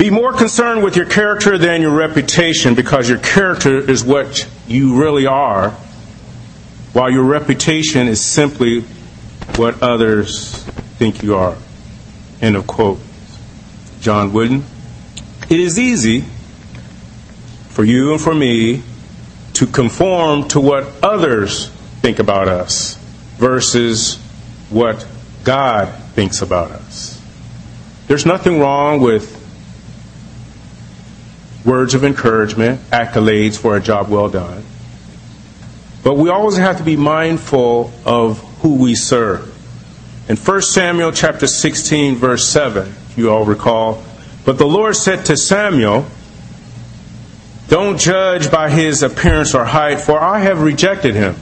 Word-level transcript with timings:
Be 0.00 0.08
more 0.08 0.32
concerned 0.32 0.82
with 0.82 0.96
your 0.96 1.04
character 1.04 1.58
than 1.58 1.82
your 1.82 1.94
reputation 1.94 2.74
because 2.74 3.06
your 3.06 3.18
character 3.18 3.78
is 3.78 4.02
what 4.02 4.48
you 4.66 4.98
really 4.98 5.26
are, 5.26 5.72
while 6.94 7.10
your 7.10 7.24
reputation 7.24 8.08
is 8.08 8.18
simply 8.18 8.80
what 9.56 9.82
others 9.82 10.54
think 10.96 11.22
you 11.22 11.34
are. 11.34 11.54
End 12.40 12.56
of 12.56 12.66
quote. 12.66 12.98
John 14.00 14.32
Wooden. 14.32 14.64
It 15.50 15.60
is 15.60 15.78
easy 15.78 16.24
for 17.68 17.84
you 17.84 18.12
and 18.12 18.20
for 18.22 18.34
me 18.34 18.82
to 19.52 19.66
conform 19.66 20.48
to 20.48 20.60
what 20.62 20.90
others 21.02 21.68
think 22.00 22.20
about 22.20 22.48
us 22.48 22.94
versus 23.36 24.16
what 24.70 25.06
God 25.44 25.92
thinks 26.14 26.40
about 26.40 26.70
us. 26.70 27.22
There's 28.06 28.24
nothing 28.24 28.60
wrong 28.60 29.00
with 29.00 29.39
words 31.64 31.94
of 31.94 32.04
encouragement, 32.04 32.80
accolades 32.90 33.58
for 33.58 33.76
a 33.76 33.80
job 33.80 34.08
well 34.08 34.28
done. 34.28 34.64
But 36.02 36.14
we 36.14 36.30
always 36.30 36.56
have 36.56 36.78
to 36.78 36.82
be 36.82 36.96
mindful 36.96 37.92
of 38.04 38.38
who 38.60 38.76
we 38.76 38.94
serve. 38.94 39.46
In 40.28 40.36
1 40.36 40.62
Samuel 40.62 41.12
chapter 41.12 41.46
16 41.46 42.16
verse 42.16 42.48
7, 42.48 42.92
you 43.16 43.30
all 43.30 43.44
recall, 43.44 44.02
but 44.44 44.58
the 44.58 44.66
Lord 44.66 44.96
said 44.96 45.26
to 45.26 45.36
Samuel, 45.36 46.06
don't 47.68 47.98
judge 47.98 48.50
by 48.50 48.68
his 48.68 49.02
appearance 49.02 49.54
or 49.54 49.64
height, 49.64 50.00
for 50.00 50.20
I 50.20 50.40
have 50.40 50.62
rejected 50.62 51.14
him. 51.14 51.36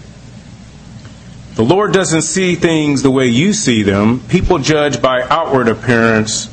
The 1.55 1.65
Lord 1.65 1.93
doesn't 1.93 2.23
see 2.23 2.55
things 2.55 3.03
the 3.03 3.11
way 3.11 3.29
you 3.29 3.53
see 3.53 3.83
them. 3.83 4.21
People 4.29 4.59
judge 4.59 5.01
by 5.01 5.23
outward 5.23 5.69
appearance, 5.69 6.49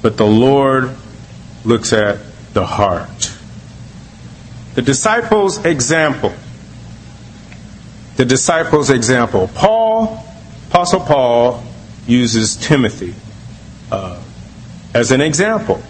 but 0.00 0.16
the 0.16 0.26
Lord 0.26 0.96
looks 1.64 1.92
at 1.92 2.18
the 2.52 2.66
heart. 2.66 3.32
The 4.74 4.82
disciples' 4.82 5.64
example. 5.64 6.32
The 8.16 8.24
disciples' 8.24 8.90
example. 8.90 9.48
Paul, 9.54 10.24
Apostle 10.68 11.00
Paul, 11.00 11.64
uses 12.06 12.56
Timothy 12.56 13.14
uh, 13.90 14.22
as 14.94 15.10
an 15.10 15.20
example. 15.20 15.82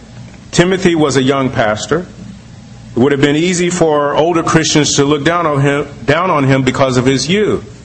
Timothy 0.50 0.94
was 0.94 1.16
a 1.16 1.22
young 1.22 1.50
pastor. 1.50 2.06
It 2.90 2.98
would 2.98 3.12
have 3.12 3.20
been 3.20 3.36
easy 3.36 3.70
for 3.70 4.14
older 4.14 4.42
Christians 4.42 4.96
to 4.96 5.04
look 5.04 5.24
down 5.24 5.46
on 5.46 5.60
him, 5.60 5.88
down 6.04 6.30
on 6.30 6.44
him 6.44 6.64
because 6.64 6.96
of 6.96 7.06
his 7.06 7.28
youth. 7.28 7.76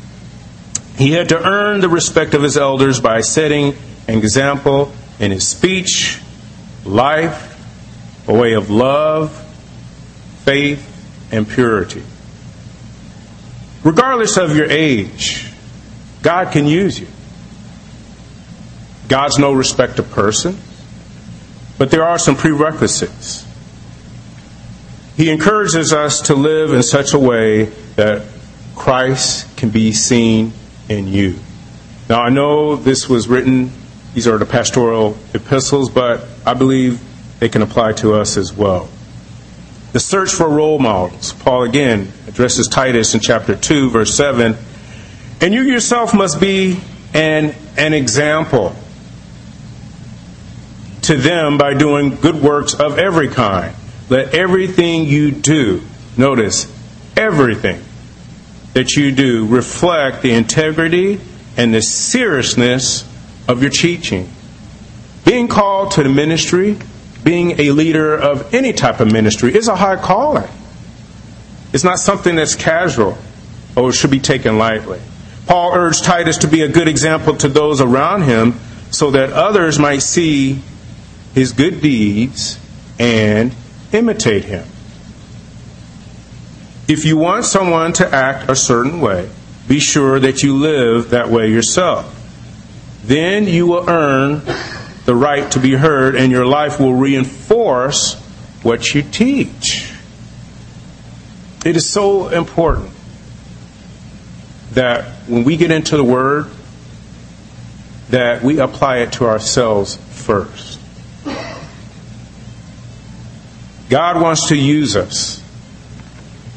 He 0.97 1.11
had 1.11 1.29
to 1.29 1.41
earn 1.41 1.81
the 1.81 1.89
respect 1.89 2.33
of 2.33 2.41
his 2.41 2.57
elders 2.57 2.99
by 2.99 3.21
setting 3.21 3.75
an 4.07 4.17
example 4.17 4.93
in 5.19 5.31
his 5.31 5.47
speech, 5.47 6.19
life, 6.85 7.54
a 8.27 8.33
way 8.33 8.53
of 8.53 8.69
love, 8.69 9.31
faith, 10.43 10.91
and 11.31 11.47
purity. 11.47 12.03
Regardless 13.83 14.37
of 14.37 14.55
your 14.55 14.69
age, 14.69 15.51
God 16.21 16.51
can 16.51 16.65
use 16.65 16.99
you. 16.99 17.07
God's 19.07 19.37
no 19.37 19.53
respect 19.53 19.99
of 19.99 20.09
person, 20.09 20.57
but 21.77 21.91
there 21.91 22.03
are 22.03 22.17
some 22.17 22.35
prerequisites. 22.35 23.45
He 25.15 25.29
encourages 25.29 25.93
us 25.93 26.21
to 26.21 26.35
live 26.35 26.73
in 26.73 26.81
such 26.83 27.13
a 27.13 27.19
way 27.19 27.65
that 27.95 28.23
Christ 28.75 29.55
can 29.55 29.69
be 29.69 29.91
seen 29.91 30.51
in 30.89 31.07
you. 31.07 31.39
Now, 32.09 32.21
I 32.21 32.29
know 32.29 32.75
this 32.75 33.07
was 33.07 33.27
written, 33.27 33.71
these 34.13 34.27
are 34.27 34.37
the 34.37 34.45
pastoral 34.45 35.17
epistles, 35.33 35.89
but 35.89 36.27
I 36.45 36.53
believe 36.53 36.99
they 37.45 37.49
can 37.49 37.61
apply 37.61 37.93
to 37.93 38.15
us 38.15 38.38
as 38.38 38.51
well. 38.51 38.89
The 39.93 39.99
search 39.99 40.31
for 40.31 40.49
role 40.49 40.79
models. 40.79 41.31
Paul 41.31 41.61
again 41.61 42.11
addresses 42.27 42.67
Titus 42.67 43.13
in 43.13 43.19
chapter 43.19 43.55
2, 43.55 43.91
verse 43.91 44.15
7. 44.15 44.57
And 45.41 45.53
you 45.53 45.61
yourself 45.61 46.11
must 46.16 46.41
be 46.41 46.79
an, 47.13 47.53
an 47.78 47.94
example 47.94 48.75
to 51.03 51.16
them 51.16 51.59
by 51.59 51.75
doing 51.75 52.16
good 52.16 52.41
works 52.41 52.73
of 52.73 52.97
every 52.97 53.28
kind. 53.28 53.75
Let 54.09 54.33
everything 54.33 55.06
you 55.06 55.29
do, 55.29 55.83
notice, 56.17 56.66
everything 57.16 57.79
that 58.73 58.94
you 58.95 59.12
do 59.12 59.45
reflect 59.45 60.23
the 60.23 60.31
integrity 60.31 61.22
and 61.57 61.75
the 61.75 61.83
seriousness 61.83 63.07
of 63.47 63.62
your 63.62 63.69
teaching. 63.69 64.31
Being 65.25 65.47
called 65.47 65.91
to 65.91 66.01
the 66.01 66.09
ministry, 66.09 66.79
being 67.25 67.59
a 67.59 67.72
leader 67.72 68.16
of 68.16 68.53
any 68.53 68.72
type 68.72 69.00
of 69.00 69.12
ministry 69.12 69.53
is 69.53 69.68
a 69.68 69.75
high 69.75 69.96
calling. 69.97 70.47
It's 71.74 71.84
not 71.84 72.00
something 72.00 72.36
that's 72.36 72.53
casual 72.53 73.18
or 73.75 73.91
should 73.91 74.12
be 74.12 74.19
taken 74.19 74.59
lightly. 74.59 75.02
Paul 75.47 75.74
urged 75.74 76.06
Titus 76.06 76.38
to 76.40 76.47
be 76.47 76.62
a 76.62 76.68
good 76.68 76.88
example 76.88 77.36
to 77.38 77.50
those 77.50 77.81
around 77.81 78.22
him 78.22 78.59
so 78.91 79.12
that 79.12 79.34
others 79.34 79.80
might 79.80 80.03
see 80.03 80.62
his 81.34 81.52
good 81.52 81.81
deeds 81.81 82.59
and 83.00 83.53
imitate 83.92 84.46
him. 84.46 84.66
If 86.88 87.06
you 87.06 87.18
want 87.18 87.46
someone 87.46 87.94
to 87.94 88.07
act 88.07 88.50
a 88.50 88.56
certain 88.56 89.02
way, 89.02 89.30
be 89.68 89.80
sure 89.80 90.19
that 90.19 90.44
you 90.44 90.56
live 90.57 91.09
that 91.09 91.30
way 91.30 91.50
yourself. 91.50 92.12
Then 93.03 93.47
you 93.47 93.66
will 93.66 93.90
earn 93.90 94.44
the 95.05 95.16
right 95.16 95.49
to 95.51 95.59
be 95.59 95.73
heard, 95.73 96.16
and 96.16 96.31
your 96.31 96.45
life 96.45 96.79
will 96.79 96.93
reinforce 96.93 98.16
what 98.63 98.93
you 98.93 99.03
teach. 99.03 99.91
It 101.63 101.75
is 101.75 101.89
so 101.89 102.29
important 102.29 102.91
that 104.73 105.05
when 105.27 105.44
we 105.44 105.57
get 105.57 105.71
into 105.71 105.95
the 105.97 106.03
Word, 106.03 106.47
that 108.09 108.44
we 108.44 108.59
apply 108.59 108.97
it 108.97 109.13
to 109.13 109.25
ourselves 109.25 109.97
first. 110.11 110.79
God 113.89 114.21
wants 114.21 114.49
to 114.49 114.55
use 114.55 114.95
us 114.95 115.44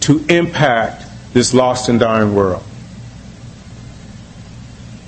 to 0.01 0.25
impact 0.29 1.05
this 1.35 1.53
lost 1.53 1.89
and 1.89 2.01
dying 2.01 2.35
world. 2.35 2.65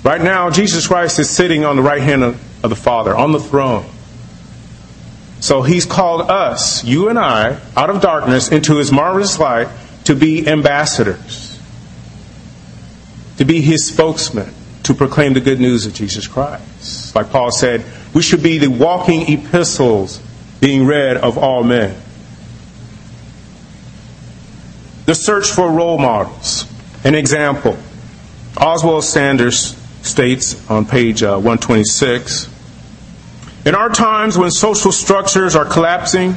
Right 0.03 0.21
now, 0.21 0.49
Jesus 0.49 0.87
Christ 0.87 1.19
is 1.19 1.29
sitting 1.29 1.65
on 1.65 1.75
the 1.75 1.81
right 1.81 2.01
hand 2.01 2.23
of, 2.23 2.50
of 2.63 2.69
the 2.69 2.75
Father, 2.75 3.15
on 3.15 3.31
the 3.31 3.39
throne. 3.39 3.85
So 5.41 5.63
he's 5.63 5.85
called 5.85 6.29
us, 6.29 6.83
you 6.83 7.09
and 7.09 7.17
I, 7.17 7.59
out 7.75 7.89
of 7.89 7.99
darkness 7.99 8.51
into 8.51 8.77
his 8.77 8.91
marvelous 8.91 9.39
light 9.39 9.67
to 10.03 10.15
be 10.15 10.47
ambassadors, 10.47 11.59
to 13.37 13.45
be 13.45 13.59
his 13.59 13.87
spokesman, 13.87 14.53
to 14.83 14.93
proclaim 14.93 15.33
the 15.33 15.41
good 15.41 15.59
news 15.59 15.87
of 15.87 15.93
Jesus 15.93 16.27
Christ. 16.27 17.15
Like 17.15 17.31
Paul 17.31 17.51
said, 17.51 17.83
we 18.13 18.21
should 18.21 18.43
be 18.43 18.59
the 18.59 18.67
walking 18.67 19.31
epistles 19.31 20.21
being 20.59 20.85
read 20.85 21.17
of 21.17 21.39
all 21.39 21.63
men. 21.63 21.99
The 25.05 25.15
search 25.15 25.49
for 25.49 25.71
role 25.71 25.97
models. 25.97 26.65
An 27.03 27.15
example. 27.15 27.77
Oswald 28.57 29.03
Sanders 29.03 29.75
states 30.03 30.69
on 30.69 30.85
page 30.85 31.23
uh, 31.23 31.33
126 31.35 32.50
In 33.63 33.75
our 33.75 33.89
times 33.89 34.37
when 34.37 34.49
social 34.49 34.91
structures 34.91 35.55
are 35.55 35.65
collapsing 35.65 36.35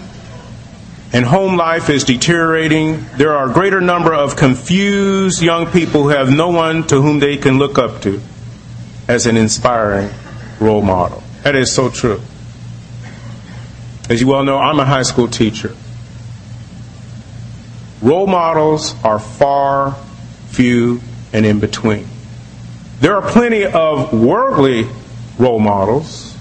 and 1.15 1.25
home 1.25 1.57
life 1.57 1.89
is 1.89 2.05
deteriorating, 2.05 3.07
there 3.17 3.35
are 3.35 3.51
a 3.51 3.53
greater 3.53 3.81
number 3.81 4.12
of 4.12 4.37
confused 4.37 5.43
young 5.43 5.67
people 5.67 6.03
who 6.03 6.09
have 6.11 6.31
no 6.31 6.51
one 6.51 6.87
to 6.89 7.01
whom 7.01 7.21
they 7.21 7.39
can 7.39 7.59
look 7.59 7.79
up 7.79 8.03
to 8.03 8.21
as 9.09 9.27
an 9.27 9.39
inspiring 9.39 10.11
role 10.61 10.83
model. 10.83 11.23
That 11.45 11.55
is 11.55 11.73
so 11.73 11.89
true. 11.89 12.21
As 14.11 14.21
you 14.21 14.27
well 14.27 14.45
know, 14.45 14.59
I'm 14.59 14.79
a 14.79 14.85
high 14.85 15.03
school 15.03 15.29
teacher. 15.29 15.75
Role 18.03 18.27
models 18.27 18.94
are 19.03 19.19
far, 19.19 19.97
few, 20.49 21.00
and 21.32 21.47
in 21.47 21.59
between. 21.59 22.06
There 23.00 23.17
are 23.17 23.31
plenty 23.31 23.65
of 23.65 24.12
worldly 24.12 24.88
role 25.38 25.59
models, 25.59 26.33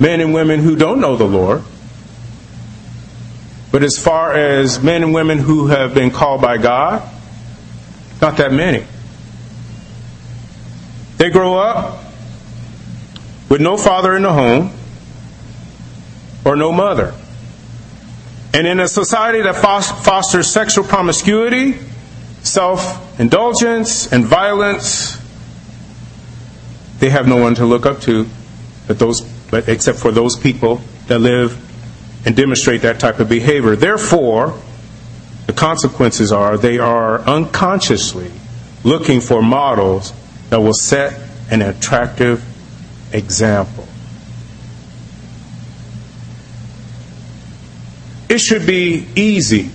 men 0.00 0.20
and 0.20 0.32
women 0.32 0.60
who 0.60 0.74
don't 0.74 1.00
know 1.00 1.16
the 1.16 1.26
Lord. 1.26 1.62
But 3.70 3.84
as 3.84 3.96
far 3.96 4.32
as 4.32 4.82
men 4.82 5.02
and 5.04 5.14
women 5.14 5.38
who 5.38 5.68
have 5.68 5.94
been 5.94 6.10
called 6.10 6.40
by 6.40 6.58
God, 6.58 7.08
not 8.20 8.38
that 8.38 8.52
many. 8.52 8.84
They 11.18 11.30
grow 11.30 11.56
up 11.56 12.02
with 13.48 13.60
no 13.60 13.76
father 13.76 14.16
in 14.16 14.22
the 14.22 14.32
home 14.32 14.72
or 16.44 16.56
no 16.56 16.72
mother. 16.72 17.14
And 18.52 18.66
in 18.66 18.80
a 18.80 18.88
society 18.88 19.42
that 19.42 19.54
fosters 19.54 20.50
sexual 20.50 20.84
promiscuity, 20.84 21.78
self 22.42 23.20
indulgence, 23.20 24.12
and 24.12 24.24
violence, 24.24 25.20
they 26.98 27.10
have 27.10 27.28
no 27.28 27.36
one 27.36 27.54
to 27.56 27.64
look 27.64 27.86
up 27.86 28.00
to 28.02 28.26
but 28.90 28.98
those, 28.98 29.22
but 29.50 29.68
except 29.68 29.98
for 29.98 30.10
those 30.12 30.36
people 30.36 30.80
that 31.08 31.18
live 31.18 31.66
and 32.26 32.36
demonstrate 32.36 32.82
that 32.82 33.00
type 33.00 33.18
of 33.18 33.28
behavior. 33.28 33.76
Therefore, 33.76 34.58
the 35.46 35.52
consequences 35.52 36.32
are 36.32 36.56
they 36.56 36.78
are 36.78 37.20
unconsciously 37.20 38.30
looking 38.84 39.20
for 39.20 39.42
models 39.42 40.12
that 40.50 40.60
will 40.60 40.74
set 40.74 41.18
an 41.50 41.62
attractive 41.62 42.44
example. 43.12 43.86
It 48.28 48.38
should 48.38 48.66
be 48.66 49.08
easy 49.16 49.70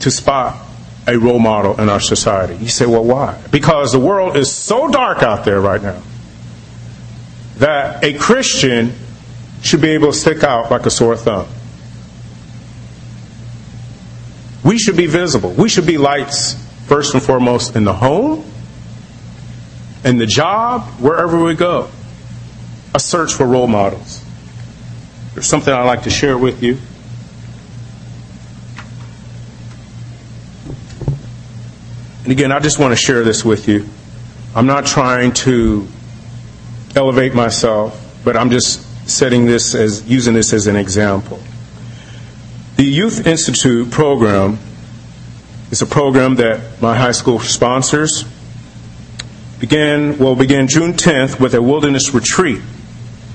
to 0.00 0.10
spot 0.10 0.66
a 1.06 1.18
role 1.18 1.38
model 1.38 1.80
in 1.80 1.88
our 1.88 2.00
society. 2.00 2.56
You 2.56 2.68
say, 2.68 2.84
well, 2.84 3.04
why? 3.04 3.42
Because 3.50 3.92
the 3.92 3.98
world 3.98 4.36
is 4.36 4.52
so 4.52 4.88
dark 4.88 5.22
out 5.22 5.46
there 5.46 5.60
right 5.60 5.82
now 5.82 6.02
that 7.58 8.04
a 8.04 8.14
Christian 8.14 8.92
should 9.62 9.80
be 9.80 9.90
able 9.90 10.12
to 10.12 10.18
stick 10.18 10.42
out 10.44 10.70
like 10.70 10.86
a 10.86 10.90
sore 10.90 11.16
thumb. 11.16 11.48
We 14.64 14.78
should 14.78 14.96
be 14.96 15.06
visible. 15.06 15.50
We 15.50 15.68
should 15.68 15.86
be 15.86 15.98
lights, 15.98 16.54
first 16.86 17.14
and 17.14 17.22
foremost, 17.22 17.74
in 17.74 17.84
the 17.84 17.92
home, 17.92 18.44
in 20.04 20.18
the 20.18 20.26
job, 20.26 20.82
wherever 21.00 21.42
we 21.42 21.54
go. 21.54 21.90
A 22.94 23.00
search 23.00 23.34
for 23.34 23.46
role 23.46 23.66
models. 23.66 24.24
There's 25.34 25.46
something 25.46 25.72
I'd 25.72 25.84
like 25.84 26.04
to 26.04 26.10
share 26.10 26.36
with 26.36 26.62
you. 26.62 26.78
And 32.24 32.32
again, 32.32 32.52
I 32.52 32.58
just 32.58 32.78
want 32.78 32.92
to 32.92 32.96
share 32.96 33.24
this 33.24 33.44
with 33.44 33.68
you. 33.68 33.88
I'm 34.54 34.66
not 34.66 34.86
trying 34.86 35.32
to 35.34 35.88
elevate 36.94 37.34
myself, 37.34 38.20
but 38.24 38.36
I'm 38.36 38.50
just 38.50 38.84
setting 39.08 39.46
this 39.46 39.74
as 39.74 40.08
using 40.08 40.34
this 40.34 40.52
as 40.52 40.66
an 40.66 40.76
example. 40.76 41.40
The 42.76 42.84
Youth 42.84 43.26
Institute 43.26 43.90
program 43.90 44.58
is 45.70 45.82
a 45.82 45.86
program 45.86 46.36
that 46.36 46.80
my 46.80 46.96
high 46.96 47.12
school 47.12 47.40
sponsors. 47.40 48.24
Began 49.58 50.18
will 50.18 50.36
begin 50.36 50.68
June 50.68 50.92
10th 50.92 51.40
with 51.40 51.54
a 51.54 51.60
wilderness 51.60 52.14
retreat, 52.14 52.60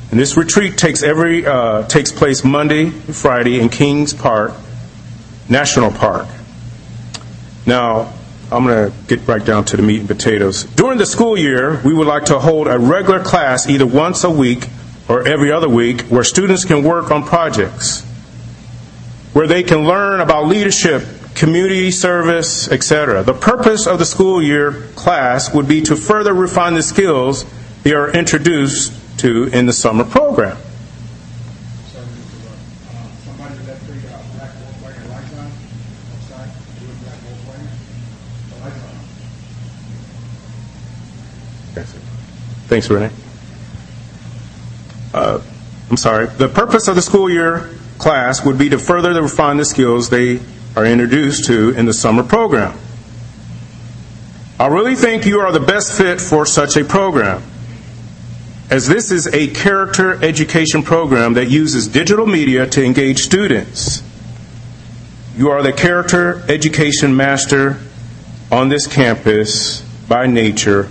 and 0.10 0.20
this 0.20 0.38
retreat 0.38 0.78
takes 0.78 1.04
every 1.04 1.46
uh, 1.46 1.86
takes 1.88 2.14
place 2.14 2.46
Monday, 2.46 2.84
and 2.86 3.16
Friday 3.16 3.60
in 3.60 3.68
Kings 3.68 4.14
Park 4.14 4.54
National 5.50 5.92
Park. 5.92 6.28
Now, 7.66 8.14
I'm 8.54 8.66
going 8.66 8.92
to 8.92 8.98
get 9.08 9.28
right 9.28 9.44
down 9.44 9.66
to 9.66 9.78
the 9.78 9.84
meat 9.84 10.00
and 10.00 10.08
potatoes. 10.08 10.64
During 10.64 11.00
the 11.00 11.08
school 11.08 11.36
year, 11.36 11.82
we 11.84 11.94
would 11.94 12.06
like 12.06 12.26
to 12.26 12.38
hold 12.38 12.68
a 12.68 12.78
regular 12.78 13.24
class 13.24 13.68
either 13.68 13.88
once 13.88 14.24
a 14.24 14.30
week 14.30 14.70
or 15.10 15.28
every 15.28 15.52
other 15.52 15.68
week 15.68 16.02
where 16.04 16.24
students 16.24 16.64
can 16.64 16.84
work 16.84 17.10
on 17.10 17.24
projects, 17.24 18.04
where 19.34 19.48
they 19.48 19.64
can 19.64 19.86
learn 19.86 20.22
about 20.22 20.46
leadership, 20.46 21.04
community 21.34 21.90
service, 21.90 22.70
etc. 22.70 23.24
The 23.24 23.34
purpose 23.34 23.88
of 23.88 23.98
the 23.98 24.06
school 24.06 24.42
year 24.42 24.72
class 24.96 25.54
would 25.54 25.68
be 25.68 25.82
to 25.82 25.96
further 25.96 26.34
refine 26.34 26.76
the 26.76 26.84
skills 26.84 27.46
they 27.82 27.94
are 27.94 28.12
introduced 28.12 28.94
to 29.20 29.46
in 29.46 29.66
the 29.66 29.74
summer 29.74 30.04
program. 30.04 30.58
Thanks, 42.68 42.90
Renee. 42.90 43.12
Uh, 45.14 45.42
I'm 45.90 45.98
sorry. 45.98 46.28
The 46.28 46.48
purpose 46.48 46.88
of 46.88 46.96
the 46.96 47.02
school 47.02 47.30
year 47.30 47.70
class 47.98 48.44
would 48.46 48.58
be 48.58 48.70
to 48.70 48.80
further 48.80 49.22
refine 49.22 49.58
the 49.58 49.66
skills 49.66 50.10
they 50.10 50.40
are 50.76 50.86
introduced 50.86 51.46
to 51.46 51.70
in 51.72 51.86
the 51.86 51.94
summer 51.94 52.24
program. 52.24 52.78
I 54.60 54.68
really 54.68 54.96
think 54.96 55.26
you 55.26 55.40
are 55.40 55.52
the 55.52 55.60
best 55.60 55.98
fit 55.98 56.22
for 56.22 56.46
such 56.46 56.78
a 56.78 56.86
program, 56.86 57.44
as 58.70 58.88
this 58.88 59.12
is 59.12 59.28
a 59.28 59.48
character 59.48 60.24
education 60.24 60.84
program 60.84 61.34
that 61.34 61.50
uses 61.50 61.88
digital 61.88 62.26
media 62.26 62.66
to 62.68 62.84
engage 62.84 63.20
students. 63.20 64.02
You 65.36 65.50
are 65.50 65.64
the 65.64 65.74
character 65.74 66.44
education 66.48 67.16
master 67.16 67.80
on 68.52 68.70
this 68.70 68.88
campus 68.88 69.82
by 70.08 70.28
nature, 70.28 70.88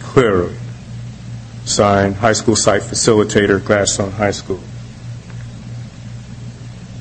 clearly. 0.00 0.54
Signed, 1.64 2.16
High 2.16 2.32
School 2.32 2.56
Site 2.56 2.82
Facilitator, 2.82 3.64
Gladstone 3.64 4.12
High 4.12 4.30
School. 4.32 4.60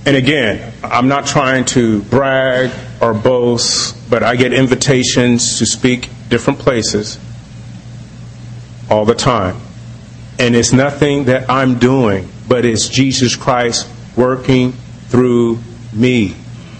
And 0.05 0.15
again, 0.15 0.73
I'm 0.83 1.07
not 1.07 1.27
trying 1.27 1.65
to 1.65 2.01
brag 2.03 2.71
or 3.01 3.13
boast, 3.13 4.09
but 4.09 4.23
I 4.23 4.35
get 4.35 4.53
invitations 4.53 5.59
to 5.59 5.65
speak 5.65 6.09
different 6.29 6.59
places 6.59 7.19
all 8.89 9.05
the 9.05 9.15
time. 9.15 9.57
And 10.39 10.55
it's 10.55 10.73
nothing 10.73 11.25
that 11.25 11.49
I'm 11.49 11.79
doing, 11.79 12.29
but 12.47 12.65
it's 12.65 12.87
Jesus 12.87 13.35
Christ 13.35 13.87
working 14.15 14.71
through 15.09 15.59
me. 15.93 16.35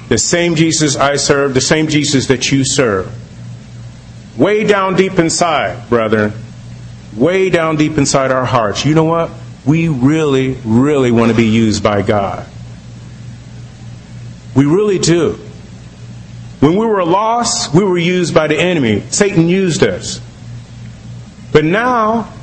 The 0.07 0.17
same 0.17 0.55
Jesus 0.55 0.95
I 0.95 1.17
serve, 1.17 1.53
the 1.53 1.61
same 1.61 1.87
Jesus 1.87 2.27
that 2.27 2.51
you 2.51 2.63
serve. 2.65 3.13
Way 4.37 4.63
down 4.63 4.95
deep 4.95 5.19
inside, 5.19 5.87
brethren, 5.89 6.33
way 7.19 7.49
down 7.49 7.75
deep 7.75 7.97
inside 7.97 8.31
our 8.31 8.45
hearts, 8.45 8.85
you 8.85 8.95
know 8.95 9.03
what? 9.03 9.29
We 9.65 9.89
really, 9.89 10.57
really 10.65 11.11
want 11.11 11.31
to 11.31 11.37
be 11.37 11.47
used 11.47 11.83
by 11.83 12.01
God. 12.01 12.47
We 14.55 14.65
really 14.65 14.99
do. 14.99 15.39
When 16.59 16.75
we 16.75 16.85
were 16.85 17.03
lost, 17.05 17.73
we 17.73 17.83
were 17.83 17.97
used 17.97 18.33
by 18.33 18.47
the 18.47 18.57
enemy. 18.57 19.01
Satan 19.09 19.47
used 19.47 19.83
us. 19.83 20.19
But 21.51 21.63
now, 21.65 22.33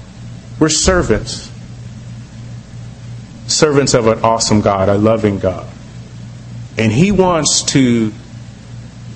we're 0.58 0.69
servants. 0.69 1.50
Servants 3.46 3.94
of 3.94 4.06
an 4.06 4.20
awesome 4.23 4.61
God, 4.61 4.88
a 4.88 4.96
loving 4.96 5.38
God. 5.38 5.69
And 6.78 6.90
He 6.90 7.12
wants 7.12 7.62
to 7.64 8.11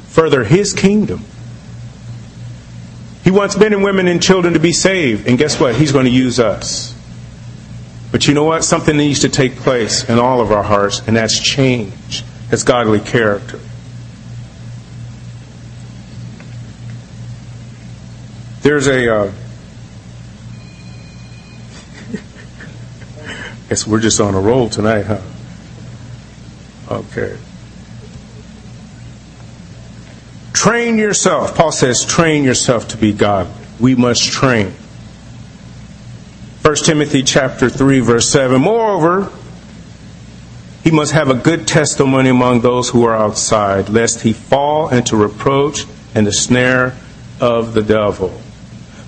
further 0.09 0.45
His 0.45 0.73
kingdom. 0.73 1.25
He 3.25 3.31
wants 3.31 3.57
men 3.57 3.73
and 3.73 3.83
women 3.85 4.09
and 4.09 4.23
children 4.23 4.55
to 4.55 4.61
be 4.61 4.73
saved. 4.73 5.27
And 5.29 5.37
guess 5.37 5.61
what? 5.61 5.75
He's 5.75 5.93
going 5.93 6.07
to 6.07 6.11
use 6.11 6.41
us. 6.41 6.95
But 8.13 8.27
you 8.27 8.35
know 8.35 8.45
what? 8.45 8.65
Something 8.65 8.97
needs 8.97 9.21
to 9.21 9.29
take 9.29 9.57
place 9.57 10.09
in 10.09 10.19
all 10.19 10.41
of 10.41 10.51
our 10.51 10.63
hearts, 10.63 11.03
and 11.07 11.17
that's 11.17 11.39
change. 11.39 12.25
That's 12.49 12.65
godly 12.65 13.01
character. 13.01 13.61
There's 18.63 18.89
a. 18.89 19.15
Uh, 19.15 19.33
guess 23.69 23.87
we're 23.87 24.01
just 24.01 24.21
on 24.21 24.35
a 24.35 24.41
roll 24.41 24.69
tonight, 24.69 25.07
huh? 25.07 25.21
Okay. 26.91 27.39
Train 30.61 30.99
yourself. 30.99 31.57
Paul 31.57 31.73
says, 31.73 32.05
train 32.05 32.45
yourself 32.45 32.89
to 32.89 32.99
be 32.99 33.15
God. 33.15 33.49
We 33.81 33.95
must 33.95 34.31
train. 34.31 34.75
1 36.61 36.77
Timothy 36.85 37.23
chapter 37.23 37.71
3 37.71 38.01
verse 38.01 38.29
7. 38.29 38.61
Moreover, 38.61 39.33
he 40.85 40.91
must 40.91 41.13
have 41.13 41.31
a 41.31 41.35
good 41.35 41.67
testimony 41.67 42.29
among 42.29 42.61
those 42.61 42.91
who 42.91 43.07
are 43.07 43.17
outside, 43.17 43.89
lest 43.89 44.21
he 44.21 44.35
fall 44.35 44.91
into 44.91 45.17
reproach 45.17 45.87
and 46.15 46.27
the 46.27 46.33
snare 46.33 46.95
of 47.41 47.73
the 47.73 47.83
devil. 47.83 48.39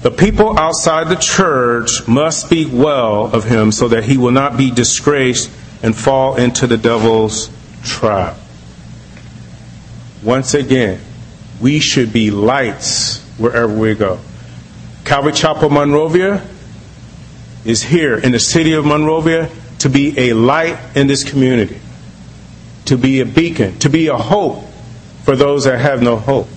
The 0.00 0.10
people 0.10 0.58
outside 0.58 1.10
the 1.10 1.16
church 1.16 2.08
must 2.08 2.46
speak 2.46 2.68
well 2.72 3.26
of 3.26 3.44
him 3.44 3.72
so 3.72 3.88
that 3.88 4.04
he 4.04 4.16
will 4.16 4.32
not 4.32 4.56
be 4.56 4.70
disgraced 4.70 5.50
and 5.82 5.94
fall 5.94 6.36
into 6.36 6.66
the 6.66 6.78
devil's 6.78 7.50
trap. 7.84 8.38
Once 10.22 10.54
again, 10.54 10.98
we 11.62 11.78
should 11.78 12.12
be 12.12 12.32
lights 12.32 13.20
wherever 13.38 13.72
we 13.72 13.94
go. 13.94 14.18
Calvary 15.04 15.32
Chapel 15.32 15.70
Monrovia 15.70 16.44
is 17.64 17.84
here 17.84 18.18
in 18.18 18.32
the 18.32 18.40
city 18.40 18.72
of 18.72 18.84
Monrovia 18.84 19.48
to 19.78 19.88
be 19.88 20.18
a 20.18 20.32
light 20.32 20.76
in 20.96 21.06
this 21.06 21.22
community, 21.22 21.80
to 22.86 22.98
be 22.98 23.20
a 23.20 23.26
beacon, 23.26 23.78
to 23.78 23.88
be 23.88 24.08
a 24.08 24.16
hope 24.16 24.64
for 25.24 25.36
those 25.36 25.64
that 25.64 25.78
have 25.78 26.02
no 26.02 26.16
hope. 26.16 26.48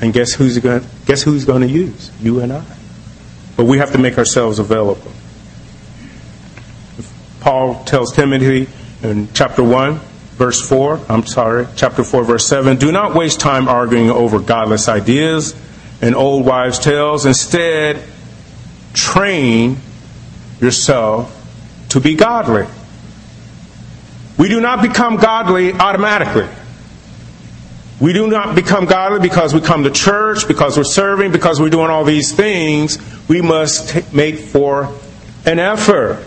And 0.00 0.12
guess 0.12 0.32
who's 0.32 0.58
going 0.58 0.84
guess 1.04 1.22
who's 1.22 1.44
going 1.44 1.62
to 1.62 1.68
use? 1.68 2.10
You 2.20 2.40
and 2.40 2.52
I. 2.52 2.64
But 3.56 3.64
we 3.64 3.78
have 3.78 3.92
to 3.92 3.98
make 3.98 4.16
ourselves 4.16 4.58
available. 4.58 5.12
Paul 7.40 7.84
tells 7.84 8.12
Timothy 8.14 8.68
in 9.02 9.28
chapter 9.34 9.62
1 9.62 10.00
verse 10.34 10.66
4, 10.68 11.00
I'm 11.08 11.26
sorry, 11.26 11.66
chapter 11.76 12.04
4, 12.04 12.24
verse 12.24 12.46
7. 12.46 12.76
Do 12.76 12.90
not 12.92 13.14
waste 13.14 13.40
time 13.40 13.68
arguing 13.68 14.10
over 14.10 14.40
godless 14.40 14.88
ideas 14.88 15.54
and 16.00 16.14
old 16.14 16.44
wives' 16.44 16.78
tales. 16.78 17.24
Instead, 17.24 18.02
train 18.92 19.78
yourself 20.60 21.30
to 21.90 22.00
be 22.00 22.14
godly. 22.14 22.66
We 24.36 24.48
do 24.48 24.60
not 24.60 24.82
become 24.82 25.16
godly 25.16 25.72
automatically. 25.72 26.48
We 28.00 28.12
do 28.12 28.26
not 28.26 28.56
become 28.56 28.86
godly 28.86 29.20
because 29.20 29.54
we 29.54 29.60
come 29.60 29.84
to 29.84 29.90
church, 29.90 30.48
because 30.48 30.76
we're 30.76 30.84
serving, 30.84 31.30
because 31.30 31.60
we're 31.60 31.70
doing 31.70 31.90
all 31.90 32.04
these 32.04 32.32
things. 32.32 32.98
We 33.28 33.40
must 33.40 34.12
make 34.12 34.38
for 34.38 34.92
an 35.46 35.60
effort. 35.60 36.24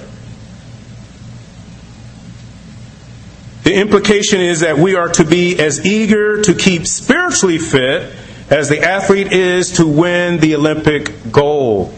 The 3.68 3.76
implication 3.76 4.40
is 4.40 4.62
that 4.62 4.78
we 4.78 4.96
are 4.96 5.10
to 5.10 5.26
be 5.26 5.60
as 5.60 5.86
eager 5.86 6.42
to 6.42 6.54
keep 6.54 6.88
spiritually 6.88 7.58
fit 7.58 8.16
as 8.50 8.70
the 8.70 8.82
athlete 8.82 9.34
is 9.34 9.74
to 9.74 9.86
win 9.86 10.40
the 10.40 10.56
Olympic 10.56 11.34
gold. 11.34 11.94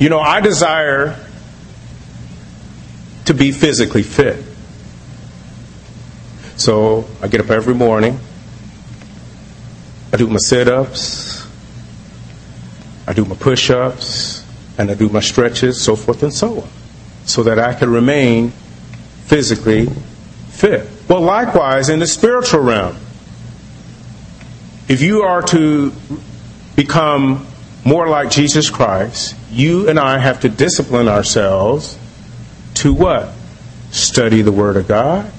You 0.00 0.08
know, 0.08 0.18
I 0.18 0.40
desire 0.40 1.24
to 3.26 3.32
be 3.32 3.52
physically 3.52 4.02
fit. 4.02 4.44
So 6.56 7.08
I 7.22 7.28
get 7.28 7.40
up 7.40 7.50
every 7.50 7.74
morning, 7.74 8.18
I 10.12 10.16
do 10.16 10.26
my 10.26 10.38
sit 10.38 10.66
ups, 10.66 11.46
I 13.06 13.12
do 13.12 13.24
my 13.24 13.36
push 13.36 13.70
ups, 13.70 14.44
and 14.78 14.90
I 14.90 14.94
do 14.94 15.08
my 15.08 15.20
stretches, 15.20 15.80
so 15.80 15.94
forth 15.94 16.24
and 16.24 16.34
so 16.34 16.62
on, 16.62 16.68
so 17.24 17.44
that 17.44 17.60
I 17.60 17.74
can 17.74 17.88
remain 17.88 18.52
physically 19.30 19.86
fit. 20.48 20.90
Well, 21.08 21.20
likewise, 21.20 21.88
in 21.88 22.00
the 22.00 22.06
spiritual 22.08 22.62
realm, 22.62 22.96
if 24.88 25.02
you 25.02 25.22
are 25.22 25.40
to 25.42 25.92
become 26.74 27.46
more 27.84 28.08
like 28.08 28.30
Jesus 28.30 28.70
Christ, 28.70 29.36
you 29.52 29.88
and 29.88 30.00
I 30.00 30.18
have 30.18 30.40
to 30.40 30.48
discipline 30.48 31.06
ourselves 31.06 31.96
to 32.74 32.92
what? 32.92 33.30
Study 33.92 34.42
the 34.42 34.50
Word 34.50 34.76
of 34.76 34.88
God, 34.88 35.30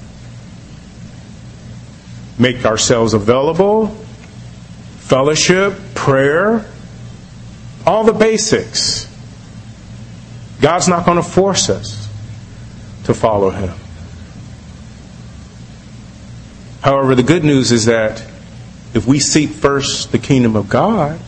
make 2.38 2.64
ourselves 2.64 3.12
available, 3.12 3.88
fellowship, 5.00 5.74
prayer, 5.94 6.64
all 7.86 8.04
the 8.04 8.14
basics. 8.14 9.06
God's 10.62 10.88
not 10.88 11.04
going 11.04 11.18
to 11.18 11.22
force 11.22 11.68
us 11.68 12.08
to 13.04 13.12
follow 13.12 13.50
Him. 13.50 13.74
However, 16.82 17.14
the 17.14 17.22
good 17.22 17.44
news 17.44 17.70
is 17.70 17.86
that 17.86 18.20
if 18.92 19.06
we 19.06 19.20
seek 19.20 19.50
first 19.50 20.12
the 20.12 20.18
kingdom 20.18 20.56
of 20.56 20.68
God, 20.68 21.18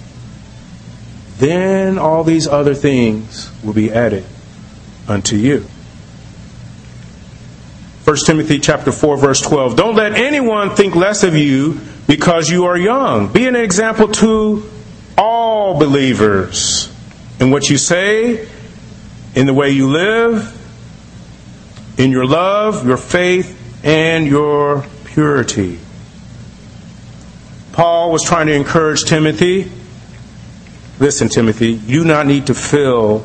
then 1.38 1.98
all 1.98 2.24
these 2.24 2.46
other 2.46 2.74
things 2.74 3.50
will 3.62 3.72
be 3.72 3.90
added 3.90 4.24
unto 5.08 5.36
you. 5.36 5.66
1 8.04 8.16
Timothy 8.26 8.58
chapter 8.58 8.92
4 8.92 9.16
verse 9.16 9.40
12. 9.40 9.76
Don't 9.76 9.94
let 9.94 10.12
anyone 10.12 10.70
think 10.70 10.94
less 10.94 11.22
of 11.22 11.34
you 11.34 11.80
because 12.06 12.48
you 12.48 12.66
are 12.66 12.76
young. 12.76 13.32
Be 13.32 13.46
an 13.46 13.56
example 13.56 14.08
to 14.08 14.68
all 15.16 15.78
believers 15.78 16.92
in 17.40 17.50
what 17.50 17.70
you 17.70 17.78
say, 17.78 18.46
in 19.34 19.46
the 19.46 19.54
way 19.54 19.70
you 19.70 19.88
live, 19.88 20.50
in 21.96 22.10
your 22.10 22.26
love, 22.26 22.86
your 22.86 22.96
faith, 22.96 23.60
and 23.84 24.26
your 24.26 24.84
purity. 25.14 25.78
Paul 27.72 28.10
was 28.10 28.22
trying 28.24 28.48
to 28.48 28.52
encourage 28.52 29.04
Timothy. 29.04 29.70
Listen, 30.98 31.28
Timothy, 31.28 31.72
you 31.72 32.02
do 32.02 32.08
not 32.08 32.26
need 32.26 32.48
to 32.48 32.54
feel 32.54 33.24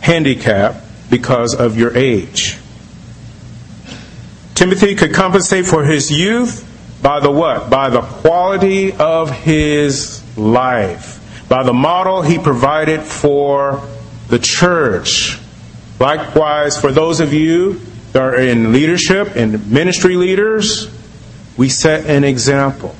handicapped 0.00 1.10
because 1.10 1.54
of 1.54 1.78
your 1.78 1.96
age. 1.96 2.58
Timothy 4.54 4.94
could 4.94 5.14
compensate 5.14 5.66
for 5.66 5.84
his 5.84 6.10
youth 6.10 6.62
by 7.02 7.20
the 7.20 7.30
what? 7.30 7.70
By 7.70 7.88
the 7.90 8.02
quality 8.02 8.92
of 8.92 9.30
his 9.30 10.22
life, 10.36 11.46
by 11.48 11.62
the 11.62 11.74
model 11.74 12.22
he 12.22 12.38
provided 12.38 13.02
for 13.02 13.86
the 14.28 14.38
church. 14.38 15.38
Likewise, 15.98 16.78
for 16.78 16.92
those 16.92 17.20
of 17.20 17.32
you 17.32 17.80
are 18.16 18.36
in 18.36 18.72
leadership 18.72 19.36
and 19.36 19.70
ministry 19.70 20.16
leaders, 20.16 20.90
we 21.56 21.68
set 21.68 22.06
an 22.06 22.24
example 22.24 22.94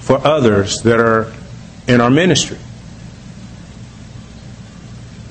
for 0.00 0.24
others 0.26 0.78
that 0.82 1.00
are 1.00 1.32
in 1.86 2.00
our 2.00 2.10
ministry. 2.10 2.58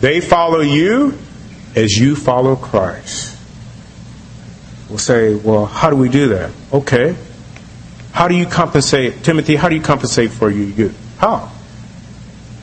They 0.01 0.21
follow 0.21 0.61
you 0.61 1.17
as 1.75 1.91
you 1.93 2.15
follow 2.15 2.55
Christ 2.55 3.37
We'll 4.89 4.99
say, 4.99 5.35
well, 5.35 5.65
how 5.65 5.89
do 5.89 5.97
we 5.97 6.07
do 6.07 6.29
that? 6.29 6.51
Okay. 6.71 7.15
How 8.13 8.27
do 8.27 8.35
you 8.35 8.45
compensate, 8.45 9.23
Timothy, 9.23 9.55
how 9.55 9.67
do 9.69 9.75
you 9.75 9.81
compensate 9.81 10.31
for 10.31 10.49
your 10.49 10.69
youth? 10.69 11.17
How? 11.17 11.51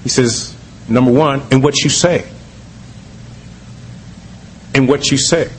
He 0.03 0.09
says, 0.09 0.57
number 0.89 1.13
one, 1.13 1.43
in 1.51 1.61
what 1.61 1.75
you 1.85 1.91
say. 1.91 2.27
In 4.75 4.87
what 4.87 5.11
you 5.11 5.19
say. 5.19 5.51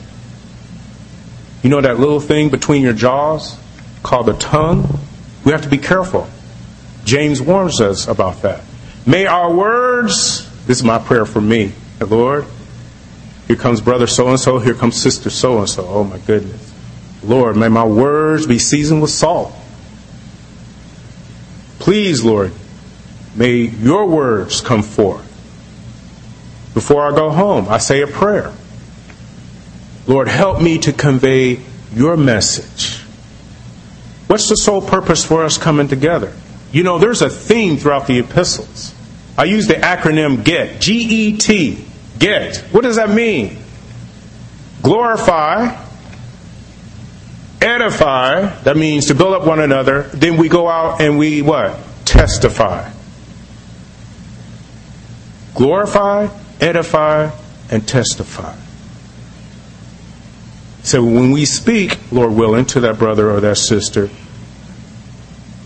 You 1.66 1.70
know 1.70 1.80
that 1.80 1.98
little 1.98 2.20
thing 2.20 2.50
between 2.50 2.82
your 2.82 2.92
jaws 2.92 3.58
called 4.04 4.26
the 4.26 4.34
tongue? 4.34 5.00
We 5.44 5.50
have 5.50 5.62
to 5.62 5.68
be 5.68 5.78
careful. 5.78 6.28
James 7.04 7.42
warns 7.42 7.80
us 7.80 8.06
about 8.06 8.42
that. 8.42 8.62
May 9.04 9.26
our 9.26 9.52
words, 9.52 10.48
this 10.66 10.78
is 10.78 10.84
my 10.84 11.00
prayer 11.00 11.26
for 11.26 11.40
me, 11.40 11.72
Lord, 12.00 12.46
here 13.48 13.56
comes 13.56 13.80
brother 13.80 14.06
so 14.06 14.28
and 14.28 14.38
so. 14.38 14.60
Here 14.60 14.74
comes 14.74 14.94
sister 14.94 15.28
so 15.28 15.58
and 15.58 15.68
so. 15.68 15.84
Oh 15.88 16.04
my 16.04 16.18
goodness. 16.18 16.72
Lord, 17.24 17.56
may 17.56 17.66
my 17.66 17.84
words 17.84 18.46
be 18.46 18.60
seasoned 18.60 19.02
with 19.02 19.10
salt. 19.10 19.52
Please, 21.80 22.22
Lord, 22.22 22.52
may 23.34 23.62
your 23.62 24.06
words 24.06 24.60
come 24.60 24.84
forth. 24.84 25.24
Before 26.74 27.12
I 27.12 27.16
go 27.16 27.30
home, 27.30 27.68
I 27.68 27.78
say 27.78 28.02
a 28.02 28.06
prayer. 28.06 28.52
Lord, 30.06 30.28
help 30.28 30.60
me 30.60 30.78
to 30.78 30.92
convey 30.92 31.60
your 31.92 32.16
message. 32.16 33.02
What's 34.26 34.48
the 34.48 34.56
sole 34.56 34.82
purpose 34.82 35.24
for 35.24 35.44
us 35.44 35.58
coming 35.58 35.88
together? 35.88 36.32
You 36.72 36.82
know, 36.82 36.98
there's 36.98 37.22
a 37.22 37.30
theme 37.30 37.76
throughout 37.76 38.06
the 38.06 38.18
epistles. 38.18 38.94
I 39.38 39.44
use 39.44 39.66
the 39.66 39.74
acronym 39.74 40.44
GET, 40.44 40.80
G 40.80 41.30
E 41.30 41.36
T. 41.36 41.84
Get. 42.18 42.56
What 42.72 42.82
does 42.82 42.96
that 42.96 43.10
mean? 43.10 43.58
Glorify, 44.82 45.76
edify, 47.60 48.46
that 48.62 48.76
means 48.76 49.06
to 49.06 49.14
build 49.14 49.34
up 49.34 49.46
one 49.46 49.60
another. 49.60 50.02
Then 50.02 50.36
we 50.36 50.48
go 50.48 50.68
out 50.68 51.00
and 51.00 51.18
we 51.18 51.42
what? 51.42 51.78
Testify. 52.04 52.90
Glorify, 55.54 56.28
edify, 56.60 57.30
and 57.70 57.86
testify. 57.86 58.56
So 60.86 61.04
when 61.04 61.32
we 61.32 61.44
speak, 61.44 61.98
Lord 62.12 62.32
willing, 62.32 62.64
to 62.66 62.80
that 62.80 62.98
brother 62.98 63.30
or 63.30 63.40
that 63.40 63.56
sister, 63.56 64.08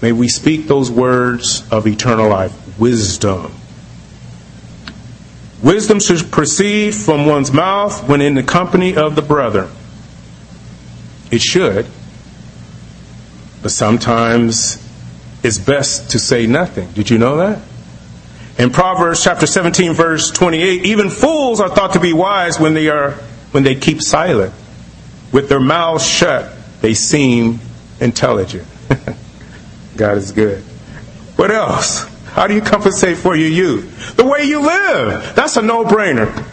may 0.01 0.13
we 0.13 0.29
speak 0.29 0.67
those 0.67 0.91
words 0.91 1.63
of 1.71 1.87
eternal 1.87 2.29
life, 2.29 2.79
wisdom, 2.79 3.53
Wisdom 5.63 6.01
should 6.01 6.31
proceed 6.31 6.95
from 6.95 7.27
one's 7.27 7.53
mouth 7.53 8.09
when 8.09 8.23
in 8.23 8.35
the 8.35 8.43
company 8.43 8.97
of 8.97 9.15
the 9.15 9.23
brother. 9.23 9.69
It 11.31 11.43
should. 11.43 11.87
But 13.63 13.71
sometimes 13.71 14.83
it's 15.43 15.59
best 15.59 16.13
to 16.13 16.19
say 16.19 16.47
nothing. 16.47 16.91
Did 16.93 17.11
you 17.11 17.19
know 17.19 17.37
that? 17.37 17.61
In 18.59 18.71
Proverbs 18.71 19.23
chapter 19.23 19.47
17 19.47 19.93
verse 19.93 20.31
28, 20.31 20.87
even 20.87 21.11
fools 21.11 21.61
are 21.61 21.69
thought 21.69 21.93
to 21.93 22.01
be 22.01 22.15
wise 22.15 22.59
when 22.59 22.73
they 22.73 22.89
are 22.89 23.13
when 23.53 23.63
they 23.63 23.75
keep 23.75 24.01
silent. 24.01 24.55
With 25.33 25.49
their 25.49 25.61
mouths 25.61 26.07
shut, 26.07 26.53
they 26.81 26.95
seem 26.95 27.61
intelligent. 28.01 28.67
God 29.97 30.17
is 30.19 30.33
good. 30.33 30.63
What 31.37 31.51
else? 31.51 32.05
How 32.27 32.47
do 32.47 32.55
you 32.55 32.61
compensate 32.61 33.17
for 33.17 33.35
your 33.37 33.49
youth? 33.49 34.17
The 34.17 34.25
way 34.25 34.45
you 34.45 34.61
live. 34.61 35.35
That's 35.35 35.57
a 35.57 35.63
no 35.63 35.85
brainer. 35.85 36.47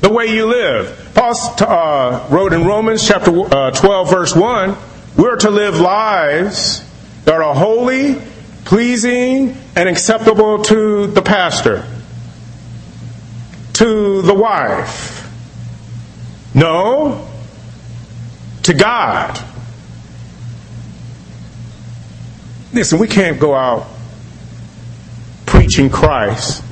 The 0.00 0.12
way 0.12 0.26
you 0.26 0.46
live. 0.46 1.12
Paul 1.14 1.34
uh, 1.60 2.26
wrote 2.30 2.52
in 2.52 2.64
Romans 2.64 3.06
chapter 3.06 3.30
uh, 3.30 3.70
12, 3.70 4.10
verse 4.10 4.34
1 4.34 4.76
we're 5.16 5.36
to 5.36 5.50
live 5.50 5.78
lives 5.78 6.82
that 7.24 7.34
are 7.34 7.54
holy, 7.54 8.20
pleasing, 8.64 9.56
and 9.76 9.88
acceptable 9.88 10.62
to 10.64 11.06
the 11.06 11.20
pastor, 11.20 11.86
to 13.74 14.22
the 14.22 14.34
wife. 14.34 15.21
No, 16.54 17.28
to 18.64 18.74
God. 18.74 19.42
Listen, 22.72 22.98
we 22.98 23.08
can't 23.08 23.38
go 23.38 23.54
out 23.54 23.86
preaching 25.46 25.90
Christ 25.90 26.62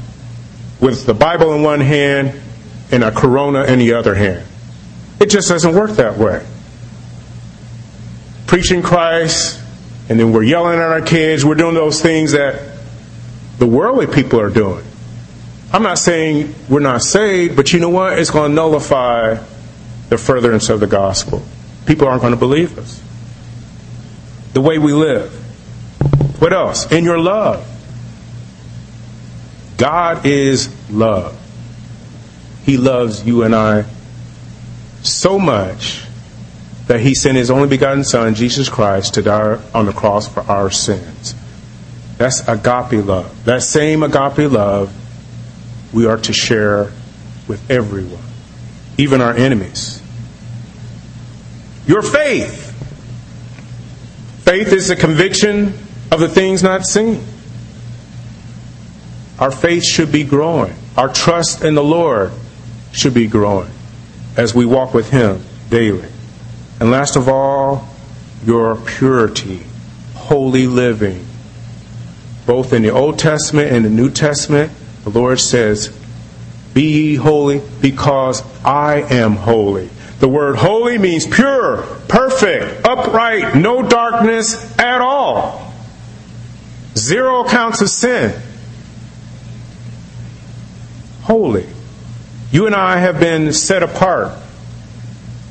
with 0.81 1.07
the 1.07 1.15
Bible 1.15 1.55
in 1.55 1.63
one 1.63 1.81
hand 1.81 2.41
and 2.91 3.05
a 3.05 3.11
Corona 3.11 3.65
in 3.65 3.79
the 3.79 3.95
other 3.95 4.15
hand. 4.15 4.47
It 5.21 5.27
just 5.27 5.49
doesn't 5.49 5.75
work 5.75 5.93
that 5.93 6.17
way. 6.17 6.45
Preaching 8.47 8.83
Christ, 8.83 9.61
and 10.09 10.19
then 10.19 10.33
we're 10.33 10.43
yelling 10.43 10.79
at 10.79 10.89
our 10.89 11.03
kids, 11.03 11.45
we're 11.45 11.55
doing 11.55 11.75
those 11.75 12.01
things 12.01 12.33
that 12.33 12.79
the 13.59 13.67
worldly 13.67 14.07
people 14.07 14.41
are 14.41 14.51
doing. 14.51 14.85
I'm 15.73 15.83
not 15.83 15.99
saying 15.99 16.55
we're 16.69 16.81
not 16.81 17.03
saved, 17.03 17.55
but 17.55 17.73
you 17.73 17.79
know 17.79 17.91
what? 17.91 18.19
It's 18.19 18.31
going 18.31 18.51
to 18.51 18.55
nullify 18.55 19.39
the 20.11 20.19
furtherance 20.19 20.69
of 20.69 20.81
the 20.81 20.87
gospel. 20.87 21.43
People 21.87 22.07
aren't 22.07 22.21
going 22.21 22.35
to 22.35 22.38
believe 22.38 22.79
us. 22.79 23.02
The 24.52 24.61
way 24.61 24.79
we 24.79 24.93
live. 24.93 25.33
What 26.40 26.52
else? 26.52 26.90
In 26.93 27.05
your 27.05 27.19
love. 27.19 27.67
God 29.79 30.26
is 30.26 30.69
love. 30.90 31.38
He 32.64 32.76
loves 32.76 33.25
you 33.25 33.45
and 33.45 33.55
I 33.55 33.87
so 35.02 35.38
much 35.38 36.05
that 36.88 37.00
he 37.00 37.14
sent 37.14 37.37
his 37.37 37.50
only 37.50 37.69
begotten 37.69 38.05
Son, 38.05 38.35
Jesus 38.35 38.69
Christ, 38.69 39.14
to 39.14 39.23
die 39.23 39.61
on 39.73 39.87
the 39.87 39.93
cross 39.93 40.29
for 40.29 40.40
our 40.40 40.71
sins. 40.71 41.35
That's 42.19 42.47
agape 42.47 43.05
love. 43.07 43.45
That 43.45 43.62
same 43.62 44.02
agape 44.02 44.50
love 44.50 44.93
we 45.93 46.07
are 46.07 46.19
to 46.19 46.33
share 46.33 46.93
with 47.49 47.71
everyone, 47.71 48.23
even 48.99 49.21
our 49.21 49.35
enemies. 49.35 50.00
Your 51.91 52.03
faith. 52.03 52.71
Faith 54.45 54.73
is 54.73 54.87
the 54.87 54.95
conviction 54.95 55.75
of 56.13 56.21
the 56.21 56.29
things 56.29 56.63
not 56.63 56.85
seen. 56.85 57.21
Our 59.41 59.51
faith 59.51 59.83
should 59.83 60.13
be 60.13 60.23
growing. 60.23 60.73
Our 60.97 61.09
trust 61.09 61.65
in 61.65 61.75
the 61.75 61.83
Lord 61.83 62.31
should 62.93 63.13
be 63.13 63.27
growing 63.27 63.73
as 64.37 64.55
we 64.55 64.67
walk 64.67 64.95
with 64.95 65.11
Him 65.11 65.43
daily. 65.69 66.09
And 66.79 66.93
last 66.93 67.17
of 67.17 67.29
all, 67.29 67.89
your 68.47 68.77
purity, 68.77 69.65
holy 70.15 70.69
living. 70.69 71.27
Both 72.47 72.73
in 72.73 72.83
the 72.83 72.91
Old 72.91 73.19
Testament 73.19 73.73
and 73.73 73.85
the 73.85 73.91
New 73.91 74.11
Testament, 74.11 74.71
the 75.03 75.11
Lord 75.11 75.41
says, 75.41 75.89
Be 76.73 76.83
ye 76.83 77.15
holy 77.17 77.61
because 77.81 78.45
I 78.65 79.03
am 79.13 79.33
holy. 79.35 79.91
The 80.21 80.29
word 80.29 80.57
holy 80.57 80.99
means 80.99 81.27
pure, 81.27 81.83
perfect, 82.07 82.87
upright, 82.87 83.57
no 83.57 83.83
darkness 83.83 84.79
at 84.79 85.00
all. 85.00 85.73
Zero 86.95 87.45
accounts 87.45 87.81
of 87.81 87.89
sin. 87.89 88.39
Holy. 91.23 91.67
You 92.53 92.67
and 92.67 92.75
I 92.75 92.99
have 92.99 93.19
been 93.19 93.53
set 93.55 93.83
apart. 93.83 94.37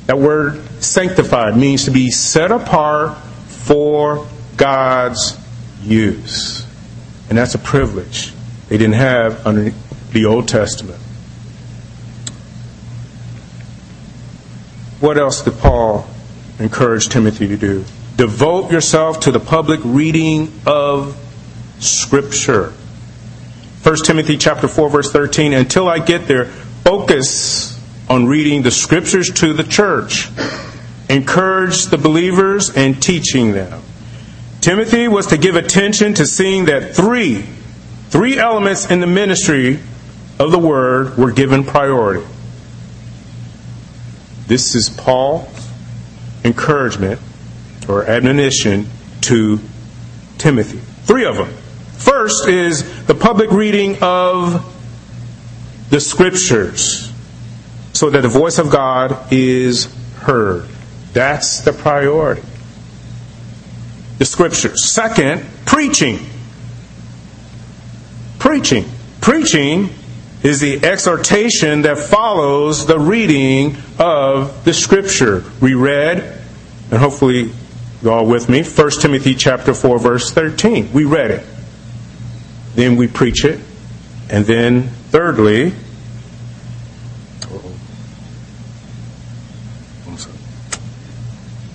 That 0.06 0.18
word 0.18 0.64
sanctified 0.82 1.56
means 1.56 1.86
to 1.86 1.90
be 1.90 2.10
set 2.12 2.52
apart 2.52 3.18
for 3.48 4.28
God's 4.56 5.36
use. 5.82 6.64
And 7.28 7.36
that's 7.36 7.56
a 7.56 7.58
privilege 7.58 8.32
they 8.68 8.78
didn't 8.78 8.94
have 8.94 9.44
under 9.44 9.72
the 10.12 10.26
Old 10.26 10.46
Testament. 10.46 11.00
What 15.00 15.16
else 15.16 15.42
did 15.42 15.58
Paul 15.58 16.06
encourage 16.58 17.08
Timothy 17.08 17.48
to 17.48 17.56
do? 17.56 17.84
Devote 18.16 18.70
yourself 18.70 19.20
to 19.20 19.32
the 19.32 19.40
public 19.40 19.80
reading 19.82 20.52
of 20.66 21.16
Scripture. 21.78 22.74
1 23.82 23.96
Timothy 24.04 24.36
chapter 24.36 24.68
4 24.68 24.90
verse 24.90 25.10
13 25.10 25.54
until 25.54 25.88
I 25.88 26.00
get 26.00 26.28
there 26.28 26.44
focus 26.44 27.80
on 28.10 28.26
reading 28.26 28.60
the 28.60 28.70
scriptures 28.70 29.30
to 29.36 29.54
the 29.54 29.64
church 29.64 30.28
encourage 31.08 31.86
the 31.86 31.96
believers 31.96 32.76
and 32.76 33.02
teaching 33.02 33.52
them 33.52 33.82
Timothy 34.60 35.08
was 35.08 35.28
to 35.28 35.38
give 35.38 35.56
attention 35.56 36.12
to 36.14 36.26
seeing 36.26 36.66
that 36.66 36.94
three 36.94 37.46
three 38.10 38.38
elements 38.38 38.90
in 38.90 39.00
the 39.00 39.06
ministry 39.06 39.78
of 40.38 40.52
the 40.52 40.58
word 40.58 41.16
were 41.16 41.32
given 41.32 41.64
priority 41.64 42.26
this 44.50 44.74
is 44.74 44.90
Paul's 44.90 45.70
encouragement 46.44 47.20
or 47.88 48.04
admonition 48.04 48.86
to 49.22 49.58
Timothy 50.36 50.80
three 51.06 51.24
of 51.24 51.36
them 51.36 51.54
First 52.00 52.48
is 52.48 53.06
the 53.06 53.14
public 53.14 53.50
reading 53.50 53.98
of 54.00 54.64
the 55.90 56.00
scriptures 56.00 57.12
so 57.92 58.08
that 58.08 58.22
the 58.22 58.28
voice 58.28 58.58
of 58.58 58.70
God 58.70 59.30
is 59.30 59.84
heard. 60.16 60.66
That's 61.12 61.60
the 61.60 61.74
priority. 61.74 62.42
The 64.16 64.24
scriptures. 64.24 64.90
Second, 64.90 65.44
preaching. 65.66 66.20
Preaching. 68.38 68.86
Preaching 69.20 69.90
is 70.42 70.60
the 70.60 70.84
exhortation 70.84 71.82
that 71.82 71.98
follows 71.98 72.86
the 72.86 72.98
reading 72.98 73.76
of 73.98 74.64
the 74.64 74.72
scripture. 74.72 75.44
We 75.60 75.74
read, 75.74 76.40
and 76.90 77.00
hopefully 77.00 77.52
you're 78.02 78.12
all 78.12 78.26
with 78.26 78.48
me, 78.48 78.62
1 78.62 78.90
Timothy 79.00 79.34
chapter 79.34 79.74
4 79.74 79.98
verse 79.98 80.30
13. 80.30 80.92
We 80.92 81.04
read 81.04 81.30
it 81.30 81.46
then 82.74 82.96
we 82.96 83.08
preach 83.08 83.44
it, 83.44 83.60
and 84.28 84.44
then 84.46 84.88
thirdly, 85.10 85.72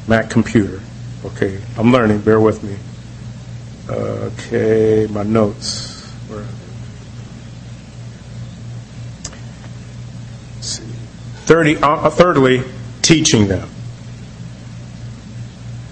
Mac 0.07 0.29
computer. 0.29 0.81
Okay, 1.25 1.59
I'm 1.79 1.91
learning. 1.91 2.21
Bear 2.21 2.39
with 2.39 2.63
me. 2.63 2.77
Okay, 3.89 5.07
my 5.09 5.23
notes. 5.23 6.05
Where 6.27 6.45
see. 10.61 10.83
30, 10.83 10.93
uh, 10.93 11.34
Uh, 11.47 11.75
uh, 11.83 12.09
thirdly, 12.09 12.63
teaching 13.01 13.47
them. 13.47 13.69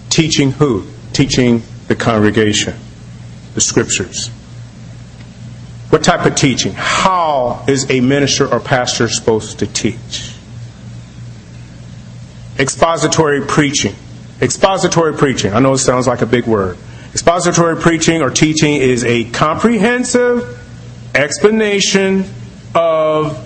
Teaching 0.10 0.52
who? 0.52 0.88
Teaching 1.14 1.62
the 1.88 1.96
congregation, 1.96 2.76
the 3.54 3.62
scriptures. 3.62 4.30
What 5.90 6.04
type 6.04 6.26
of 6.26 6.36
teaching? 6.36 6.74
How 6.76 7.66
is 7.68 7.90
a 7.92 8.00
minister 8.00 8.52
or 8.52 8.60
pastor 8.60 9.08
supposed 9.08 9.60
to 9.60 9.68
teach? 9.68 10.34
Expository 12.58 13.46
preaching. 13.46 13.96
Expository 14.42 15.14
preaching. 15.14 15.54
I 15.54 15.60
know 15.60 15.74
it 15.74 15.80
sounds 15.80 16.08
like 16.08 16.22
a 16.22 16.26
big 16.26 16.48
word. 16.48 16.78
Expository 17.12 17.76
preaching 17.76 18.24
or 18.24 18.32
teaching 18.32 18.74
is 18.74 19.04
a 19.06 19.26
comprehensive 19.26 20.60
explanation 21.14 22.26
of 22.74 23.38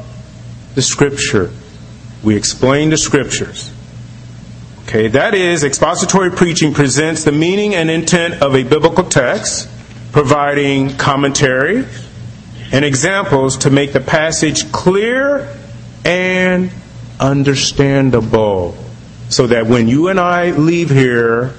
the 0.76 0.82
scripture. 0.82 1.52
We 2.24 2.36
explain 2.36 2.90
the 2.90 2.98
scriptures. 2.98 3.72
Okay, 4.84 5.10
that 5.10 5.34
is, 5.34 5.64
expository 5.64 6.32
preaching 6.32 6.74
presents 6.74 7.24
the 7.24 7.32
meaning 7.32 7.76
and 7.76 7.90
intent 7.90 8.42
of 8.42 8.56
a 8.56 8.64
biblical 8.64 9.04
text, 9.04 9.70
providing 10.12 10.96
commentary, 10.98 11.86
and 12.72 12.86
examples 12.86 13.58
to 13.58 13.70
make 13.70 13.94
the 13.94 14.00
passage 14.00 14.72
clear 14.72 15.54
and 16.06 16.72
understandable 17.20 18.78
so 19.30 19.48
that 19.48 19.68
when 19.68 19.88
you 19.88 20.08
and 20.08 20.20
I 20.20 20.52
leave 20.52 20.90
here, 20.90 21.54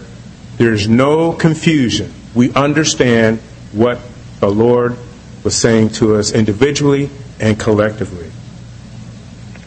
there's 0.56 0.88
no 0.88 1.32
confusion. 1.32 2.12
We 2.34 2.52
understand 2.54 3.40
what 3.72 4.00
the 4.40 4.48
Lord 4.48 4.96
was 5.44 5.54
saying 5.54 5.90
to 5.90 6.16
us 6.16 6.32
individually 6.32 7.10
and 7.38 7.58
collectively. 7.58 8.27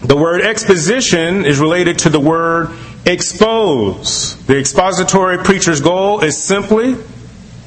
The 0.04 0.18
word 0.18 0.42
exposition 0.42 1.46
is 1.46 1.60
related 1.60 2.00
to 2.00 2.10
the 2.10 2.20
word 2.20 2.70
expose. 3.06 4.36
The 4.46 4.58
expository 4.58 5.38
preacher's 5.38 5.80
goal 5.80 6.22
is 6.22 6.42
simply, 6.42 6.96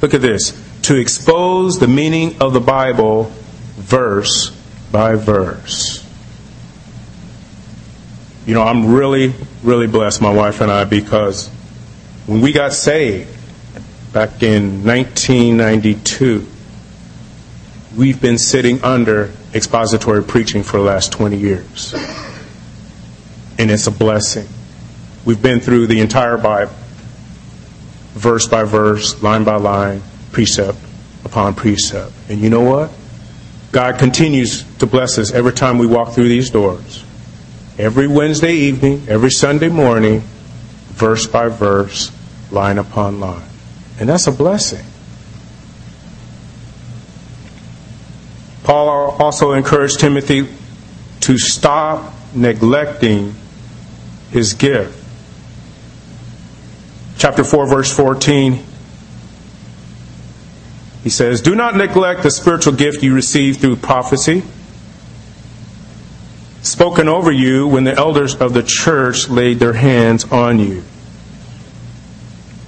look 0.03 0.15
at 0.15 0.21
this, 0.21 0.61
to 0.83 0.97
expose 0.97 1.79
the 1.79 1.87
meaning 1.87 2.41
of 2.41 2.53
the 2.53 2.61
Bible 2.61 3.33
verse 3.77 4.51
by 4.91 5.15
verse. 5.15 6.05
You 8.47 8.55
know, 8.55 8.63
I'm 8.63 8.93
really, 8.93 9.33
really 9.63 9.87
blessed, 9.87 10.21
my 10.21 10.33
wife 10.33 10.61
and 10.61 10.71
I, 10.71 10.85
because 10.85 11.49
when 12.27 12.41
we 12.41 12.53
got 12.53 12.73
saved 12.73 13.31
back 14.13 14.43
in 14.43 14.85
1992, 14.85 16.47
we've 17.97 18.21
been 18.21 18.39
sitting 18.39 18.83
under 18.83 19.33
expository 19.55 20.23
preaching 20.23 20.63
for 20.63 20.79
the 20.79 20.85
last 20.85 21.13
20 21.13 21.37
years. 21.37 21.95
And 23.59 23.71
it's 23.71 23.87
a 23.87 23.91
blessing. 23.91 24.49
We've 25.25 25.41
been 25.41 25.61
through 25.61 25.87
the 25.87 26.01
entire 26.01 26.37
Bible, 26.37 26.75
verse 28.13 28.47
by 28.49 28.65
verse, 28.65 29.23
line 29.23 29.45
by 29.45 29.57
line, 29.57 30.03
precept 30.33 30.79
upon 31.25 31.55
precept. 31.55 32.13
And 32.29 32.41
you 32.41 32.51
know 32.51 32.63
what? 32.63 32.91
God 33.73 33.99
continues 33.99 34.65
to 34.79 34.87
bless 34.87 35.19
us 35.19 35.33
every 35.33 35.53
time 35.53 35.79
we 35.79 35.87
walk 35.87 36.13
through 36.13 36.29
these 36.29 36.51
doors. 36.51 37.05
every 37.79 38.07
Wednesday 38.07 38.55
evening, 38.55 39.03
every 39.09 39.31
Sunday 39.31 39.69
morning, 39.69 40.21
verse 40.93 41.27
by 41.27 41.49
verse, 41.49 42.13
line 42.51 42.79
upon 42.79 43.21
line. 43.21 43.49
And 43.99 44.09
that's 44.09 44.27
a 44.27 44.33
blessing. 44.33 44.85
Paul 48.63 49.17
also 49.19 49.53
encouraged 49.53 50.01
Timothy 50.01 50.49
to 51.21 51.39
stop 51.39 52.15
neglecting 52.35 53.35
his 54.35 54.55
gift. 54.55 55.01
Chapter 57.19 57.45
4, 57.45 57.67
verse 57.69 57.97
14, 57.97 58.65
he 61.05 61.09
says, 61.09 61.41
Do 61.41 61.55
not 61.55 61.77
neglect 61.77 62.25
the 62.25 62.33
spiritual 62.33 62.73
gift 62.73 63.05
you 63.05 63.15
received 63.15 63.61
through 63.61 63.77
prophecy, 63.77 64.43
spoken 66.63 67.09
over 67.09 67.31
you 67.31 67.69
when 67.69 67.85
the 67.85 67.95
elders 67.95 68.35
of 68.35 68.53
the 68.55 68.65
church 68.65 69.29
laid 69.29 69.61
their 69.61 69.73
hands 69.73 70.25
on 70.25 70.59
you. 70.59 70.83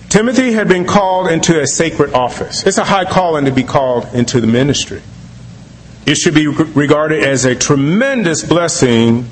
Timothy 0.09 0.53
had 0.53 0.69
been 0.69 0.85
called 0.85 1.29
into 1.29 1.61
a 1.61 1.67
sacred 1.67 2.15
office. 2.15 2.65
It's 2.65 2.79
a 2.79 2.85
high 2.85 3.07
calling 3.07 3.47
to 3.47 3.51
be 3.51 3.65
called 3.65 4.07
into 4.15 4.41
the 4.41 4.47
ministry. 4.47 5.03
It 6.07 6.17
should 6.17 6.35
be 6.35 6.47
regarded 6.47 7.25
as 7.25 7.45
a 7.45 7.57
tremendous 7.57 8.45
blessing 8.45 9.25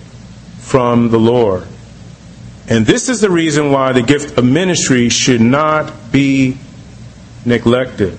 from 0.58 1.10
the 1.10 1.20
Lord. 1.20 1.68
And 2.68 2.86
this 2.86 3.08
is 3.08 3.20
the 3.20 3.30
reason 3.30 3.70
why 3.70 3.92
the 3.92 4.02
gift 4.02 4.38
of 4.38 4.44
ministry 4.44 5.10
should 5.10 5.40
not 5.40 6.10
be 6.10 6.56
neglected. 7.44 8.18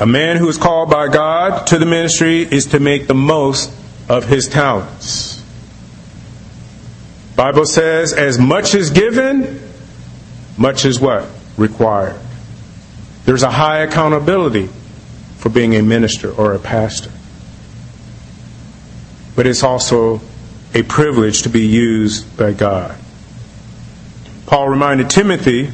A 0.00 0.06
man 0.06 0.36
who 0.36 0.48
is 0.48 0.58
called 0.58 0.90
by 0.90 1.08
God 1.08 1.66
to 1.68 1.78
the 1.78 1.86
ministry 1.86 2.42
is 2.42 2.66
to 2.66 2.80
make 2.80 3.06
the 3.06 3.14
most 3.14 3.72
of 4.08 4.26
his 4.26 4.48
talents. 4.48 5.42
Bible 7.36 7.64
says 7.64 8.12
as 8.12 8.38
much 8.38 8.74
is 8.74 8.90
given, 8.90 9.62
much 10.58 10.84
is 10.84 11.00
what? 11.00 11.26
Required. 11.56 12.20
There's 13.24 13.42
a 13.42 13.50
high 13.50 13.78
accountability 13.78 14.68
for 15.38 15.48
being 15.48 15.74
a 15.74 15.82
minister 15.82 16.30
or 16.30 16.52
a 16.52 16.58
pastor. 16.58 17.10
But 19.36 19.46
it's 19.46 19.62
also 19.62 20.20
a 20.74 20.82
privilege 20.82 21.42
to 21.42 21.48
be 21.48 21.66
used 21.66 22.36
by 22.36 22.52
God. 22.52 22.96
Paul 24.46 24.68
reminded 24.68 25.10
Timothy 25.10 25.70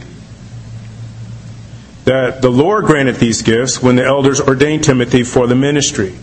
that 2.05 2.41
the 2.41 2.51
Lord 2.51 2.85
granted 2.85 3.17
these 3.17 3.43
gifts 3.43 3.83
when 3.83 3.97
the 3.97 4.05
elders 4.05 4.41
ordained 4.41 4.85
Timothy 4.85 5.23
for 5.23 5.47
the 5.47 5.55
ministry. 5.55 6.15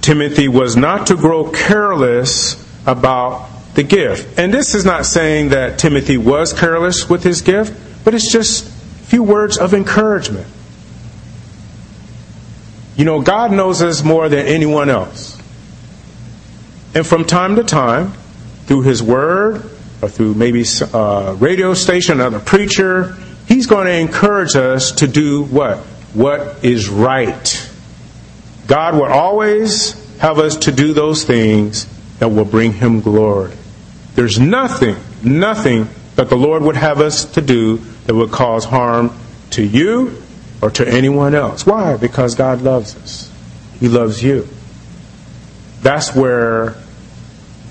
Timothy 0.00 0.48
was 0.48 0.76
not 0.76 1.08
to 1.08 1.16
grow 1.16 1.50
careless 1.50 2.56
about 2.86 3.48
the 3.74 3.82
gift. 3.82 4.38
And 4.38 4.52
this 4.52 4.74
is 4.74 4.84
not 4.84 5.06
saying 5.06 5.50
that 5.50 5.78
Timothy 5.78 6.16
was 6.16 6.52
careless 6.52 7.08
with 7.08 7.22
his 7.22 7.42
gift, 7.42 7.78
but 8.04 8.14
it's 8.14 8.32
just 8.32 8.66
a 8.66 9.04
few 9.04 9.22
words 9.22 9.58
of 9.58 9.74
encouragement. 9.74 10.46
You 12.96 13.04
know, 13.04 13.22
God 13.22 13.52
knows 13.52 13.82
us 13.82 14.02
more 14.02 14.28
than 14.28 14.46
anyone 14.46 14.90
else. 14.90 15.39
And 16.94 17.06
from 17.06 17.24
time 17.24 17.56
to 17.56 17.64
time, 17.64 18.12
through 18.66 18.82
His 18.82 19.02
Word, 19.02 19.64
or 20.02 20.08
through 20.08 20.34
maybe 20.34 20.64
a 20.92 21.34
radio 21.38 21.74
station, 21.74 22.20
another 22.20 22.40
preacher, 22.40 23.16
He's 23.46 23.66
going 23.66 23.86
to 23.86 23.92
encourage 23.92 24.56
us 24.56 24.92
to 24.92 25.08
do 25.08 25.44
what? 25.44 25.78
What 26.14 26.64
is 26.64 26.88
right. 26.88 27.70
God 28.66 28.94
will 28.94 29.04
always 29.04 29.94
have 30.18 30.38
us 30.38 30.56
to 30.58 30.72
do 30.72 30.92
those 30.92 31.24
things 31.24 31.86
that 32.18 32.28
will 32.28 32.44
bring 32.44 32.72
Him 32.72 33.00
glory. 33.00 33.52
There's 34.14 34.38
nothing, 34.38 34.96
nothing 35.22 35.88
that 36.16 36.28
the 36.28 36.36
Lord 36.36 36.62
would 36.62 36.76
have 36.76 37.00
us 37.00 37.24
to 37.32 37.40
do 37.40 37.78
that 38.06 38.14
would 38.14 38.30
cause 38.30 38.64
harm 38.64 39.16
to 39.50 39.64
you 39.64 40.22
or 40.62 40.70
to 40.70 40.86
anyone 40.86 41.34
else. 41.34 41.64
Why? 41.64 41.96
Because 41.96 42.34
God 42.34 42.62
loves 42.62 42.96
us. 42.96 43.32
He 43.78 43.88
loves 43.88 44.22
you. 44.22 44.48
That's 45.82 46.14
where 46.14 46.72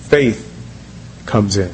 faith 0.08 0.46
comes 1.26 1.58
in. 1.58 1.72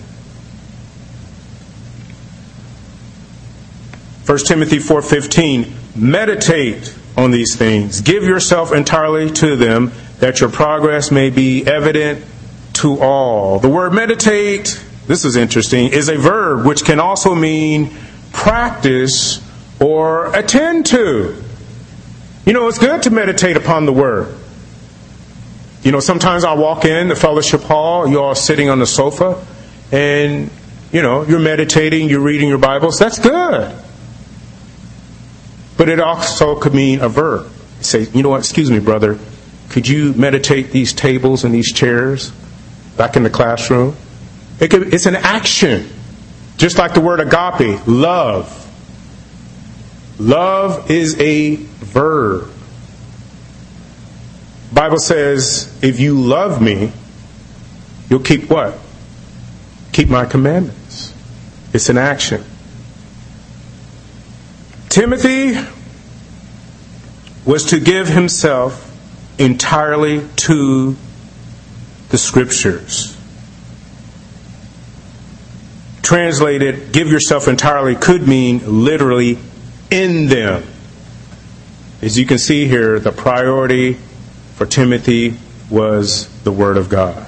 1 4.25 4.37
Timothy 4.45 4.79
4:15 4.79 5.71
Meditate 5.95 6.93
on 7.15 7.31
these 7.31 7.55
things. 7.55 8.01
Give 8.01 8.23
yourself 8.23 8.73
entirely 8.73 9.31
to 9.31 9.55
them 9.55 9.93
that 10.19 10.41
your 10.41 10.49
progress 10.49 11.09
may 11.09 11.29
be 11.29 11.65
evident 11.65 12.25
to 12.73 12.99
all. 12.99 13.59
The 13.59 13.69
word 13.69 13.93
meditate, 13.93 14.81
this 15.07 15.23
is 15.23 15.37
interesting, 15.37 15.87
is 15.87 16.09
a 16.09 16.17
verb 16.17 16.65
which 16.65 16.83
can 16.83 16.99
also 16.99 17.33
mean 17.33 17.91
practice 18.33 19.41
or 19.79 20.35
attend 20.35 20.85
to. 20.87 21.41
You 22.45 22.53
know, 22.53 22.67
it's 22.67 22.77
good 22.77 23.03
to 23.03 23.09
meditate 23.09 23.57
upon 23.57 23.85
the 23.85 23.93
Word. 23.93 24.27
You 25.85 25.91
know, 25.91 25.99
sometimes 25.99 26.43
I 26.43 26.53
walk 26.55 26.83
in 26.83 27.09
the 27.09 27.15
fellowship 27.15 27.61
hall, 27.61 28.07
you're 28.07 28.23
all 28.23 28.33
sitting 28.33 28.69
on 28.69 28.79
the 28.79 28.87
sofa, 28.87 29.45
and, 29.91 30.49
you 30.91 31.03
know, 31.03 31.21
you're 31.21 31.37
meditating, 31.37 32.09
you're 32.09 32.23
reading 32.23 32.49
your 32.49 32.57
Bibles. 32.57 32.97
That's 32.97 33.19
good. 33.19 33.71
But 35.77 35.89
it 35.89 35.99
also 35.99 36.55
could 36.55 36.73
mean 36.73 37.01
a 37.01 37.07
verb. 37.07 37.51
Say, 37.81 38.07
you 38.15 38.23
know 38.23 38.29
what, 38.29 38.39
excuse 38.39 38.71
me, 38.71 38.79
brother, 38.79 39.19
could 39.69 39.87
you 39.87 40.13
meditate 40.13 40.71
these 40.71 40.91
tables 40.91 41.43
and 41.43 41.53
these 41.53 41.71
chairs 41.71 42.31
back 42.97 43.15
in 43.15 43.21
the 43.21 43.29
classroom? 43.29 43.95
It 44.59 44.71
could, 44.71 44.91
it's 44.91 45.05
an 45.05 45.15
action. 45.15 45.87
Just 46.57 46.79
like 46.79 46.95
the 46.95 47.01
word 47.01 47.19
agape, 47.19 47.85
love. 47.85 48.63
Love 50.17 50.89
is 50.89 51.19
a 51.19 51.57
verb. 51.57 52.54
Bible 54.75 54.99
says, 54.99 55.73
if 55.81 56.01
you 56.01 56.19
love 56.19 56.61
me, 56.61 56.91
you'll 58.09 58.19
keep 58.19 58.49
what? 58.49 58.77
Keep 59.93 60.09
my 60.09 60.25
commandments. 60.25 61.13
It's 61.73 61.87
an 61.87 61.97
action. 61.97 62.43
Timothy 64.89 65.55
was 67.45 67.63
to 67.67 67.79
give 67.79 68.09
himself 68.09 68.91
entirely 69.39 70.27
to 70.35 70.97
the 72.09 72.17
scriptures. 72.17 73.17
Translated, 76.01 76.91
give 76.91 77.07
yourself 77.07 77.47
entirely 77.47 77.95
could 77.95 78.27
mean 78.27 78.83
literally 78.83 79.39
in 79.89 80.27
them. 80.27 80.65
As 82.01 82.19
you 82.19 82.25
can 82.25 82.39
see 82.39 82.67
here, 82.67 82.99
the 82.99 83.13
priority 83.13 83.97
for 84.55 84.65
Timothy 84.65 85.37
was 85.69 86.27
the 86.43 86.51
Word 86.51 86.77
of 86.77 86.89
God. 86.89 87.27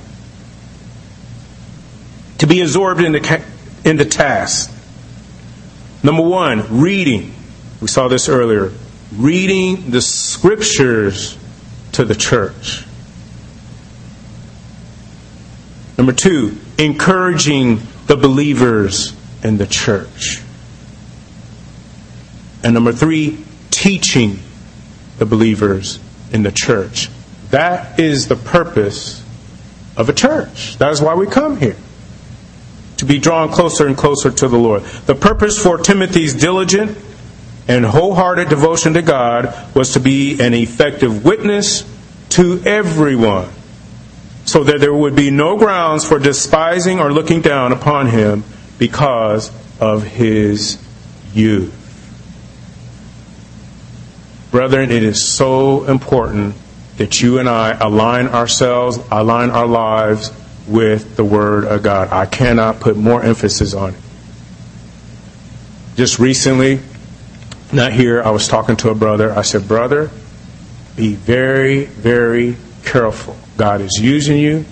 To 2.39 2.47
be 2.47 2.61
absorbed 2.61 3.01
in 3.01 3.11
the, 3.11 3.43
in 3.83 3.97
the 3.97 4.05
task. 4.05 4.71
Number 6.03 6.23
one, 6.23 6.79
reading. 6.79 7.33
We 7.81 7.87
saw 7.87 8.07
this 8.07 8.29
earlier. 8.29 8.71
Reading 9.13 9.91
the 9.91 10.01
Scriptures 10.01 11.37
to 11.93 12.05
the 12.05 12.15
church. 12.15 12.85
Number 15.97 16.13
two, 16.13 16.57
encouraging 16.77 17.81
the 18.05 18.15
believers 18.15 19.15
in 19.43 19.57
the 19.57 19.67
church. 19.67 20.41
And 22.63 22.73
number 22.73 22.93
three, 22.93 23.43
teaching 23.71 24.39
the 25.17 25.25
believers 25.25 25.99
in 26.31 26.43
the 26.43 26.51
church. 26.51 27.09
That 27.51 27.99
is 27.99 28.27
the 28.27 28.35
purpose 28.35 29.23
of 29.95 30.09
a 30.09 30.13
church. 30.13 30.77
That 30.77 30.91
is 30.91 31.01
why 31.01 31.15
we 31.15 31.27
come 31.27 31.57
here. 31.57 31.77
To 32.97 33.05
be 33.05 33.19
drawn 33.19 33.49
closer 33.51 33.87
and 33.87 33.97
closer 33.97 34.31
to 34.31 34.47
the 34.47 34.57
Lord. 34.57 34.83
The 34.83 35.15
purpose 35.15 35.61
for 35.61 35.77
Timothy's 35.77 36.33
diligent 36.33 36.97
and 37.67 37.85
wholehearted 37.85 38.49
devotion 38.49 38.93
to 38.93 39.01
God 39.01 39.75
was 39.75 39.93
to 39.93 39.99
be 39.99 40.39
an 40.41 40.53
effective 40.53 41.23
witness 41.25 41.83
to 42.29 42.61
everyone, 42.65 43.49
so 44.45 44.63
that 44.63 44.79
there 44.79 44.93
would 44.93 45.15
be 45.15 45.31
no 45.31 45.57
grounds 45.57 46.07
for 46.07 46.19
despising 46.19 46.99
or 46.99 47.11
looking 47.11 47.41
down 47.41 47.71
upon 47.71 48.07
him 48.07 48.43
because 48.77 49.51
of 49.79 50.03
his 50.03 50.77
youth. 51.33 51.73
Brethren, 54.51 54.91
it 54.91 55.03
is 55.03 55.25
so 55.25 55.85
important 55.85 56.55
that 56.97 57.21
you 57.21 57.39
and 57.39 57.47
I 57.47 57.71
align 57.71 58.27
ourselves, 58.27 58.99
align 59.11 59.51
our 59.51 59.67
lives 59.67 60.31
with 60.67 61.15
the 61.15 61.23
Word 61.23 61.65
of 61.65 61.83
God. 61.83 62.09
I 62.11 62.25
cannot 62.25 62.79
put 62.79 62.97
more 62.97 63.23
emphasis 63.23 63.73
on 63.73 63.93
it. 63.93 63.99
Just 65.95 66.19
recently, 66.19 66.79
not 67.71 67.93
here, 67.93 68.21
I 68.21 68.31
was 68.31 68.47
talking 68.47 68.75
to 68.77 68.89
a 68.89 68.95
brother. 68.95 69.31
I 69.31 69.41
said, 69.41 69.67
Brother, 69.67 70.11
be 70.95 71.15
very, 71.15 71.85
very 71.85 72.55
careful. 72.83 73.35
God 73.57 73.81
is 73.81 73.99
using 74.01 74.37
you, 74.37 74.65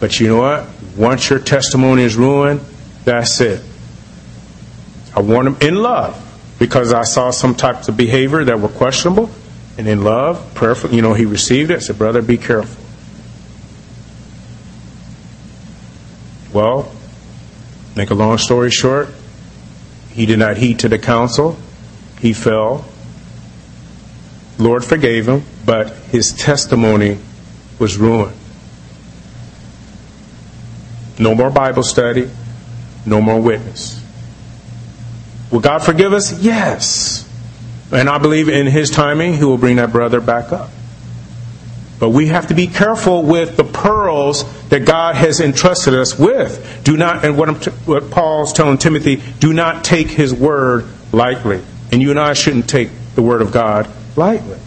but 0.00 0.18
you 0.20 0.28
know 0.28 0.38
what? 0.38 0.68
Once 0.96 1.28
your 1.28 1.38
testimony 1.38 2.02
is 2.02 2.16
ruined, 2.16 2.60
that's 3.04 3.40
it. 3.40 3.62
I 5.14 5.20
warned 5.20 5.48
him 5.48 5.56
in 5.60 5.76
love 5.76 6.22
because 6.58 6.92
I 6.92 7.02
saw 7.04 7.30
some 7.30 7.54
types 7.54 7.88
of 7.88 7.96
behavior 7.96 8.44
that 8.44 8.60
were 8.60 8.68
questionable. 8.68 9.30
And 9.78 9.86
in 9.86 10.02
love, 10.02 10.54
prayerful, 10.54 10.92
you 10.92 11.02
know, 11.02 11.12
he 11.14 11.26
received 11.26 11.70
it. 11.70 11.82
Said, 11.82 11.98
brother, 11.98 12.22
be 12.22 12.38
careful. 12.38 12.82
Well, 16.52 16.90
make 17.94 18.10
a 18.10 18.14
long 18.14 18.38
story 18.38 18.70
short, 18.70 19.08
he 20.10 20.24
did 20.24 20.38
not 20.38 20.56
heed 20.56 20.78
to 20.80 20.88
the 20.88 20.98
counsel. 20.98 21.58
He 22.20 22.32
fell. 22.32 22.86
Lord 24.58 24.82
forgave 24.82 25.28
him, 25.28 25.44
but 25.66 25.90
his 25.90 26.32
testimony 26.32 27.18
was 27.78 27.98
ruined. 27.98 28.34
No 31.18 31.34
more 31.34 31.50
Bible 31.50 31.82
study, 31.82 32.30
no 33.04 33.20
more 33.20 33.38
witness. 33.40 34.02
Will 35.50 35.60
God 35.60 35.80
forgive 35.80 36.14
us? 36.14 36.40
Yes. 36.40 37.25
And 37.92 38.08
I 38.08 38.18
believe 38.18 38.48
in 38.48 38.66
His 38.66 38.90
timing, 38.90 39.34
He 39.34 39.44
will 39.44 39.58
bring 39.58 39.76
that 39.76 39.92
brother 39.92 40.20
back 40.20 40.52
up. 40.52 40.70
But 41.98 42.10
we 42.10 42.26
have 42.26 42.48
to 42.48 42.54
be 42.54 42.66
careful 42.66 43.22
with 43.22 43.56
the 43.56 43.64
pearls 43.64 44.44
that 44.68 44.84
God 44.84 45.14
has 45.14 45.40
entrusted 45.40 45.94
us 45.94 46.18
with. 46.18 46.82
Do 46.84 46.96
not, 46.96 47.24
and 47.24 47.38
what, 47.38 47.64
what 47.86 48.10
Paul's 48.10 48.52
telling 48.52 48.78
Timothy, 48.78 49.22
do 49.40 49.52
not 49.52 49.84
take 49.84 50.08
His 50.08 50.34
word 50.34 50.86
lightly. 51.12 51.62
And 51.92 52.02
you 52.02 52.10
and 52.10 52.20
I 52.20 52.34
shouldn't 52.34 52.68
take 52.68 52.90
the 53.14 53.22
word 53.22 53.40
of 53.40 53.52
God 53.52 53.88
lightly. 54.16 54.58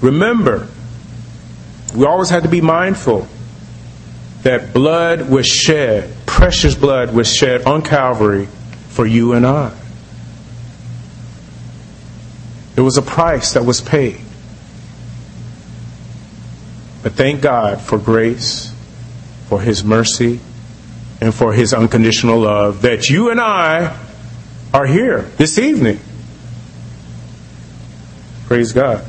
Remember, 0.00 0.68
we 1.94 2.04
always 2.04 2.30
have 2.30 2.42
to 2.42 2.48
be 2.48 2.60
mindful 2.60 3.26
that 4.42 4.72
blood 4.72 5.28
was 5.28 5.46
shed, 5.46 6.14
precious 6.26 6.74
blood 6.74 7.14
was 7.14 7.32
shed 7.32 7.64
on 7.64 7.82
Calvary 7.82 8.46
for 8.90 9.06
you 9.06 9.32
and 9.32 9.46
I. 9.46 9.72
There 12.78 12.84
was 12.84 12.96
a 12.96 13.02
price 13.02 13.54
that 13.54 13.64
was 13.64 13.80
paid. 13.80 14.20
But 17.02 17.14
thank 17.14 17.42
God 17.42 17.80
for 17.80 17.98
grace, 17.98 18.72
for 19.48 19.60
His 19.60 19.82
mercy, 19.82 20.38
and 21.20 21.34
for 21.34 21.52
His 21.52 21.74
unconditional 21.74 22.38
love 22.38 22.82
that 22.82 23.08
you 23.08 23.32
and 23.32 23.40
I 23.40 23.98
are 24.72 24.86
here 24.86 25.22
this 25.22 25.58
evening. 25.58 25.98
Praise 28.46 28.70
God. 28.70 29.00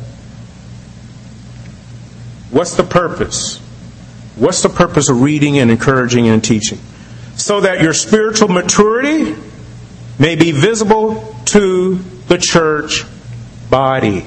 What's 2.50 2.74
the 2.74 2.84
purpose? 2.84 3.60
What's 4.36 4.64
the 4.64 4.70
purpose 4.70 5.12
of 5.12 5.22
reading 5.22 5.60
and 5.60 5.70
encouraging 5.70 6.28
and 6.28 6.44
teaching? 6.44 6.80
So 7.36 7.62
that 7.62 7.84
your 7.84 7.94
spiritual 7.94 8.48
maturity 8.48 9.36
may 10.18 10.36
be 10.36 10.54
visible 10.54 11.36
to 11.46 11.98
the 12.28 12.40
church 12.40 13.06
body. 13.70 14.26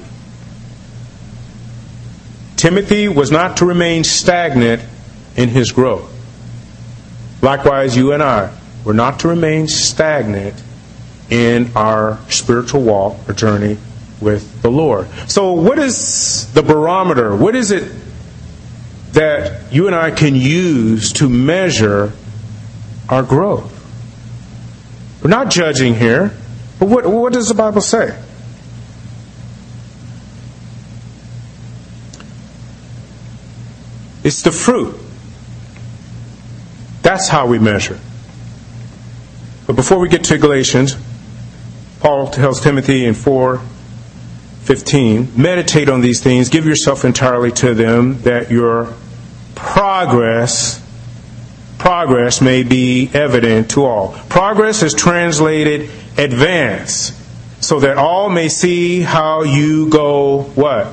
Timothy 2.56 3.08
was 3.08 3.30
not 3.30 3.56
to 3.58 3.66
remain 3.66 4.04
stagnant 4.04 4.82
in 5.36 5.48
his 5.48 5.72
growth. 5.72 6.10
Likewise, 7.42 7.96
you 7.96 8.12
and 8.12 8.22
I 8.22 8.52
were 8.84 8.94
not 8.94 9.20
to 9.20 9.28
remain 9.28 9.66
stagnant 9.66 10.54
in 11.28 11.72
our 11.74 12.18
spiritual 12.28 12.82
walk 12.82 13.28
or 13.28 13.32
journey 13.32 13.78
with 14.20 14.62
the 14.62 14.70
Lord. 14.70 15.08
So, 15.26 15.52
what 15.52 15.78
is 15.78 16.52
the 16.52 16.62
barometer? 16.62 17.34
What 17.34 17.56
is 17.56 17.72
it 17.72 17.92
that 19.12 19.72
you 19.72 19.88
and 19.88 19.96
I 19.96 20.10
can 20.10 20.36
use 20.36 21.14
to 21.14 21.28
measure 21.28 22.12
our 23.08 23.22
growth? 23.22 23.70
We're 25.22 25.30
not 25.30 25.50
judging 25.50 25.94
here, 25.94 26.32
but 26.78 26.88
what, 26.88 27.06
what 27.06 27.32
does 27.32 27.48
the 27.48 27.54
Bible 27.54 27.80
say? 27.80 28.16
It's 34.24 34.42
the 34.42 34.52
fruit. 34.52 34.98
That's 37.02 37.28
how 37.28 37.46
we 37.46 37.58
measure. 37.58 37.98
But 39.66 39.76
before 39.76 39.98
we 39.98 40.08
get 40.08 40.24
to 40.24 40.38
Galatians, 40.38 40.96
Paul 42.00 42.28
tells 42.28 42.60
Timothy 42.60 43.04
in 43.04 43.14
4 43.14 43.60
15, 44.62 45.32
meditate 45.36 45.88
on 45.88 46.00
these 46.02 46.22
things, 46.22 46.48
give 46.48 46.64
yourself 46.64 47.04
entirely 47.04 47.50
to 47.50 47.74
them, 47.74 48.22
that 48.22 48.50
your 48.50 48.94
progress 49.56 50.80
progress 51.82 52.40
may 52.40 52.62
be 52.62 53.10
evident 53.12 53.72
to 53.72 53.84
all. 53.84 54.16
Progress 54.28 54.84
is 54.84 54.94
translated 54.94 55.90
advance, 56.16 57.10
so 57.60 57.80
that 57.80 57.98
all 57.98 58.28
may 58.28 58.48
see 58.48 59.00
how 59.00 59.42
you 59.42 59.90
go 59.90 60.42
what? 60.54 60.86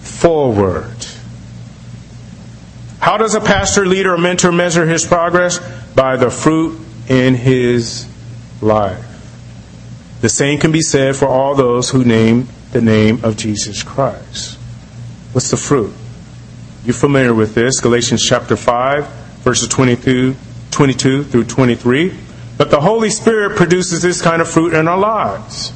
Forward. 0.00 0.95
How 3.06 3.16
does 3.16 3.36
a 3.36 3.40
pastor, 3.40 3.86
leader, 3.86 4.14
or 4.14 4.18
mentor 4.18 4.50
measure 4.50 4.84
his 4.84 5.06
progress? 5.06 5.60
By 5.94 6.16
the 6.16 6.28
fruit 6.28 6.76
in 7.08 7.36
his 7.36 8.04
life. 8.60 9.06
The 10.22 10.28
same 10.28 10.58
can 10.58 10.72
be 10.72 10.80
said 10.80 11.14
for 11.14 11.28
all 11.28 11.54
those 11.54 11.88
who 11.90 12.04
name 12.04 12.48
the 12.72 12.80
name 12.80 13.24
of 13.24 13.36
Jesus 13.36 13.84
Christ. 13.84 14.58
What's 15.30 15.52
the 15.52 15.56
fruit? 15.56 15.94
You're 16.84 16.94
familiar 16.94 17.32
with 17.32 17.54
this, 17.54 17.78
Galatians 17.78 18.24
chapter 18.28 18.56
5, 18.56 19.06
verses 19.44 19.68
22, 19.68 20.34
22 20.72 21.22
through 21.22 21.44
23. 21.44 22.12
But 22.58 22.72
the 22.72 22.80
Holy 22.80 23.10
Spirit 23.10 23.56
produces 23.56 24.02
this 24.02 24.20
kind 24.20 24.42
of 24.42 24.50
fruit 24.50 24.74
in 24.74 24.88
our 24.88 24.98
lives 24.98 25.72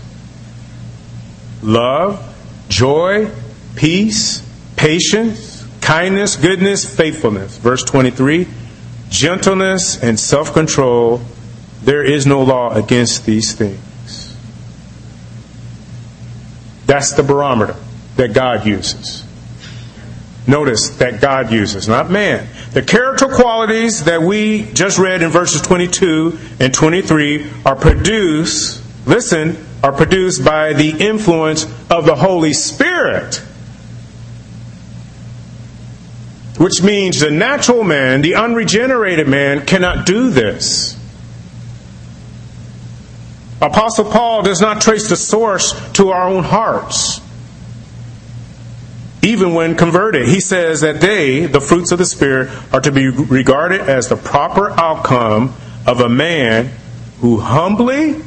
love, 1.63 2.67
joy, 2.69 3.31
peace, 3.77 4.45
patience 4.75 5.50
kindness, 5.81 6.37
goodness, 6.37 6.85
faithfulness. 6.85 7.57
Verse 7.59 7.85
23 7.85 8.47
gentleness 9.11 10.03
and 10.03 10.19
self 10.19 10.55
control. 10.55 11.21
There 11.83 12.05
is 12.05 12.27
no 12.27 12.43
law 12.43 12.75
against 12.75 13.27
these 13.27 13.55
things. 13.55 14.37
That's 16.87 17.13
the 17.13 17.23
barometer 17.23 17.77
that 18.17 18.33
God 18.33 18.67
uses. 18.67 19.25
Notice 20.47 20.91
that 20.99 21.21
God 21.21 21.53
uses, 21.53 21.87
not 21.87 22.11
man. 22.11 22.49
The 22.73 22.83
character 22.83 23.29
qualities 23.29 24.05
that 24.05 24.23
we 24.23 24.65
just 24.73 24.99
read 24.99 25.23
in 25.23 25.31
verses 25.31 25.63
22 25.63 26.39
and 26.59 26.75
23 26.75 27.51
are 27.65 27.77
produced, 27.77 28.83
listen, 29.07 29.65
are 29.83 29.93
produced 29.93 30.45
by 30.45 30.73
the 30.73 30.91
influence 30.91 31.65
of 31.91 32.07
the 32.07 32.17
Holy 32.17 32.53
Spirit. 32.53 33.43
Which 36.61 36.83
means 36.83 37.21
the 37.21 37.31
natural 37.31 37.85
man, 37.85 38.21
the 38.21 38.35
unregenerated 38.35 39.27
man, 39.27 39.65
cannot 39.65 40.05
do 40.05 40.29
this. 40.29 40.95
Apostle 43.63 44.05
Paul 44.05 44.43
does 44.43 44.61
not 44.61 44.83
trace 44.83 45.09
the 45.09 45.17
source 45.17 45.73
to 45.93 46.11
our 46.11 46.29
own 46.29 46.45
hearts. 46.45 47.23
Even 49.23 49.55
when 49.55 49.75
converted, 49.75 50.29
he 50.29 50.39
says 50.39 50.83
that 50.83 51.01
they, 51.01 51.47
the 51.47 51.63
fruits 51.63 51.93
of 51.93 51.99
the 51.99 52.05
Spirit, 52.05 52.51
are 52.75 52.81
to 52.83 52.93
be 52.93 53.09
regarded 53.09 53.81
as 53.81 54.11
the 54.11 54.17
proper 54.17 54.69
outcome 54.79 55.55
of 55.87 56.03
a 56.03 56.11
man 56.11 56.73
who 57.23 57.41
humbly 57.41 58.21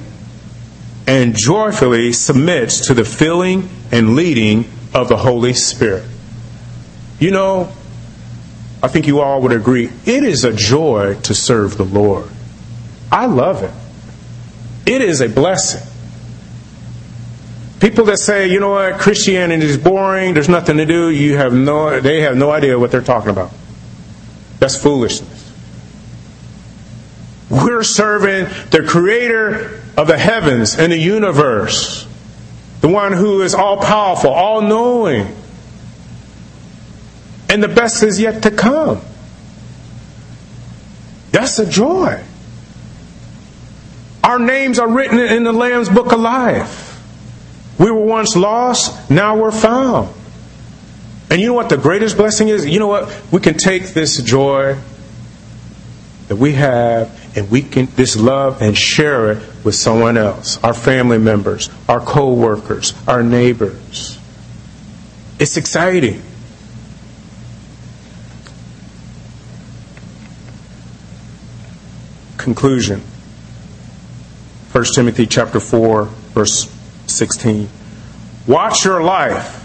and 1.05 1.35
joyfully 1.37 2.13
submits 2.13 2.87
to 2.87 2.95
the 2.95 3.05
filling 3.05 3.69
and 3.91 4.15
leading 4.15 4.65
of 4.91 5.07
the 5.07 5.17
Holy 5.17 5.53
Spirit. 5.53 6.05
You 7.19 7.29
know, 7.29 7.71
I 8.83 8.89
think 8.89 9.07
you 9.07 9.21
all 9.21 9.41
would 9.43 9.53
agree, 9.53 9.89
it 10.05 10.23
is 10.25 10.43
a 10.43 10.51
joy 10.51 11.15
to 11.23 11.33
serve 11.33 11.77
the 11.77 11.85
Lord. 11.85 12.29
I 13.09 13.27
love 13.27 13.63
it. 13.63 13.71
It 14.85 15.01
is 15.01 15.21
a 15.21 15.29
blessing. 15.29 15.89
People 17.79 18.05
that 18.05 18.17
say, 18.17 18.49
you 18.49 18.59
know 18.59 18.71
what, 18.71 18.99
Christianity 18.99 19.65
is 19.65 19.77
boring, 19.77 20.33
there's 20.33 20.49
nothing 20.49 20.77
to 20.77 20.85
do, 20.85 21.09
you 21.09 21.37
have 21.37 21.53
no 21.53 22.01
they 22.01 22.21
have 22.21 22.35
no 22.35 22.51
idea 22.51 22.77
what 22.77 22.91
they're 22.91 23.01
talking 23.01 23.29
about. 23.29 23.51
That's 24.59 24.77
foolishness. 24.77 25.51
We're 27.49 27.83
serving 27.83 28.45
the 28.71 28.83
creator 28.83 29.81
of 29.95 30.07
the 30.07 30.17
heavens 30.17 30.77
and 30.77 30.91
the 30.91 30.97
universe. 30.97 32.05
The 32.81 32.89
one 32.89 33.13
who 33.13 33.41
is 33.43 33.53
all 33.53 33.77
powerful, 33.77 34.31
all 34.31 34.61
knowing 34.61 35.33
and 37.53 37.61
the 37.61 37.67
best 37.67 38.01
is 38.01 38.19
yet 38.19 38.41
to 38.41 38.49
come. 38.49 38.99
That's 41.29 41.59
a 41.59 41.69
joy. 41.69 42.19
Our 44.23 44.39
names 44.39 44.79
are 44.79 44.89
written 44.89 45.19
in 45.19 45.43
the 45.43 45.53
Lamb's 45.53 45.87
book 45.87 46.11
of 46.11 46.19
life. 46.19 46.99
We 47.77 47.91
were 47.91 48.05
once 48.05 48.35
lost, 48.35 49.11
now 49.11 49.37
we're 49.37 49.51
found. 49.51 50.09
And 51.29 51.39
you 51.39 51.45
know 51.45 51.53
what 51.53 51.69
the 51.69 51.77
greatest 51.77 52.17
blessing 52.17 52.47
is? 52.47 52.65
You 52.65 52.79
know 52.79 52.87
what? 52.87 53.21
We 53.31 53.39
can 53.39 53.53
take 53.53 53.89
this 53.89 54.19
joy 54.23 54.75
that 56.29 56.37
we 56.37 56.53
have 56.53 57.37
and 57.37 57.51
we 57.51 57.61
can 57.61 57.85
this 57.95 58.15
love 58.15 58.63
and 58.63 58.75
share 58.75 59.33
it 59.33 59.43
with 59.63 59.75
someone 59.75 60.17
else, 60.17 60.57
our 60.63 60.73
family 60.73 61.19
members, 61.19 61.69
our 61.87 61.99
co-workers, 61.99 62.95
our 63.07 63.21
neighbors. 63.21 64.17
It's 65.37 65.55
exciting. 65.55 66.23
Conclusion. 72.43 72.99
1 74.73 74.85
Timothy 74.95 75.25
chapter 75.25 75.61
4 75.61 76.05
verse 76.33 76.69
16. 77.07 77.69
Watch 78.47 78.83
your 78.83 79.01
life. 79.01 79.61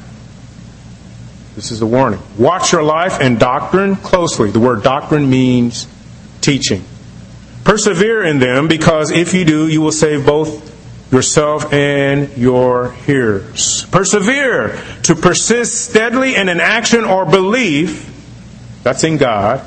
This 1.56 1.72
is 1.72 1.82
a 1.82 1.86
warning. 1.86 2.20
Watch 2.38 2.70
your 2.70 2.84
life 2.84 3.20
and 3.20 3.40
doctrine 3.40 3.96
closely. 3.96 4.52
The 4.52 4.60
word 4.60 4.84
doctrine 4.84 5.28
means 5.28 5.88
teaching. 6.40 6.84
Persevere 7.64 8.22
in 8.22 8.38
them 8.38 8.68
because 8.68 9.10
if 9.10 9.34
you 9.34 9.44
do, 9.44 9.66
you 9.66 9.80
will 9.80 9.90
save 9.90 10.24
both 10.24 11.12
yourself 11.12 11.72
and 11.72 12.36
your 12.36 12.92
hearers. 12.92 13.86
Persevere 13.90 14.80
to 15.02 15.16
persist 15.16 15.90
steadily 15.90 16.36
in 16.36 16.48
an 16.48 16.60
action 16.60 17.04
or 17.04 17.24
belief 17.24 18.08
that's 18.84 19.02
in 19.02 19.16
God, 19.16 19.64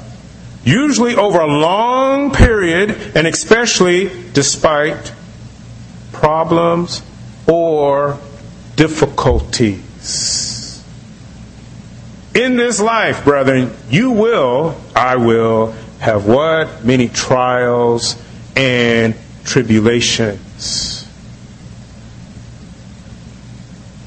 usually 0.64 1.16
over 1.16 1.40
a 1.40 1.48
long 1.48 2.32
period 2.32 2.92
and 3.16 3.28
especially 3.28 4.10
despite 4.34 5.14
problems 6.12 7.02
or 7.48 8.20
difficulties. 8.76 10.84
In 12.34 12.56
this 12.56 12.80
life, 12.80 13.26
brethren, 13.26 13.76
you 13.90 14.12
will, 14.12 14.80
I 14.96 15.18
will, 15.18 15.74
have 16.00 16.26
what? 16.26 16.86
Many 16.86 17.10
trials 17.10 18.16
and 18.56 19.16
tribulations. 19.44 21.01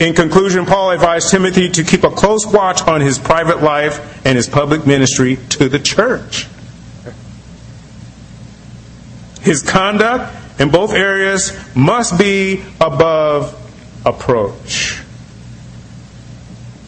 In 0.05 0.13
conclusion, 0.13 0.67
Paul 0.67 0.91
advised 0.91 1.31
Timothy 1.31 1.71
to 1.71 1.83
keep 1.83 2.05
a 2.05 2.11
close 2.11 2.45
watch 2.45 2.83
on 2.83 3.01
his 3.01 3.19
private 3.19 3.63
life 3.63 4.27
and 4.27 4.37
his 4.37 4.47
public 4.47 4.87
ministry 4.87 5.39
to 5.49 5.71
the 5.71 5.79
church. 5.79 6.47
His 9.41 9.63
conduct 9.63 10.61
in 10.61 10.69
both 10.69 10.93
areas 10.93 11.59
must 11.75 12.19
be 12.19 12.63
above 12.83 13.59
approach. 14.05 15.01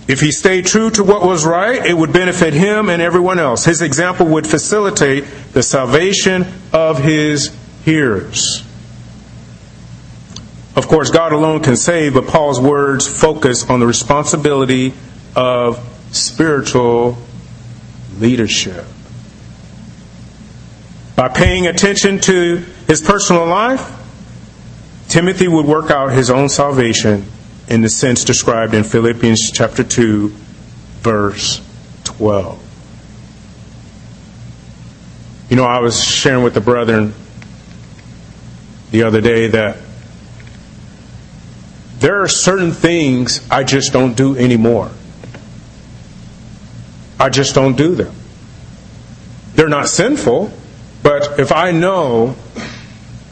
If 0.06 0.20
he 0.20 0.30
stayed 0.30 0.66
true 0.66 0.90
to 0.90 1.02
what 1.02 1.22
was 1.22 1.46
right, 1.46 1.86
it 1.86 1.94
would 1.94 2.12
benefit 2.12 2.52
him 2.52 2.90
and 2.90 3.00
everyone 3.00 3.38
else. 3.38 3.64
His 3.64 3.80
example 3.80 4.26
would 4.26 4.46
facilitate 4.46 5.24
the 5.54 5.62
salvation 5.62 6.44
of 6.70 6.98
his 6.98 7.56
hearers. 7.82 8.65
Of 10.76 10.88
course, 10.88 11.10
God 11.10 11.32
alone 11.32 11.62
can 11.62 11.74
save, 11.74 12.12
but 12.14 12.26
Paul's 12.26 12.60
words 12.60 13.06
focus 13.08 13.68
on 13.70 13.80
the 13.80 13.86
responsibility 13.86 14.92
of 15.34 15.80
spiritual 16.12 17.16
leadership. 18.18 18.84
By 21.16 21.28
paying 21.28 21.66
attention 21.66 22.20
to 22.20 22.56
his 22.86 23.00
personal 23.00 23.46
life, 23.46 23.90
Timothy 25.08 25.48
would 25.48 25.64
work 25.64 25.90
out 25.90 26.12
his 26.12 26.28
own 26.28 26.50
salvation 26.50 27.24
in 27.68 27.80
the 27.80 27.88
sense 27.88 28.24
described 28.24 28.74
in 28.74 28.84
Philippians 28.84 29.50
chapter 29.52 29.82
2, 29.82 30.28
verse 31.00 31.62
12. 32.04 32.62
You 35.48 35.56
know, 35.56 35.64
I 35.64 35.78
was 35.78 36.04
sharing 36.04 36.44
with 36.44 36.52
the 36.52 36.60
brethren 36.60 37.14
the 38.90 39.04
other 39.04 39.22
day 39.22 39.48
that 39.48 39.78
there 41.98 42.22
are 42.22 42.28
certain 42.28 42.72
things 42.72 43.46
I 43.50 43.64
just 43.64 43.92
don't 43.92 44.16
do 44.16 44.36
anymore. 44.36 44.90
I 47.18 47.30
just 47.30 47.54
don't 47.54 47.76
do 47.76 47.94
them. 47.94 48.14
They're 49.54 49.68
not 49.68 49.88
sinful, 49.88 50.52
but 51.02 51.38
if 51.40 51.52
I 51.52 51.70
know 51.70 52.36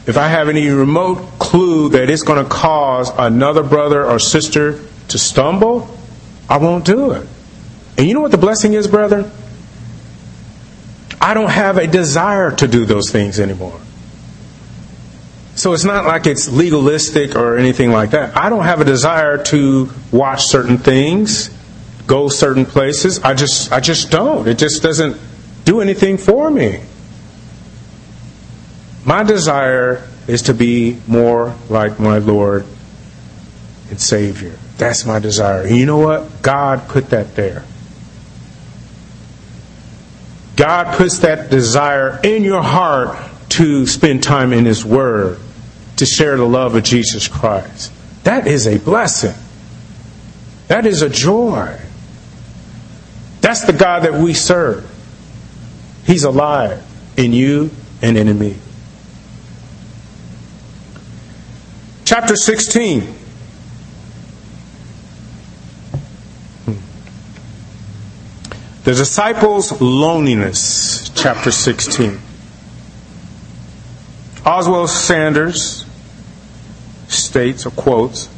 if 0.07 0.17
I 0.17 0.27
have 0.27 0.49
any 0.49 0.69
remote 0.69 1.39
clue 1.39 1.89
that 1.89 2.09
it's 2.09 2.21
going 2.21 2.43
to 2.43 2.49
cause 2.49 3.11
another 3.17 3.63
brother 3.63 4.05
or 4.05 4.19
sister 4.19 4.79
to 5.07 5.17
stumble, 5.17 5.89
I 6.47 6.57
won't 6.57 6.85
do 6.85 7.11
it. 7.11 7.27
And 7.97 8.07
you 8.07 8.13
know 8.13 8.21
what 8.21 8.31
the 8.31 8.37
blessing 8.37 8.73
is, 8.73 8.87
brother? 8.87 9.29
I 11.19 11.33
don't 11.33 11.49
have 11.49 11.77
a 11.77 11.87
desire 11.87 12.51
to 12.51 12.67
do 12.67 12.85
those 12.85 13.11
things 13.11 13.39
anymore. 13.39 13.79
So 15.65 15.73
it's 15.73 15.83
not 15.83 16.05
like 16.05 16.27
it's 16.27 16.47
legalistic 16.47 17.35
or 17.35 17.57
anything 17.57 17.91
like 17.91 18.11
that. 18.11 18.37
I 18.37 18.49
don't 18.49 18.65
have 18.65 18.81
a 18.81 18.85
desire 18.85 19.43
to 19.45 19.89
watch 20.11 20.43
certain 20.43 20.77
things, 20.77 21.49
go 22.05 22.29
certain 22.29 22.67
places. 22.67 23.17
I 23.23 23.33
just 23.33 23.71
I 23.71 23.79
just 23.79 24.11
don't. 24.11 24.47
It 24.47 24.59
just 24.59 24.83
doesn't 24.83 25.17
do 25.63 25.81
anything 25.81 26.19
for 26.19 26.51
me. 26.51 26.81
My 29.05 29.23
desire 29.23 30.07
is 30.27 30.43
to 30.43 30.53
be 30.53 31.01
more 31.07 31.55
like 31.67 31.99
my 31.99 32.19
Lord 32.19 32.67
and 33.89 33.99
Savior. 33.99 34.59
That's 34.77 35.03
my 35.03 35.17
desire. 35.17 35.63
And 35.63 35.75
you 35.75 35.87
know 35.87 35.97
what? 35.97 36.43
God 36.43 36.87
put 36.89 37.09
that 37.09 37.35
there. 37.35 37.63
God 40.57 40.95
puts 40.95 41.17
that 41.21 41.49
desire 41.49 42.19
in 42.21 42.43
your 42.43 42.61
heart 42.61 43.17
to 43.49 43.87
spend 43.87 44.21
time 44.21 44.53
in 44.53 44.65
His 44.65 44.85
Word, 44.85 45.39
to 45.97 46.05
share 46.05 46.37
the 46.37 46.45
love 46.45 46.75
of 46.75 46.83
Jesus 46.83 47.27
Christ. 47.27 47.91
That 48.23 48.47
is 48.47 48.67
a 48.67 48.77
blessing. 48.77 49.35
That 50.67 50.85
is 50.85 51.01
a 51.01 51.09
joy. 51.09 51.79
That's 53.41 53.65
the 53.65 53.73
God 53.73 54.03
that 54.03 54.13
we 54.13 54.33
serve. 54.33 54.91
He's 56.05 56.23
alive 56.23 56.83
in 57.17 57.33
you 57.33 57.69
and 58.01 58.17
in 58.17 58.37
me. 58.37 58.55
Chapter 62.03 62.35
16. 62.35 63.15
The 68.83 68.93
disciples' 68.93 69.81
loneliness, 69.81 71.09
chapter 71.15 71.51
16. 71.51 72.19
Oswald 74.45 74.91
Sanders 74.91 75.84
states 77.35 77.65
or 77.65 77.71
quotes, 77.71 78.29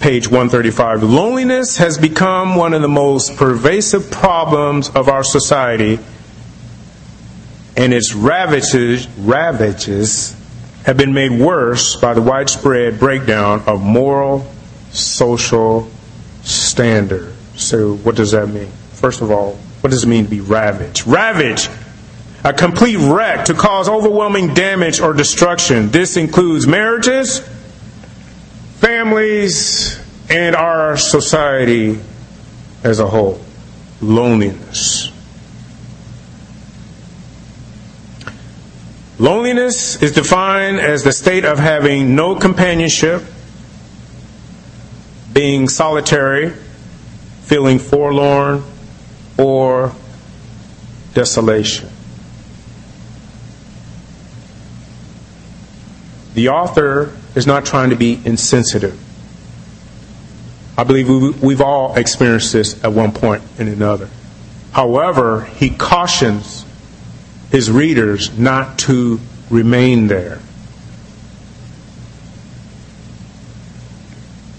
page 0.00 0.26
135 0.26 1.04
Loneliness 1.04 1.76
has 1.76 1.96
become 1.96 2.56
one 2.56 2.74
of 2.74 2.82
the 2.82 2.88
most 2.88 3.36
pervasive 3.36 4.10
problems 4.10 4.88
of 4.88 5.08
our 5.08 5.22
society, 5.22 5.96
and 7.76 7.94
its 7.94 8.12
ravages, 8.12 9.06
ravages 9.16 10.34
have 10.86 10.96
been 10.96 11.14
made 11.14 11.30
worse 11.30 11.94
by 11.94 12.12
the 12.12 12.20
widespread 12.20 12.98
breakdown 12.98 13.62
of 13.68 13.80
moral, 13.80 14.44
social 14.90 15.88
standards. 16.42 17.32
So, 17.54 17.94
what 17.94 18.16
does 18.16 18.32
that 18.32 18.48
mean? 18.48 18.72
First 18.94 19.20
of 19.20 19.30
all, 19.30 19.52
what 19.82 19.90
does 19.90 20.02
it 20.02 20.08
mean 20.08 20.24
to 20.24 20.30
be 20.30 20.40
ravaged? 20.40 21.06
Ravaged! 21.06 21.70
A 22.42 22.52
complete 22.52 22.96
wreck 22.96 23.44
to 23.44 23.54
cause 23.54 23.88
overwhelming 23.88 24.52
damage 24.52 24.98
or 24.98 25.12
destruction. 25.12 25.90
This 25.90 26.16
includes 26.16 26.66
marriages, 26.66 27.48
families, 28.80 30.00
and 30.30 30.56
our 30.56 30.96
society 30.96 32.00
as 32.82 32.98
a 32.98 33.06
whole. 33.06 33.38
Loneliness. 34.00 35.12
Loneliness 39.18 40.02
is 40.02 40.12
defined 40.12 40.80
as 40.80 41.04
the 41.04 41.12
state 41.12 41.44
of 41.44 41.58
having 41.58 42.16
no 42.16 42.36
companionship, 42.36 43.22
being 45.30 45.68
solitary, 45.68 46.48
feeling 47.42 47.78
forlorn, 47.78 48.64
or 49.36 49.92
desolation. 51.12 51.90
The 56.32 56.48
author 56.48 57.14
is 57.34 57.46
not 57.46 57.64
trying 57.64 57.90
to 57.90 57.96
be 57.96 58.20
insensitive. 58.24 58.98
I 60.76 60.84
believe 60.84 61.42
we've 61.42 61.60
all 61.60 61.96
experienced 61.96 62.52
this 62.52 62.82
at 62.82 62.92
one 62.92 63.12
point 63.12 63.42
and 63.58 63.68
another. 63.68 64.08
However, 64.72 65.44
he 65.44 65.70
cautions 65.70 66.64
his 67.50 67.70
readers 67.70 68.36
not 68.38 68.78
to 68.80 69.20
remain 69.50 70.06
there. 70.06 70.40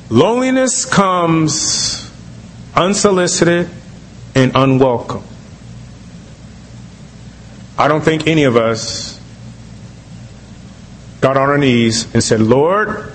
Loneliness 0.10 0.84
comes 0.86 2.12
unsolicited 2.76 3.70
and 4.36 4.52
unwelcome. 4.56 5.24
I 7.78 7.88
don't 7.88 8.04
think 8.04 8.28
any 8.28 8.44
of 8.44 8.58
us 8.58 9.21
got 11.22 11.38
on 11.38 11.50
our 11.50 11.58
knees 11.58 12.14
and 12.14 12.24
said, 12.24 12.42
Lord, 12.42 13.14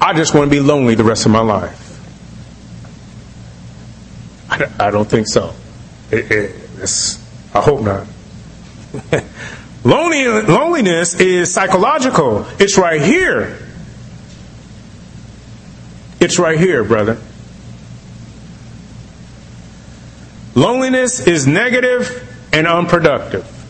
I 0.00 0.12
just 0.12 0.34
want 0.34 0.50
to 0.50 0.50
be 0.50 0.60
lonely 0.60 0.94
the 0.94 1.04
rest 1.04 1.26
of 1.26 1.32
my 1.32 1.40
life. 1.40 1.78
I 4.78 4.90
don't 4.90 5.08
think 5.08 5.26
so. 5.26 5.54
It, 6.10 6.30
it, 6.30 7.18
I 7.54 7.60
hope 7.60 7.80
not. 7.80 8.06
Loneliness 9.84 11.14
is 11.14 11.52
psychological. 11.52 12.46
It's 12.58 12.76
right 12.78 13.00
here. 13.00 13.58
It's 16.20 16.38
right 16.38 16.58
here, 16.58 16.84
brother. 16.84 17.18
Loneliness 20.54 21.26
is 21.26 21.46
negative 21.46 22.28
and 22.52 22.66
unproductive. 22.66 23.61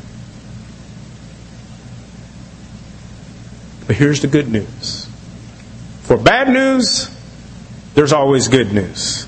But 3.93 3.99
here's 3.99 4.23
the 4.23 4.27
good 4.27 4.49
news. 4.49 5.07
For 6.05 6.17
bad 6.17 6.49
news, 6.49 7.15
there's 7.93 8.15
always 8.15 8.49
good 8.49 8.73
news. 8.73 9.27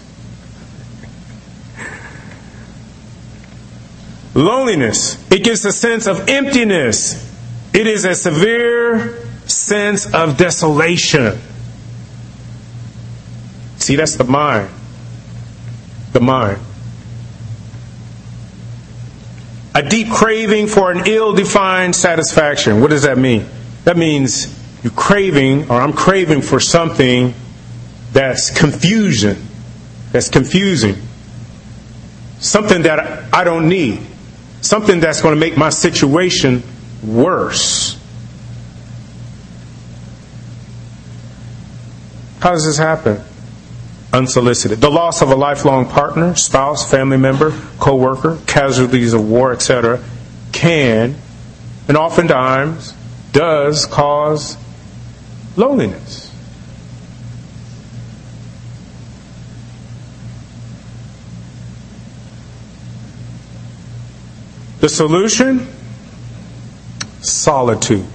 Loneliness, 4.33 5.23
it 5.31 5.45
gives 5.45 5.67
a 5.67 5.71
sense 5.71 6.07
of 6.07 6.31
emptiness. 6.31 7.31
It 7.75 7.87
is 7.87 8.07
a 8.07 8.15
severe 8.15 9.29
sense 9.45 10.15
of 10.15 10.39
desolation. 10.39 11.39
See, 13.77 13.97
that's 13.97 14.17
the 14.17 14.25
mind. 14.25 14.71
The 16.15 16.21
mind. 16.21 16.59
A 19.75 19.83
deep 19.83 20.11
craving 20.11 20.69
for 20.69 20.91
an 20.91 21.07
ill 21.07 21.35
defined 21.35 21.95
satisfaction. 21.95 22.81
What 22.81 22.89
does 22.89 23.03
that 23.03 23.19
mean? 23.19 23.47
That 23.85 23.97
means 23.97 24.59
you're 24.83 24.93
craving, 24.93 25.71
or 25.71 25.81
I'm 25.81 25.93
craving 25.93 26.43
for 26.43 26.61
something 26.61 27.35
that's 28.13 28.51
confusion, 28.51 29.47
that's 30.13 30.29
confusing, 30.29 30.97
something 32.39 32.83
that 32.83 33.35
I 33.35 33.45
don't 33.45 33.69
need 33.69 34.07
something 34.65 35.01
that's 35.01 35.21
going 35.21 35.35
to 35.35 35.41
make 35.41 35.57
my 35.57 35.69
situation 35.69 36.63
worse. 37.03 38.01
How 42.41 42.53
does 42.53 42.65
this 42.65 42.79
happen? 42.79 43.21
Unsolicited. 44.13 44.81
The 44.81 44.91
loss 44.91 45.23
of 45.23 45.31
a 45.31 45.35
lifelong 45.35 45.89
partner, 45.89 46.35
spouse, 46.35 46.89
family 46.89 47.17
member, 47.17 47.53
co 47.79 47.97
worker, 47.97 48.39
casualties 48.47 49.13
of 49.13 49.29
war, 49.29 49.53
etc., 49.53 50.03
can 50.53 51.17
and 51.89 51.97
oftentimes 51.97 52.95
does 53.35 53.85
cause 53.85 54.57
loneliness. 55.57 56.33
The 64.81 64.89
solution? 64.89 65.67
Solitude. 67.23 68.07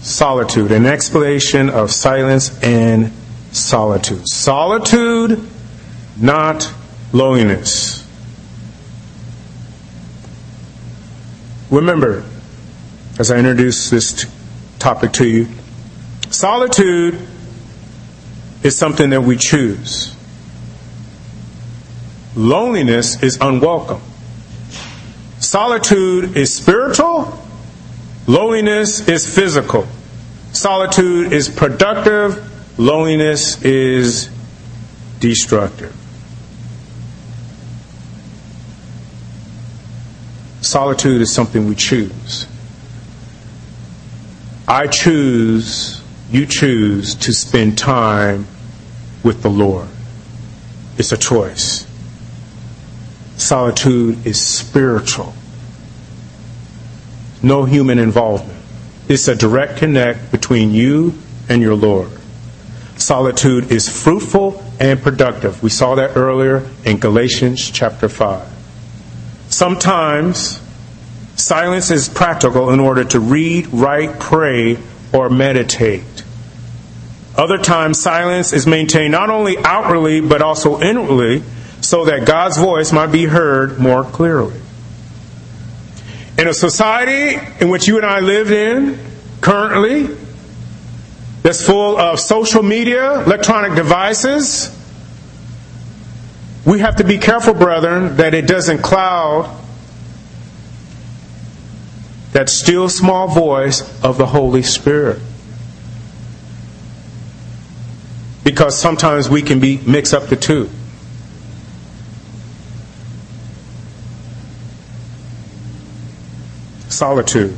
Solitude, 0.00 0.72
an 0.72 0.86
explanation 0.86 1.70
of 1.70 1.90
silence 1.92 2.58
and 2.62 3.12
solitude. 3.52 4.26
Solitude, 4.28 5.46
not 6.18 6.72
loneliness. 7.12 8.06
Remember, 11.70 12.24
as 13.20 13.30
I 13.30 13.36
introduce 13.36 13.90
this 13.90 14.14
t- 14.14 14.28
topic 14.78 15.12
to 15.12 15.26
you, 15.26 15.46
solitude 16.30 17.18
is 18.62 18.78
something 18.78 19.10
that 19.10 19.20
we 19.20 19.36
choose. 19.36 20.16
Loneliness 22.34 23.22
is 23.22 23.36
unwelcome. 23.38 24.00
Solitude 25.38 26.34
is 26.34 26.54
spiritual, 26.54 27.38
loneliness 28.26 29.06
is 29.06 29.32
physical. 29.32 29.86
Solitude 30.52 31.34
is 31.34 31.50
productive, 31.50 32.78
loneliness 32.78 33.62
is 33.62 34.30
destructive. 35.18 35.94
Solitude 40.62 41.20
is 41.20 41.34
something 41.34 41.68
we 41.68 41.74
choose. 41.74 42.46
I 44.70 44.86
choose, 44.86 46.00
you 46.30 46.46
choose 46.46 47.16
to 47.16 47.32
spend 47.32 47.76
time 47.76 48.46
with 49.24 49.42
the 49.42 49.50
Lord. 49.50 49.88
It's 50.96 51.10
a 51.10 51.16
choice. 51.16 51.84
Solitude 53.36 54.24
is 54.24 54.40
spiritual. 54.40 55.34
No 57.42 57.64
human 57.64 57.98
involvement. 57.98 58.60
It's 59.08 59.26
a 59.26 59.34
direct 59.34 59.78
connect 59.78 60.30
between 60.30 60.70
you 60.70 61.14
and 61.48 61.60
your 61.60 61.74
Lord. 61.74 62.12
Solitude 62.96 63.72
is 63.72 63.88
fruitful 63.88 64.62
and 64.78 65.02
productive. 65.02 65.64
We 65.64 65.70
saw 65.70 65.96
that 65.96 66.16
earlier 66.16 66.64
in 66.84 67.00
Galatians 67.00 67.68
chapter 67.72 68.08
5. 68.08 68.46
Sometimes 69.48 70.60
silence 71.40 71.90
is 71.90 72.08
practical 72.08 72.70
in 72.70 72.80
order 72.80 73.04
to 73.04 73.20
read, 73.20 73.68
write, 73.68 74.20
pray, 74.20 74.78
or 75.12 75.28
meditate. 75.30 76.24
Other 77.36 77.58
times, 77.58 78.00
silence 78.00 78.52
is 78.52 78.66
maintained 78.66 79.12
not 79.12 79.30
only 79.30 79.56
outwardly 79.58 80.20
but 80.20 80.42
also 80.42 80.80
inwardly 80.80 81.42
so 81.80 82.04
that 82.04 82.26
God's 82.26 82.58
voice 82.58 82.92
might 82.92 83.08
be 83.08 83.24
heard 83.24 83.78
more 83.78 84.04
clearly. 84.04 84.60
In 86.38 86.48
a 86.48 86.54
society 86.54 87.38
in 87.60 87.68
which 87.68 87.88
you 87.88 87.96
and 87.96 88.06
I 88.06 88.20
live 88.20 88.50
in 88.50 88.98
currently, 89.40 90.14
that's 91.42 91.64
full 91.64 91.96
of 91.96 92.20
social 92.20 92.62
media, 92.62 93.22
electronic 93.22 93.74
devices, 93.74 94.76
we 96.66 96.80
have 96.80 96.96
to 96.96 97.04
be 97.04 97.18
careful, 97.18 97.54
brethren, 97.54 98.16
that 98.16 98.34
it 98.34 98.46
doesn't 98.46 98.82
cloud 98.82 99.56
that 102.32 102.48
still 102.48 102.88
small 102.88 103.28
voice 103.28 103.82
of 104.02 104.18
the 104.18 104.26
Holy 104.26 104.62
Spirit. 104.62 105.20
Because 108.44 108.78
sometimes 108.78 109.28
we 109.28 109.42
can 109.42 109.60
be 109.60 109.78
mix 109.86 110.12
up 110.12 110.28
the 110.28 110.36
two. 110.36 110.70
solitude, 117.00 117.56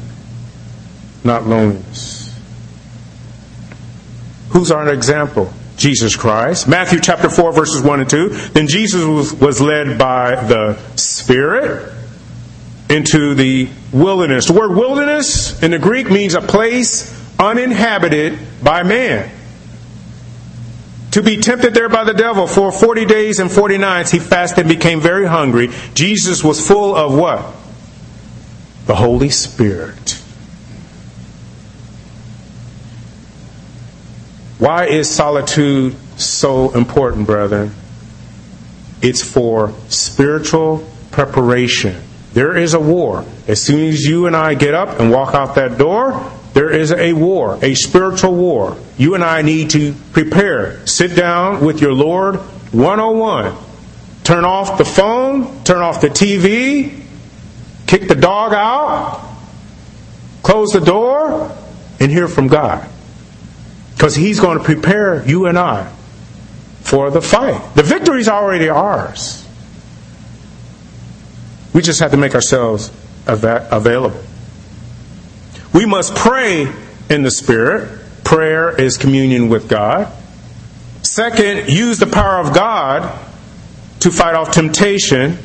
not 1.24 1.46
loneliness. 1.48 2.32
Who's 4.50 4.70
our 4.70 4.88
example? 4.92 5.52
Jesus 5.76 6.14
Christ. 6.14 6.68
Matthew 6.68 7.00
chapter 7.00 7.28
4, 7.28 7.52
verses 7.52 7.82
1 7.82 8.00
and 8.00 8.08
2. 8.08 8.28
Then 8.28 8.68
Jesus 8.68 9.04
was, 9.04 9.34
was 9.34 9.60
led 9.60 9.98
by 9.98 10.36
the 10.36 10.76
Spirit 10.94 11.91
into 12.92 13.34
the 13.34 13.68
wilderness. 13.92 14.46
The 14.46 14.52
word 14.52 14.76
wilderness 14.76 15.62
in 15.62 15.70
the 15.70 15.78
Greek 15.78 16.10
means 16.10 16.34
a 16.34 16.40
place 16.40 17.12
uninhabited 17.38 18.38
by 18.62 18.82
man. 18.82 19.30
To 21.12 21.22
be 21.22 21.38
tempted 21.38 21.74
there 21.74 21.88
by 21.88 22.04
the 22.04 22.14
devil 22.14 22.46
for 22.46 22.72
40 22.72 23.04
days 23.04 23.38
and 23.38 23.50
40 23.50 23.78
nights, 23.78 24.10
he 24.10 24.18
fasted 24.18 24.60
and 24.60 24.68
became 24.68 25.00
very 25.00 25.26
hungry. 25.26 25.70
Jesus 25.94 26.42
was 26.42 26.66
full 26.66 26.94
of 26.94 27.14
what? 27.14 27.44
the 28.86 28.94
Holy 28.94 29.30
Spirit. 29.30 30.12
Why 34.58 34.86
is 34.86 35.10
solitude 35.10 35.96
so 36.18 36.72
important, 36.72 37.26
brethren? 37.26 37.72
It's 39.00 39.22
for 39.22 39.72
spiritual 39.88 40.88
preparation. 41.10 42.00
There 42.32 42.56
is 42.56 42.74
a 42.74 42.80
war. 42.80 43.24
As 43.46 43.62
soon 43.62 43.88
as 43.88 44.02
you 44.04 44.26
and 44.26 44.34
I 44.34 44.54
get 44.54 44.74
up 44.74 45.00
and 45.00 45.10
walk 45.10 45.34
out 45.34 45.56
that 45.56 45.76
door, 45.76 46.32
there 46.54 46.70
is 46.70 46.92
a 46.92 47.12
war, 47.12 47.58
a 47.62 47.74
spiritual 47.74 48.34
war. 48.34 48.76
You 48.98 49.14
and 49.14 49.24
I 49.24 49.42
need 49.42 49.70
to 49.70 49.94
prepare. 50.12 50.86
Sit 50.86 51.16
down 51.16 51.64
with 51.64 51.80
your 51.80 51.92
Lord 51.92 52.36
one 52.72 53.00
on 53.00 53.18
one. 53.18 53.56
Turn 54.24 54.44
off 54.44 54.78
the 54.78 54.84
phone, 54.84 55.64
turn 55.64 55.78
off 55.78 56.00
the 56.00 56.08
TV, 56.08 57.02
kick 57.86 58.08
the 58.08 58.14
dog 58.14 58.52
out, 58.54 59.28
close 60.42 60.70
the 60.70 60.80
door, 60.80 61.56
and 62.00 62.10
hear 62.10 62.28
from 62.28 62.48
God. 62.48 62.88
Because 63.94 64.14
He's 64.14 64.40
going 64.40 64.58
to 64.58 64.64
prepare 64.64 65.26
you 65.26 65.46
and 65.46 65.58
I 65.58 65.90
for 66.80 67.10
the 67.10 67.20
fight. 67.20 67.74
The 67.74 67.82
victory 67.82 68.20
is 68.20 68.28
already 68.28 68.68
ours. 68.68 69.41
We 71.72 71.82
just 71.82 72.00
have 72.00 72.10
to 72.10 72.16
make 72.16 72.34
ourselves 72.34 72.90
available. 73.26 74.22
We 75.72 75.86
must 75.86 76.14
pray 76.14 76.70
in 77.08 77.22
the 77.22 77.30
Spirit. 77.30 77.98
Prayer 78.24 78.78
is 78.78 78.98
communion 78.98 79.48
with 79.48 79.68
God. 79.68 80.12
Second, 81.02 81.68
use 81.68 81.98
the 81.98 82.06
power 82.06 82.38
of 82.40 82.54
God 82.54 83.18
to 84.00 84.10
fight 84.10 84.34
off 84.34 84.52
temptation. 84.52 85.38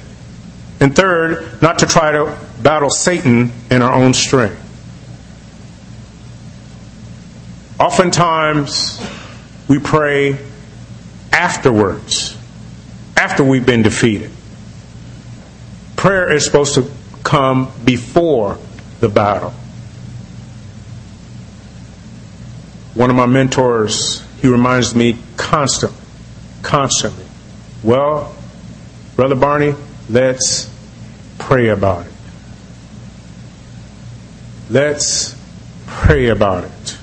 And 0.80 0.96
third, 0.96 1.62
not 1.62 1.80
to 1.80 1.86
try 1.86 2.12
to 2.12 2.38
battle 2.62 2.90
Satan 2.90 3.52
in 3.72 3.82
our 3.82 3.94
own 3.94 4.14
strength. 4.14 4.64
Oftentimes, 7.80 9.00
we 9.68 9.80
pray 9.80 10.38
afterwards, 11.32 12.38
after 13.16 13.44
we've 13.44 13.66
been 13.66 13.82
defeated. 13.84 14.32
Prayer 15.98 16.32
is 16.32 16.46
supposed 16.46 16.76
to 16.76 16.90
come 17.24 17.72
before 17.84 18.58
the 19.02 19.10
battle. 19.10 19.50
One 22.94 23.10
of 23.10 23.16
my 23.16 23.26
mentors, 23.26 24.24
he 24.42 24.48
reminds 24.48 24.96
me 24.96 25.18
constantly, 25.36 26.00
constantly, 26.62 27.26
well, 27.84 28.36
Brother 29.16 29.36
Barney, 29.36 29.76
let's 30.10 30.74
pray 31.38 31.70
about 31.70 32.06
it. 32.06 32.12
Let's 34.70 35.36
pray 35.86 36.28
about 36.28 36.64
it. 36.64 36.98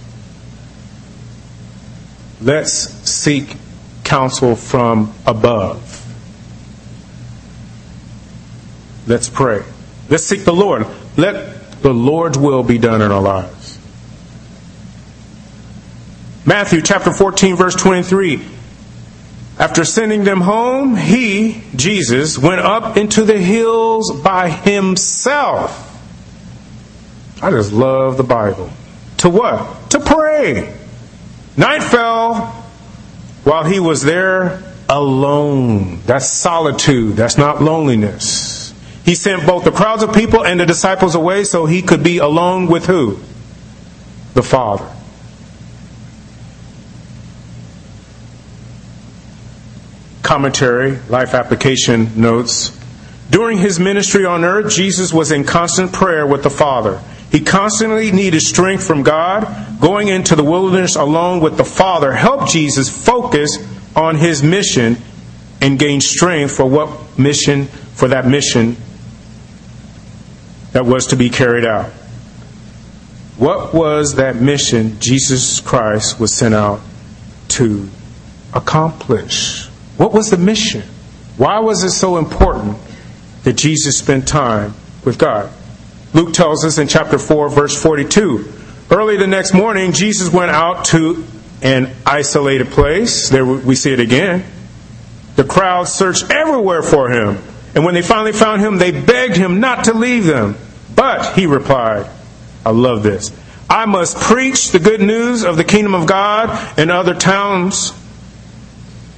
Let's 2.40 2.72
seek 3.08 3.56
counsel 4.04 4.54
from 4.56 5.14
above. 5.26 5.93
Let's 9.06 9.28
pray. 9.28 9.62
Let's 10.08 10.24
seek 10.24 10.44
the 10.44 10.54
Lord. 10.54 10.86
Let 11.16 11.82
the 11.82 11.92
Lord's 11.92 12.38
will 12.38 12.62
be 12.62 12.78
done 12.78 13.02
in 13.02 13.10
our 13.10 13.20
lives. 13.20 13.78
Matthew 16.46 16.82
chapter 16.82 17.12
14, 17.12 17.56
verse 17.56 17.74
23. 17.74 18.42
After 19.58 19.84
sending 19.84 20.24
them 20.24 20.40
home, 20.40 20.96
he, 20.96 21.62
Jesus, 21.76 22.38
went 22.38 22.60
up 22.60 22.96
into 22.96 23.22
the 23.22 23.38
hills 23.38 24.10
by 24.20 24.50
himself. 24.50 25.80
I 27.42 27.50
just 27.50 27.72
love 27.72 28.16
the 28.16 28.24
Bible. 28.24 28.70
To 29.18 29.30
what? 29.30 29.90
To 29.90 30.00
pray. 30.00 30.74
Night 31.56 31.82
fell 31.82 32.46
while 33.44 33.64
he 33.64 33.78
was 33.78 34.02
there 34.02 34.62
alone. 34.88 36.00
That's 36.06 36.26
solitude. 36.26 37.16
That's 37.16 37.38
not 37.38 37.62
loneliness. 37.62 38.63
He 39.04 39.14
sent 39.14 39.46
both 39.46 39.64
the 39.64 39.70
crowds 39.70 40.02
of 40.02 40.14
people 40.14 40.44
and 40.44 40.58
the 40.58 40.66
disciples 40.66 41.14
away 41.14 41.44
so 41.44 41.66
he 41.66 41.82
could 41.82 42.02
be 42.02 42.18
alone 42.18 42.66
with 42.66 42.86
who? 42.86 43.20
The 44.34 44.42
Father. 44.42 44.90
commentary, 50.24 50.98
life 51.08 51.34
application 51.34 52.10
notes. 52.20 52.76
During 53.30 53.58
his 53.58 53.78
ministry 53.78 54.24
on 54.24 54.42
earth, 54.42 54.74
Jesus 54.74 55.12
was 55.12 55.30
in 55.30 55.44
constant 55.44 55.92
prayer 55.92 56.26
with 56.26 56.42
the 56.42 56.50
Father. 56.50 57.00
He 57.30 57.40
constantly 57.40 58.10
needed 58.10 58.40
strength 58.40 58.86
from 58.86 59.02
God. 59.02 59.46
Going 59.80 60.08
into 60.08 60.34
the 60.34 60.42
wilderness 60.42 60.96
alone 60.96 61.40
with 61.40 61.56
the 61.56 61.64
Father 61.64 62.12
helped 62.12 62.50
Jesus 62.50 62.88
focus 62.88 63.58
on 63.94 64.16
his 64.16 64.42
mission 64.42 64.96
and 65.60 65.78
gain 65.78 66.00
strength 66.00 66.56
for 66.56 66.66
what 66.66 67.18
mission, 67.18 67.66
for 67.66 68.08
that 68.08 68.26
mission 68.26 68.76
that 70.74 70.84
was 70.84 71.06
to 71.06 71.16
be 71.16 71.30
carried 71.30 71.64
out. 71.64 71.86
What 73.38 73.72
was 73.72 74.16
that 74.16 74.36
mission 74.36 74.98
Jesus 74.98 75.60
Christ 75.60 76.18
was 76.18 76.34
sent 76.34 76.52
out 76.52 76.80
to 77.50 77.88
accomplish? 78.52 79.66
What 79.96 80.12
was 80.12 80.30
the 80.30 80.36
mission? 80.36 80.82
Why 81.36 81.60
was 81.60 81.84
it 81.84 81.90
so 81.90 82.18
important 82.18 82.76
that 83.44 83.52
Jesus 83.52 83.96
spent 83.96 84.26
time 84.26 84.74
with 85.04 85.16
God? 85.16 85.52
Luke 86.12 86.34
tells 86.34 86.64
us 86.64 86.76
in 86.78 86.88
chapter 86.88 87.18
4, 87.18 87.50
verse 87.50 87.80
42. 87.80 88.52
Early 88.90 89.16
the 89.16 89.28
next 89.28 89.54
morning, 89.54 89.92
Jesus 89.92 90.32
went 90.32 90.50
out 90.50 90.86
to 90.86 91.24
an 91.62 91.94
isolated 92.04 92.68
place. 92.68 93.28
There 93.28 93.44
we 93.44 93.76
see 93.76 93.92
it 93.92 94.00
again. 94.00 94.44
The 95.36 95.44
crowd 95.44 95.84
searched 95.84 96.32
everywhere 96.32 96.82
for 96.82 97.10
him. 97.10 97.38
And 97.74 97.84
when 97.84 97.94
they 97.94 98.02
finally 98.02 98.32
found 98.32 98.60
him, 98.60 98.78
they 98.78 98.92
begged 98.92 99.36
him 99.36 99.60
not 99.60 99.84
to 99.84 99.94
leave 99.94 100.24
them. 100.24 100.56
But, 100.94 101.34
he 101.34 101.46
replied, 101.46 102.08
I 102.64 102.70
love 102.70 103.02
this. 103.02 103.32
I 103.68 103.86
must 103.86 104.16
preach 104.16 104.70
the 104.70 104.78
good 104.78 105.00
news 105.00 105.42
of 105.42 105.56
the 105.56 105.64
kingdom 105.64 105.94
of 105.94 106.06
God 106.06 106.78
in 106.78 106.90
other 106.90 107.14
towns 107.14 107.92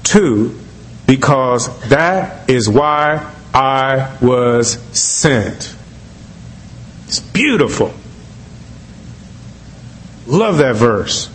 too, 0.05 0.59
because 1.07 1.69
that 1.89 2.49
is 2.49 2.69
why 2.69 3.33
I 3.53 4.17
was 4.23 4.79
sent. 4.99 5.75
It's 7.07 7.21
beautiful. 7.21 7.93
Love 10.27 10.59
that 10.59 10.77
verse. 10.77 11.31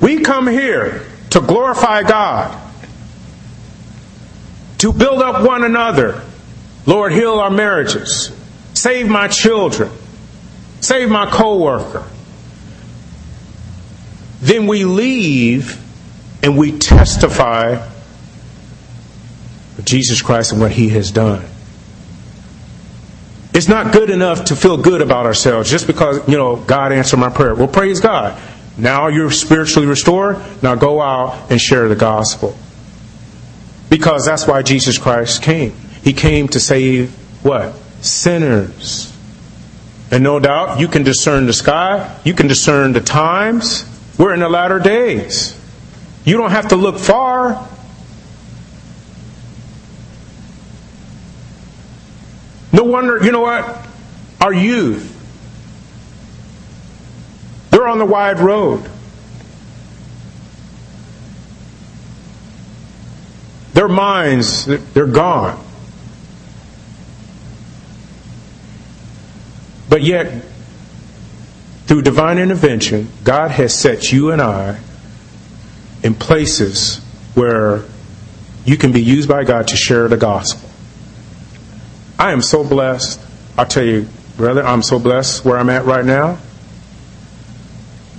We 0.00 0.20
come 0.20 0.46
here 0.46 1.06
to 1.30 1.40
glorify 1.40 2.02
God, 2.02 2.65
to 4.86 4.92
build 4.92 5.20
up 5.20 5.44
one 5.44 5.64
another. 5.64 6.22
Lord, 6.86 7.12
heal 7.12 7.40
our 7.40 7.50
marriages. 7.50 8.30
Save 8.74 9.08
my 9.08 9.26
children. 9.26 9.90
Save 10.80 11.10
my 11.10 11.26
coworker. 11.28 12.06
Then 14.40 14.68
we 14.68 14.84
leave 14.84 15.82
and 16.40 16.56
we 16.56 16.78
testify 16.78 17.84
of 19.76 19.84
Jesus 19.84 20.22
Christ 20.22 20.52
and 20.52 20.60
what 20.60 20.70
He 20.70 20.90
has 20.90 21.10
done. 21.10 21.44
It's 23.54 23.66
not 23.66 23.92
good 23.92 24.10
enough 24.10 24.44
to 24.46 24.54
feel 24.54 24.76
good 24.76 25.02
about 25.02 25.26
ourselves 25.26 25.68
just 25.68 25.88
because, 25.88 26.28
you 26.28 26.36
know, 26.36 26.54
God 26.54 26.92
answered 26.92 27.16
my 27.16 27.30
prayer. 27.30 27.56
Well, 27.56 27.66
praise 27.66 27.98
God. 27.98 28.40
Now 28.78 29.08
you're 29.08 29.32
spiritually 29.32 29.88
restored. 29.88 30.38
Now 30.62 30.76
go 30.76 31.00
out 31.00 31.50
and 31.50 31.60
share 31.60 31.88
the 31.88 31.96
gospel. 31.96 32.56
Because 33.88 34.24
that's 34.24 34.46
why 34.46 34.62
Jesus 34.62 34.98
Christ 34.98 35.42
came. 35.42 35.72
He 36.02 36.12
came 36.12 36.48
to 36.48 36.60
save 36.60 37.10
what? 37.44 37.74
Sinners. 38.00 39.12
And 40.10 40.22
no 40.22 40.38
doubt 40.38 40.80
you 40.80 40.88
can 40.88 41.02
discern 41.02 41.46
the 41.46 41.52
sky, 41.52 42.16
you 42.24 42.34
can 42.34 42.46
discern 42.46 42.92
the 42.92 43.00
times. 43.00 43.84
We're 44.18 44.34
in 44.34 44.40
the 44.40 44.48
latter 44.48 44.78
days. 44.78 45.60
You 46.24 46.36
don't 46.36 46.50
have 46.50 46.68
to 46.68 46.76
look 46.76 46.98
far. 46.98 47.68
No 52.72 52.84
wonder, 52.84 53.24
you 53.24 53.32
know 53.32 53.40
what? 53.40 53.86
Our 54.40 54.52
youth, 54.52 55.12
they're 57.70 57.88
on 57.88 57.98
the 57.98 58.04
wide 58.04 58.38
road. 58.38 58.88
Their 63.76 63.88
minds, 63.88 64.64
they're 64.64 65.06
gone. 65.06 65.62
But 69.90 70.02
yet, 70.02 70.42
through 71.84 72.00
divine 72.00 72.38
intervention, 72.38 73.10
God 73.22 73.50
has 73.50 73.78
set 73.78 74.10
you 74.10 74.30
and 74.30 74.40
I 74.40 74.80
in 76.02 76.14
places 76.14 77.04
where 77.34 77.84
you 78.64 78.78
can 78.78 78.92
be 78.92 79.02
used 79.02 79.28
by 79.28 79.44
God 79.44 79.68
to 79.68 79.76
share 79.76 80.08
the 80.08 80.16
gospel. 80.16 80.70
I 82.18 82.32
am 82.32 82.40
so 82.40 82.64
blessed. 82.64 83.20
I'll 83.58 83.66
tell 83.66 83.84
you, 83.84 84.08
brother, 84.38 84.64
I'm 84.64 84.82
so 84.82 84.98
blessed 84.98 85.44
where 85.44 85.58
I'm 85.58 85.68
at 85.68 85.84
right 85.84 86.04
now. 86.04 86.38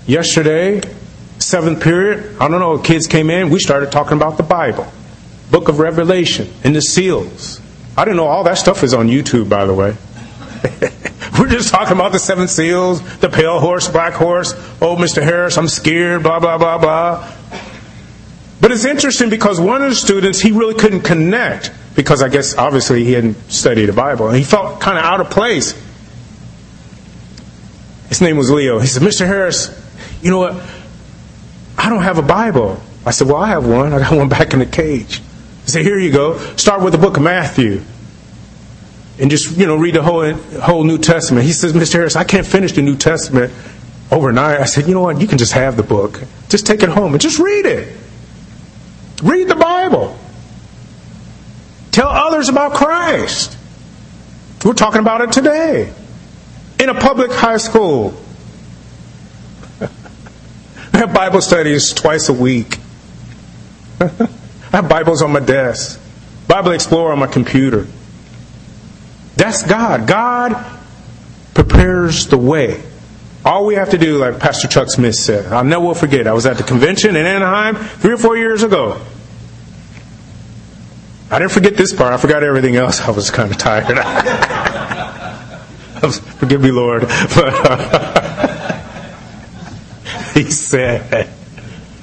Yesterday, 0.06 0.84
seventh 1.40 1.82
period, 1.82 2.38
I 2.40 2.48
don't 2.48 2.60
know, 2.60 2.78
kids 2.78 3.08
came 3.08 3.32
in, 3.32 3.50
we 3.50 3.58
started 3.58 3.92
talking 3.92 4.18
about 4.18 4.38
the 4.38 4.44
Bible, 4.44 4.86
book 5.52 5.70
of 5.70 5.80
Revelation, 5.80 6.52
and 6.64 6.76
the 6.76 6.82
seals. 6.82 7.62
I 7.96 8.06
didn't 8.06 8.18
know 8.18 8.28
all 8.28 8.44
that 8.44 8.58
stuff 8.58 8.84
is 8.84 8.94
on 8.94 9.08
YouTube, 9.08 9.50
by 9.50 9.66
the 9.66 9.74
way. 9.74 9.96
We're 11.40 11.50
just 11.50 11.70
talking 11.70 11.94
about 11.94 12.12
the 12.12 12.20
seven 12.20 12.48
seals, 12.48 13.02
the 13.20 13.30
pale 13.30 13.60
horse, 13.60 13.88
black 13.88 14.14
horse. 14.14 14.54
Oh, 14.82 14.96
Mr. 14.96 15.22
Harris, 15.22 15.58
I'm 15.58 15.68
scared, 15.68 16.24
blah, 16.24 16.40
blah, 16.40 16.58
blah, 16.58 16.78
blah. 16.78 17.32
But 18.60 18.72
it's 18.72 18.86
interesting 18.86 19.30
because 19.30 19.60
one 19.60 19.84
of 19.84 19.90
the 19.90 19.96
students, 19.96 20.40
he 20.40 20.52
really 20.52 20.74
couldn't 20.74 21.02
connect 21.02 21.72
because 21.96 22.22
I 22.22 22.30
guess 22.30 22.56
obviously 22.56 23.04
he 23.04 23.14
hadn't 23.14 23.52
studied 23.52 23.86
the 23.86 23.94
Bible. 23.94 24.28
And 24.28 24.38
he 24.38 24.44
felt 24.44 24.82
kind 24.82 24.98
of 24.98 25.04
out 25.04 25.22
of 25.22 25.30
place. 25.30 25.74
His 28.10 28.22
name 28.22 28.38
was 28.38 28.50
Leo. 28.50 28.80
He 28.80 28.88
said, 28.88 29.04
Mr. 29.04 29.26
Harris, 29.28 29.70
you 30.22 30.32
know 30.32 30.40
what? 30.40 30.64
I 31.78 31.90
don't 31.90 32.04
have 32.04 32.18
a 32.18 32.24
Bible. 32.24 32.82
I 33.06 33.12
said, 33.12 33.28
Well, 33.28 33.38
I 33.38 33.48
have 33.48 33.68
one. 33.68 33.94
I 33.94 34.00
got 34.00 34.16
one 34.16 34.30
back 34.30 34.54
in 34.54 34.60
the 34.60 34.66
cage. 34.66 35.22
He 35.68 35.72
said, 35.72 35.84
Here 35.84 36.00
you 36.00 36.14
go. 36.14 36.38
Start 36.56 36.82
with 36.82 36.94
the 36.94 36.98
book 36.98 37.18
of 37.18 37.24
Matthew. 37.24 37.82
And 39.20 39.30
just, 39.30 39.58
you 39.58 39.66
know, 39.66 39.76
read 39.76 39.96
the 39.96 40.02
whole, 40.02 40.34
whole 40.34 40.86
New 40.86 40.98
Testament. 40.98 41.46
He 41.46 41.52
says, 41.52 41.74
Mr. 41.74 41.96
Harris, 41.96 42.16
I 42.16 42.24
can't 42.24 42.48
finish 42.48 42.72
the 42.72 42.82
New 42.82 42.96
Testament 42.96 43.52
overnight. 44.10 44.62
I 44.62 44.64
said, 44.64 44.88
You 44.88 44.94
know 44.94 45.02
what? 45.02 45.20
You 45.20 45.28
can 45.28 45.38
just 45.38 45.52
have 45.52 45.76
the 45.76 45.84
book. 45.84 46.24
Just 46.48 46.66
take 46.66 46.84
it 46.84 46.90
home 46.90 47.12
and 47.12 47.22
just 47.22 47.38
read 47.38 47.66
it. 47.66 47.98
Read 49.22 49.50
the 49.50 49.56
Bible. 49.56 50.18
Tell 51.92 52.08
others 52.08 52.48
about 52.48 52.74
Christ. 52.74 53.58
We're 54.64 54.72
talking 54.72 55.02
about 55.02 55.20
it 55.20 55.34
today. 55.34 55.94
In 56.80 56.88
a 56.88 56.96
public 56.96 57.30
high 57.34 57.58
school. 57.58 58.14
I 59.82 60.98
have 60.98 61.14
Bible 61.14 61.42
studies 61.42 61.92
twice 61.92 62.30
a 62.30 62.34
week. 62.34 62.78
I 64.78 64.82
have 64.82 64.90
Bibles 64.90 65.24
on 65.24 65.32
my 65.32 65.40
desk. 65.40 66.00
Bible 66.48 66.74
Explorer 66.74 67.12
on 67.12 67.18
my 67.18 67.26
computer. 67.26 67.88
That's 69.36 69.64
God. 69.64 70.08
God 70.08 70.80
prepares 71.56 72.28
the 72.28 72.38
way. 72.38 72.84
All 73.44 73.66
we 73.66 73.74
have 73.74 73.90
to 73.90 73.98
do, 73.98 74.20
like 74.20 74.38
Pastor 74.38 74.68
Chuck 74.68 74.92
Smith 74.92 75.16
said, 75.16 75.52
I'll 75.52 75.64
never 75.64 75.96
forget. 75.96 76.28
I 76.28 76.34
was 76.34 76.46
at 76.46 76.58
the 76.58 76.64
convention 76.64 77.16
in 77.16 77.26
Anaheim 77.26 77.74
three 77.74 78.14
or 78.14 78.18
four 78.18 78.38
years 78.38 78.62
ago. 78.62 79.02
I 81.32 81.40
didn't 81.40 81.54
forget 81.54 81.76
this 81.76 81.92
part. 81.92 82.14
I 82.14 82.18
forgot 82.18 82.44
everything 82.44 82.76
else. 82.76 83.02
I 83.08 83.10
was 83.10 83.32
kind 83.32 83.50
of 83.50 83.58
tired. 83.58 83.88
Forgive 86.38 86.62
me, 86.62 86.70
Lord. 86.70 87.02
But 87.02 87.36
uh, 87.66 88.84
he 90.36 90.44
said, 90.44 91.28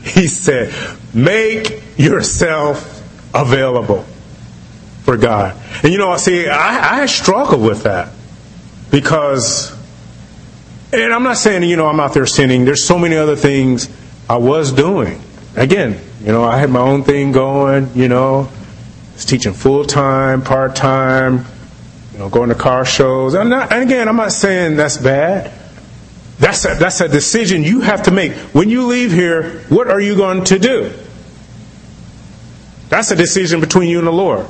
he 0.03 0.27
said, 0.27 0.75
make 1.15 1.84
yourself 1.97 3.03
available 3.35 4.05
for 5.05 5.17
God. 5.17 5.57
And 5.83 5.93
you 5.93 5.99
know, 5.99 6.17
see, 6.17 6.49
I, 6.49 7.03
I 7.03 7.07
struggle 7.07 7.61
with 7.61 7.83
that 7.83 8.13
because, 8.91 9.71
and 10.93 11.13
I'm 11.13 11.23
not 11.23 11.37
saying, 11.37 11.63
you 11.65 11.77
know, 11.77 11.87
I'm 11.87 12.01
out 12.01 12.15
there 12.15 12.27
sinning. 12.27 12.65
There's 12.65 12.85
so 12.85 12.99
many 12.99 13.17
other 13.17 13.37
things 13.37 13.95
I 14.29 14.37
was 14.37 14.73
doing. 14.73 15.21
Again, 15.57 16.01
you 16.21 16.29
know, 16.33 16.43
I 16.43 16.59
had 16.59 16.71
my 16.71 16.81
own 16.81 17.05
thing 17.05 17.33
going, 17.33 17.91
you 17.95 18.09
know, 18.09 18.49
I 18.51 19.15
was 19.15 19.25
teaching 19.25 19.53
full 19.53 19.85
time, 19.85 20.43
part 20.43 20.75
time, 20.75 21.45
you 22.13 22.19
know, 22.19 22.29
going 22.29 22.49
to 22.49 22.55
car 22.55 22.85
shows. 22.85 23.35
And, 23.35 23.51
not, 23.51 23.73
and 23.73 23.83
again, 23.83 24.09
I'm 24.09 24.17
not 24.17 24.33
saying 24.33 24.77
that's 24.77 24.97
bad. 24.97 25.53
That's 26.39 26.65
a, 26.65 26.75
that's 26.75 27.01
a 27.01 27.09
decision 27.09 27.63
you 27.63 27.83
have 27.83 28.05
to 28.05 28.11
make. 28.11 28.33
When 28.55 28.71
you 28.71 28.87
leave 28.87 29.13
here, 29.13 29.61
what 29.69 29.89
are 29.89 30.01
you 30.01 30.17
going 30.17 30.45
to 30.45 30.59
do? 30.59 30.93
That's 32.89 33.11
a 33.11 33.17
decision 33.17 33.61
between 33.61 33.89
you 33.89 33.99
and 33.99 34.07
the 34.07 34.13
Lord. 34.13 34.47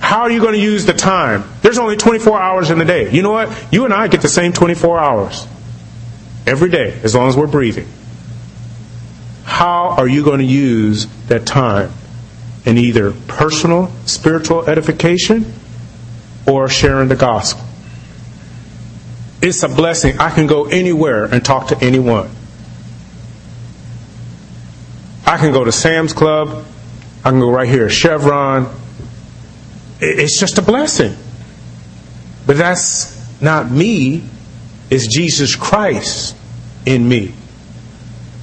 How 0.00 0.22
are 0.22 0.30
you 0.30 0.40
going 0.40 0.54
to 0.54 0.60
use 0.60 0.86
the 0.86 0.92
time? 0.94 1.44
There's 1.60 1.78
only 1.78 1.96
24 1.96 2.40
hours 2.40 2.70
in 2.70 2.78
the 2.78 2.84
day. 2.84 3.10
You 3.10 3.22
know 3.22 3.32
what? 3.32 3.72
You 3.72 3.84
and 3.84 3.92
I 3.92 4.08
get 4.08 4.22
the 4.22 4.28
same 4.28 4.52
24 4.52 4.98
hours 4.98 5.46
every 6.46 6.70
day 6.70 6.98
as 7.02 7.14
long 7.14 7.28
as 7.28 7.36
we're 7.36 7.46
breathing. 7.46 7.88
How 9.44 9.90
are 9.90 10.06
you 10.06 10.24
going 10.24 10.38
to 10.38 10.44
use 10.44 11.06
that 11.26 11.46
time 11.46 11.92
in 12.64 12.78
either 12.78 13.12
personal 13.26 13.90
spiritual 14.06 14.68
edification 14.68 15.52
or 16.46 16.68
sharing 16.68 17.08
the 17.08 17.16
gospel? 17.16 17.64
It's 19.40 19.62
a 19.62 19.68
blessing. 19.68 20.18
I 20.18 20.30
can 20.30 20.46
go 20.46 20.66
anywhere 20.66 21.24
and 21.24 21.44
talk 21.44 21.68
to 21.68 21.78
anyone. 21.84 22.30
I 25.26 25.36
can 25.36 25.52
go 25.52 25.64
to 25.64 25.72
Sam's 25.72 26.12
Club. 26.12 26.64
I 27.28 27.30
can 27.30 27.40
go 27.40 27.50
right 27.50 27.68
here, 27.68 27.90
Chevron. 27.90 28.74
It's 30.00 30.40
just 30.40 30.56
a 30.56 30.62
blessing. 30.62 31.14
But 32.46 32.56
that's 32.56 33.38
not 33.42 33.70
me, 33.70 34.24
it's 34.88 35.14
Jesus 35.14 35.54
Christ 35.54 36.34
in 36.86 37.06
me. 37.06 37.34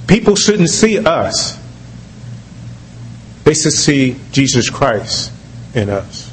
People 0.06 0.36
shouldn't 0.36 0.70
see 0.70 1.04
us, 1.04 1.58
they 3.42 3.54
should 3.54 3.72
see 3.72 4.20
Jesus 4.30 4.70
Christ 4.70 5.32
in 5.74 5.90
us. 5.90 6.32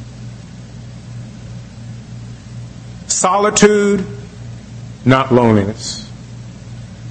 Solitude, 3.08 4.06
not 5.06 5.34
loneliness. 5.34 6.08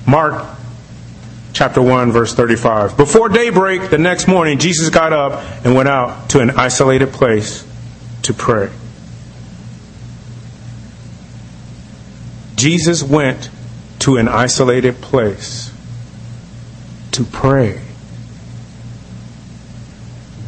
Mark 0.07 0.47
chapter 1.53 1.83
1, 1.83 2.13
verse 2.13 2.35
35. 2.35 2.97
Before 2.97 3.29
daybreak 3.29 3.91
the 3.91 3.99
next 3.99 4.27
morning, 4.27 4.59
Jesus 4.59 4.91
got 4.91 5.13
up 5.13 5.43
and 5.65 5.75
went 5.75 5.89
out 5.89 6.31
to 6.31 6.41
an 6.41 6.51
isolated 6.51 7.13
place 7.13 7.67
to 8.23 8.35
pray. 8.35 8.71
Jesus 12.57 13.03
went 13.03 13.51
to 14.01 14.17
an 14.17 14.29
isolated 14.29 15.01
place 15.01 15.73
to 17.13 17.25
pray. 17.25 17.81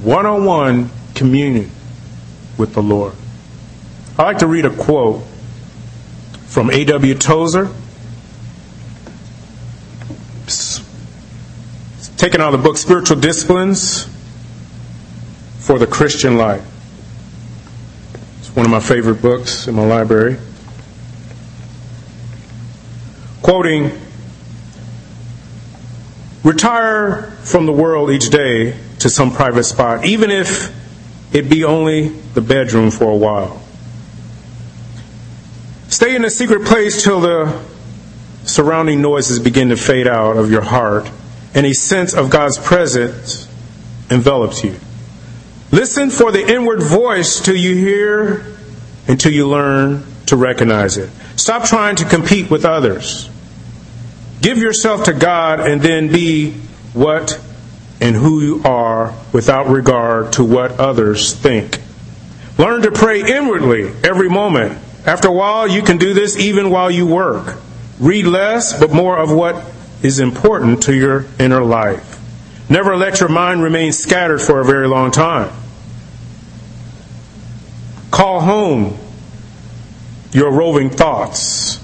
One 0.03 0.27
on 0.27 0.45
one 0.45 0.91
communion 1.15 1.71
with 2.59 2.75
the 2.75 2.83
Lord. 2.83 3.15
I 4.19 4.23
like 4.23 4.39
to 4.39 4.47
read 4.47 4.65
a 4.65 4.71
quote 4.71 5.25
from 6.47 6.71
A.W. 6.71 7.15
Tozer. 7.15 7.73
Taken 12.17 12.41
out 12.41 12.55
of 12.55 12.63
the 12.63 12.69
book 12.69 12.77
Spiritual 12.77 13.19
Disciplines 13.19 14.09
for 15.59 15.79
the 15.79 15.87
Christian 15.87 16.37
Life. 16.37 16.65
It's 18.39 18.55
one 18.55 18.65
of 18.65 18.71
my 18.71 18.81
favorite 18.81 19.21
books 19.21 19.67
in 19.67 19.75
my 19.75 19.85
library. 19.85 20.37
Quoting, 23.43 23.91
retire 26.45 27.23
from 27.43 27.67
the 27.67 27.73
world 27.73 28.11
each 28.11 28.31
day 28.31 28.79
to 29.01 29.11
some 29.11 29.33
private 29.33 29.65
spot, 29.65 30.05
even 30.05 30.31
if 30.31 30.73
it 31.35 31.51
be 31.51 31.65
only 31.65 32.09
the 32.09 32.41
bedroom 32.41 32.91
for 32.93 33.11
a 33.11 33.17
while. 33.17 33.61
Stay 35.89 36.15
in 36.15 36.25
a 36.25 36.31
secret 36.31 36.65
place 36.65 37.03
till 37.03 37.21
the 37.21 37.61
surrounding 38.45 39.03
noises 39.03 39.41
begin 39.41 39.71
to 39.71 39.77
fade 39.77 40.07
out 40.07 40.37
of 40.37 40.51
your 40.51 40.63
heart 40.63 41.11
and 41.55 41.65
a 41.65 41.73
sense 41.73 42.15
of 42.15 42.31
God's 42.31 42.59
presence 42.59 43.49
envelops 44.11 44.65
you. 44.65 44.75
Listen 45.71 46.11
for 46.11 46.31
the 46.31 46.47
inward 46.47 46.83
voice 46.83 47.41
till 47.41 47.57
you 47.57 47.75
hear, 47.75 48.45
until 49.09 49.33
you 49.33 49.49
learn 49.49 50.05
to 50.27 50.37
recognize 50.37 50.97
it. 50.97 51.11
Stop 51.37 51.65
trying 51.65 51.97
to 51.97 52.05
compete 52.05 52.51
with 52.51 52.65
others. 52.65 53.29
Give 54.41 54.59
yourself 54.59 55.05
to 55.05 55.13
God 55.13 55.61
and 55.61 55.81
then 55.81 56.09
be 56.09 56.53
what 56.93 57.41
and 58.01 58.15
who 58.15 58.41
you 58.41 58.63
are 58.65 59.15
without 59.33 59.69
regard 59.69 60.35
to 60.35 60.45
what 60.45 60.73
others 60.79 61.33
think. 61.33 61.81
Learn 62.59 62.83
to 62.83 62.93
pray 62.93 63.21
inwardly 63.21 63.93
every 64.05 64.29
moment. 64.29 64.79
After 65.07 65.29
a 65.29 65.33
while, 65.33 65.67
you 65.69 65.83
can 65.83 65.99
do 65.99 66.15
this 66.15 66.37
even 66.37 66.71
while 66.71 66.91
you 66.91 67.07
work. 67.07 67.57
Read 67.99 68.27
less, 68.27 68.79
but 68.79 68.93
more 68.93 69.19
of 69.19 69.31
what 69.31 69.57
is 70.05 70.21
important 70.21 70.83
to 70.85 70.95
your 70.95 71.27
inner 71.39 71.65
life. 71.65 72.21
Never 72.69 72.97
let 72.97 73.21
your 73.21 73.29
mind 73.29 73.63
remain 73.63 73.93
scattered 73.93 74.41
for 74.41 74.61
a 74.61 74.65
very 74.65 74.87
long 74.87 75.11
time. 75.11 75.51
Call 78.11 78.41
home 78.41 78.99
your 80.33 80.53
roving 80.53 80.91
thoughts. 80.91 81.81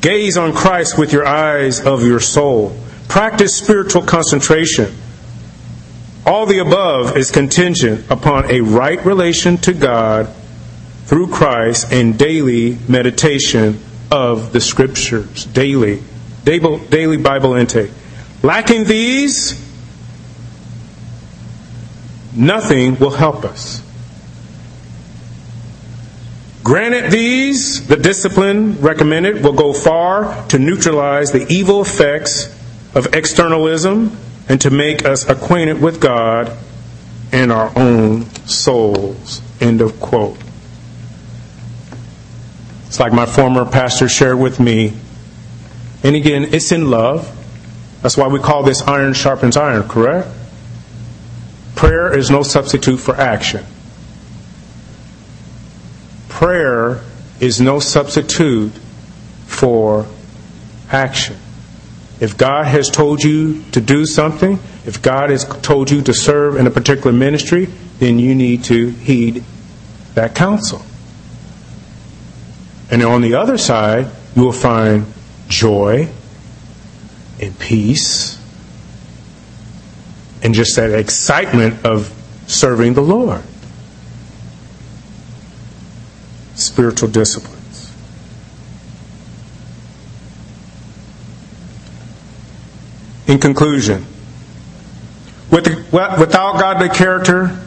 Gaze 0.00 0.36
on 0.36 0.52
Christ 0.52 0.98
with 0.98 1.12
your 1.12 1.26
eyes 1.26 1.80
of 1.84 2.06
your 2.06 2.20
soul. 2.20 2.78
Practice 3.08 3.56
spiritual 3.56 4.02
concentration. 4.02 4.94
All 6.26 6.44
the 6.44 6.58
above 6.58 7.16
is 7.16 7.30
contingent 7.30 8.10
upon 8.10 8.50
a 8.50 8.60
right 8.60 9.04
relation 9.04 9.56
to 9.58 9.72
God 9.72 10.28
through 11.06 11.28
Christ 11.28 11.92
and 11.92 12.18
daily 12.18 12.78
meditation 12.88 13.80
of 14.10 14.52
the 14.52 14.60
Scriptures. 14.60 15.44
Daily 15.46 16.02
daily 16.46 17.16
Bible 17.16 17.54
intake. 17.54 17.90
Lacking 18.42 18.84
these, 18.84 19.60
nothing 22.34 22.98
will 22.98 23.10
help 23.10 23.44
us. 23.44 23.82
Granted, 26.62 27.10
these, 27.10 27.86
the 27.86 27.96
discipline 27.96 28.80
recommended, 28.80 29.42
will 29.44 29.52
go 29.52 29.72
far 29.72 30.46
to 30.48 30.58
neutralize 30.58 31.32
the 31.32 31.46
evil 31.48 31.82
effects 31.82 32.52
of 32.94 33.14
externalism 33.14 34.16
and 34.48 34.60
to 34.60 34.70
make 34.70 35.04
us 35.04 35.28
acquainted 35.28 35.80
with 35.80 36.00
God 36.00 36.56
and 37.32 37.52
our 37.52 37.72
own 37.76 38.24
souls. 38.46 39.42
End 39.60 39.80
of 39.80 40.00
quote. 40.00 40.38
It's 42.86 43.00
like 43.00 43.12
my 43.12 43.26
former 43.26 43.64
pastor 43.64 44.08
shared 44.08 44.38
with 44.38 44.58
me 44.60 44.94
and 46.06 46.14
again, 46.14 46.54
it's 46.54 46.70
in 46.70 46.88
love. 46.88 47.28
That's 48.00 48.16
why 48.16 48.28
we 48.28 48.38
call 48.38 48.62
this 48.62 48.80
iron 48.82 49.12
sharpens 49.12 49.56
iron, 49.56 49.88
correct? 49.88 50.28
Prayer 51.74 52.16
is 52.16 52.30
no 52.30 52.44
substitute 52.44 52.98
for 52.98 53.16
action. 53.16 53.66
Prayer 56.28 57.00
is 57.40 57.60
no 57.60 57.80
substitute 57.80 58.70
for 59.46 60.06
action. 60.92 61.36
If 62.20 62.38
God 62.38 62.66
has 62.66 62.88
told 62.88 63.24
you 63.24 63.64
to 63.72 63.80
do 63.80 64.06
something, 64.06 64.60
if 64.84 65.02
God 65.02 65.30
has 65.30 65.44
told 65.44 65.90
you 65.90 66.02
to 66.02 66.14
serve 66.14 66.54
in 66.54 66.68
a 66.68 66.70
particular 66.70 67.10
ministry, 67.12 67.64
then 67.98 68.20
you 68.20 68.36
need 68.36 68.62
to 68.64 68.90
heed 68.90 69.42
that 70.14 70.36
counsel. 70.36 70.82
And 72.92 73.02
on 73.02 73.22
the 73.22 73.34
other 73.34 73.58
side, 73.58 74.06
you 74.36 74.44
will 74.44 74.52
find 74.52 75.12
joy 75.48 76.08
and 77.40 77.58
peace 77.58 78.40
and 80.42 80.54
just 80.54 80.76
that 80.76 80.92
excitement 80.92 81.84
of 81.84 82.12
serving 82.46 82.94
the 82.94 83.00
Lord. 83.00 83.42
Spiritual 86.54 87.08
disciplines. 87.08 87.92
In 93.26 93.38
conclusion, 93.38 94.06
with, 95.50 95.66
without 95.92 96.60
godly 96.60 96.88
character, 96.88 97.58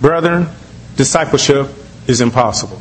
brethren, 0.00 0.48
discipleship 0.96 1.68
is 2.06 2.20
impossible. 2.20 2.80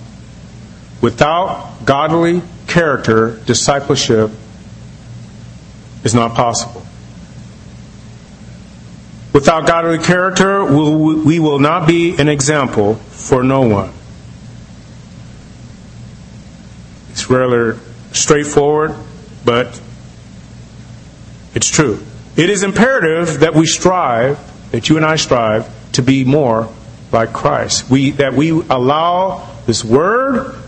Without 1.01 1.83
godly 1.83 2.41
character, 2.75 3.39
discipleship 3.45 4.29
is 6.03 6.13
not 6.13 6.33
possible. 6.33 6.85
Without 9.31 9.65
godly 9.65 9.97
character, 9.97 10.65
we 10.65 11.39
will 11.39 11.59
not 11.59 11.87
be 11.87 12.17
an 12.17 12.27
example 12.27 12.95
for 12.95 13.43
no 13.43 13.61
one. 13.61 13.93
It's 17.11 17.29
rather 17.29 17.79
straightforward, 18.11 18.93
but 19.45 19.79
it's 21.53 21.69
true. 21.69 22.03
It 22.35 22.49
is 22.49 22.63
imperative 22.63 23.39
that 23.39 23.55
we 23.55 23.67
strive, 23.67 24.37
that 24.71 24.89
you 24.89 24.97
and 24.97 25.05
I 25.05 25.15
strive, 25.15 25.69
to 25.93 26.01
be 26.01 26.25
more 26.25 26.67
like 27.13 27.31
Christ. 27.31 27.89
We, 27.89 28.11
that 28.11 28.33
we 28.33 28.49
allow 28.49 29.47
this 29.65 29.85
word 29.85 30.64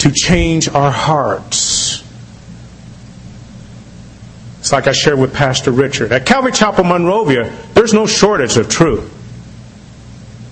to 0.00 0.10
change 0.10 0.68
our 0.68 0.90
hearts. 0.90 2.02
It's 4.60 4.72
like 4.72 4.86
I 4.86 4.92
shared 4.92 5.18
with 5.18 5.34
Pastor 5.34 5.70
Richard. 5.70 6.12
At 6.12 6.24
Calvary 6.26 6.52
Chapel 6.52 6.84
Monrovia, 6.84 7.54
there's 7.74 7.92
no 7.92 8.06
shortage 8.06 8.56
of 8.56 8.68
truth. 8.68 9.16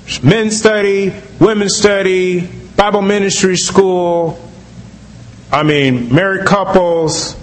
There's 0.04 0.22
men's 0.22 0.58
study, 0.58 1.14
women's 1.40 1.76
study, 1.76 2.46
Bible 2.76 3.02
ministry 3.02 3.56
school, 3.56 4.38
I 5.50 5.62
mean, 5.62 6.14
married 6.14 6.46
couples. 6.46 7.34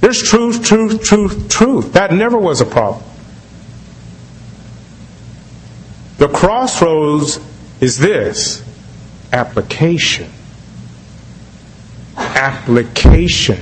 There's 0.00 0.22
truth, 0.22 0.64
truth, 0.64 1.02
truth, 1.02 1.48
truth. 1.48 1.92
That 1.94 2.12
never 2.12 2.38
was 2.38 2.60
a 2.60 2.66
problem. 2.66 3.02
The 6.18 6.28
crossroads 6.28 7.40
is 7.80 7.98
this 7.98 8.64
application 9.32 10.30
application. 12.36 13.58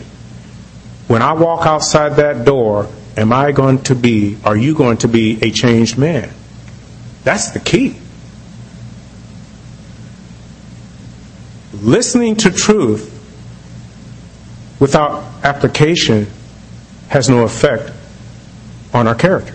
When 1.09 1.23
I 1.23 1.35
walk 1.35 1.67
outside 1.67 2.17
that 2.17 2.45
door, 2.45 2.89
am 3.17 3.33
I 3.33 3.53
going 3.53 3.83
to 3.85 3.95
be, 3.95 4.37
are 4.45 4.57
you 4.57 4.75
going 4.75 4.99
to 4.99 5.09
be 5.09 5.39
a 5.43 5.51
changed 5.51 5.99
man? 5.99 6.31
That's 7.25 7.51
the 7.51 7.61
key. 7.61 7.97
Listening 11.73 12.37
to 12.37 12.51
truth 12.51 13.13
without 14.81 15.25
application 15.45 16.27
has 17.09 17.29
no 17.29 17.45
effect 17.45 17.93
on 18.93 19.07
our 19.07 19.15
character. 19.15 19.55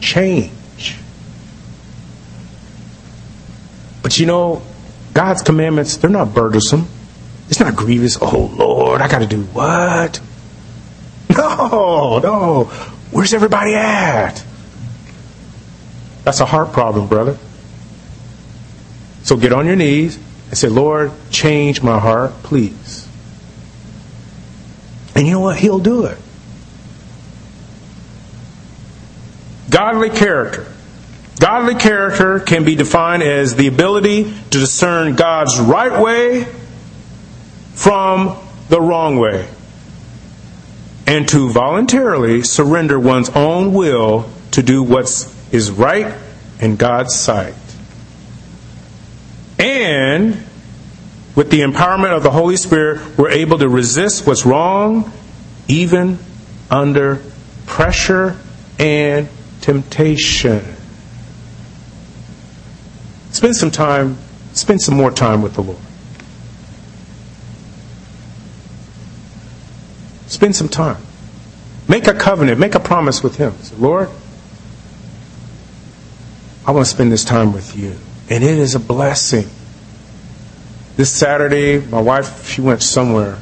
Change. 0.00 0.50
But 4.02 4.18
you 4.18 4.26
know, 4.26 4.62
God's 5.14 5.42
commandments, 5.42 5.96
they're 5.96 6.10
not 6.10 6.34
burdensome. 6.34 6.86
It's 7.48 7.60
not 7.60 7.76
grievous. 7.76 8.18
Oh, 8.20 8.52
Lord, 8.56 9.00
I 9.00 9.08
got 9.08 9.20
to 9.20 9.26
do 9.26 9.42
what? 9.42 10.20
No, 11.30 12.18
no. 12.18 12.64
Where's 13.10 13.32
everybody 13.32 13.74
at? 13.74 14.44
That's 16.24 16.40
a 16.40 16.44
heart 16.44 16.72
problem, 16.72 17.06
brother. 17.06 17.38
So 19.22 19.36
get 19.36 19.52
on 19.52 19.66
your 19.66 19.76
knees 19.76 20.18
and 20.48 20.58
say, 20.58 20.68
Lord, 20.68 21.12
change 21.30 21.82
my 21.82 21.98
heart, 21.98 22.32
please. 22.42 23.08
And 25.14 25.26
you 25.26 25.34
know 25.34 25.40
what? 25.40 25.56
He'll 25.56 25.78
do 25.78 26.06
it. 26.06 26.18
Godly 29.70 30.10
character. 30.10 30.73
Godly 31.40 31.74
character 31.74 32.40
can 32.40 32.64
be 32.64 32.76
defined 32.76 33.22
as 33.22 33.56
the 33.56 33.66
ability 33.66 34.24
to 34.24 34.58
discern 34.58 35.16
God's 35.16 35.58
right 35.58 36.00
way 36.00 36.46
from 37.74 38.38
the 38.68 38.80
wrong 38.80 39.18
way 39.18 39.48
and 41.06 41.28
to 41.28 41.50
voluntarily 41.50 42.42
surrender 42.42 42.98
one's 42.98 43.28
own 43.30 43.72
will 43.72 44.30
to 44.52 44.62
do 44.62 44.82
what 44.82 45.04
is 45.52 45.70
right 45.70 46.14
in 46.60 46.76
God's 46.76 47.14
sight. 47.14 47.54
And 49.58 50.44
with 51.34 51.50
the 51.50 51.60
empowerment 51.60 52.16
of 52.16 52.22
the 52.22 52.30
Holy 52.30 52.56
Spirit, 52.56 53.18
we're 53.18 53.30
able 53.30 53.58
to 53.58 53.68
resist 53.68 54.26
what's 54.26 54.46
wrong 54.46 55.12
even 55.68 56.18
under 56.70 57.22
pressure 57.66 58.36
and 58.78 59.28
temptation. 59.60 60.73
Spend 63.44 63.56
some 63.56 63.70
time, 63.70 64.16
spend 64.54 64.80
some 64.80 64.96
more 64.96 65.10
time 65.10 65.42
with 65.42 65.52
the 65.52 65.62
Lord. 65.62 65.76
Spend 70.28 70.56
some 70.56 70.70
time. 70.70 70.96
Make 71.86 72.06
a 72.06 72.14
covenant, 72.14 72.58
make 72.58 72.74
a 72.74 72.80
promise 72.80 73.22
with 73.22 73.36
Him. 73.36 73.52
Say, 73.60 73.76
Lord, 73.76 74.08
I 76.66 76.70
want 76.70 76.86
to 76.86 76.90
spend 76.90 77.12
this 77.12 77.22
time 77.22 77.52
with 77.52 77.76
you. 77.76 77.98
And 78.30 78.42
it 78.42 78.58
is 78.58 78.76
a 78.76 78.80
blessing. 78.80 79.50
This 80.96 81.12
Saturday, 81.12 81.86
my 81.86 82.00
wife, 82.00 82.48
she 82.48 82.62
went 82.62 82.82
somewhere. 82.82 83.36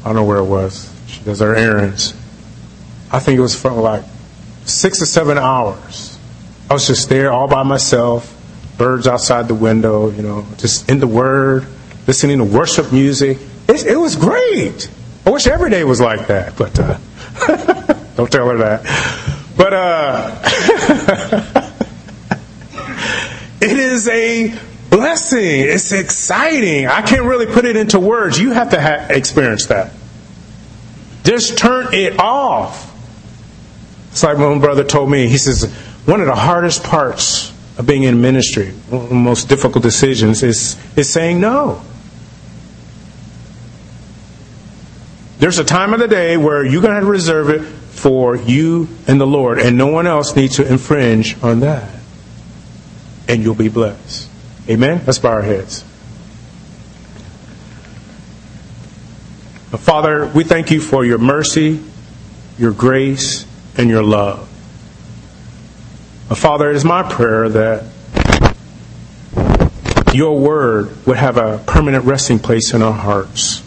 I 0.00 0.04
don't 0.04 0.14
know 0.16 0.24
where 0.24 0.38
it 0.38 0.46
was. 0.46 0.90
She 1.06 1.22
does 1.22 1.40
her 1.40 1.54
errands. 1.54 2.14
I 3.12 3.18
think 3.18 3.36
it 3.36 3.42
was 3.42 3.54
for 3.54 3.72
like 3.72 4.04
six 4.64 5.02
or 5.02 5.06
seven 5.06 5.36
hours. 5.36 6.18
I 6.70 6.72
was 6.72 6.86
just 6.86 7.10
there 7.10 7.30
all 7.30 7.46
by 7.46 7.62
myself 7.62 8.36
birds 8.78 9.06
outside 9.08 9.48
the 9.48 9.54
window, 9.54 10.10
you 10.10 10.22
know, 10.22 10.46
just 10.56 10.88
in 10.88 11.00
the 11.00 11.06
Word, 11.06 11.66
listening 12.06 12.38
to 12.38 12.44
worship 12.44 12.92
music. 12.92 13.38
It, 13.68 13.84
it 13.84 13.96
was 13.96 14.16
great. 14.16 14.88
I 15.26 15.30
wish 15.30 15.46
every 15.46 15.68
day 15.70 15.84
was 15.84 16.00
like 16.00 16.28
that, 16.28 16.56
but 16.56 16.78
uh, 16.78 16.96
don't 18.16 18.32
tell 18.32 18.48
her 18.48 18.56
that. 18.58 18.82
But 19.56 19.74
uh, 19.74 20.40
it 23.60 23.76
is 23.76 24.08
a 24.08 24.56
blessing. 24.88 25.60
It's 25.60 25.92
exciting. 25.92 26.86
I 26.86 27.02
can't 27.02 27.24
really 27.24 27.46
put 27.46 27.64
it 27.64 27.76
into 27.76 27.98
words. 28.00 28.38
You 28.40 28.52
have 28.52 28.70
to 28.70 28.80
ha- 28.80 29.08
experience 29.10 29.66
that. 29.66 29.92
Just 31.24 31.58
turn 31.58 31.92
it 31.92 32.18
off. 32.20 32.86
It's 34.12 34.22
like 34.22 34.38
my 34.38 34.56
brother 34.58 34.84
told 34.84 35.10
me. 35.10 35.28
He 35.28 35.36
says, 35.36 35.70
one 36.06 36.20
of 36.20 36.26
the 36.26 36.34
hardest 36.34 36.84
parts 36.84 37.52
of 37.78 37.86
being 37.86 38.02
in 38.02 38.20
ministry, 38.20 38.72
one 38.90 39.02
of 39.04 39.08
the 39.08 39.14
most 39.14 39.48
difficult 39.48 39.82
decisions 39.82 40.42
is, 40.42 40.76
is 40.96 41.08
saying 41.10 41.40
no. 41.40 41.80
There's 45.38 45.60
a 45.60 45.64
time 45.64 45.94
of 45.94 46.00
the 46.00 46.08
day 46.08 46.36
where 46.36 46.64
you're 46.64 46.82
going 46.82 46.96
to, 46.96 47.00
to 47.00 47.06
reserve 47.06 47.48
it 47.50 47.60
for 47.60 48.34
you 48.34 48.88
and 49.06 49.20
the 49.20 49.26
Lord, 49.26 49.60
and 49.60 49.78
no 49.78 49.86
one 49.86 50.08
else 50.08 50.34
needs 50.34 50.56
to 50.56 50.68
infringe 50.68 51.40
on 51.42 51.60
that. 51.60 51.88
And 53.28 53.44
you'll 53.44 53.54
be 53.54 53.68
blessed. 53.68 54.28
Amen? 54.68 55.02
Let's 55.06 55.20
bow 55.20 55.30
our 55.30 55.42
heads. 55.42 55.84
Father, 59.70 60.26
we 60.26 60.42
thank 60.44 60.70
you 60.72 60.80
for 60.80 61.04
your 61.04 61.18
mercy, 61.18 61.80
your 62.58 62.72
grace, 62.72 63.46
and 63.76 63.88
your 63.88 64.02
love. 64.02 64.48
Father, 66.36 66.70
it 66.70 66.76
is 66.76 66.84
my 66.84 67.02
prayer 67.02 67.48
that 67.48 67.84
your 70.12 70.38
word 70.38 71.06
would 71.06 71.16
have 71.16 71.36
a 71.36 71.58
permanent 71.66 72.04
resting 72.04 72.38
place 72.38 72.74
in 72.74 72.82
our 72.82 72.92
hearts. 72.92 73.62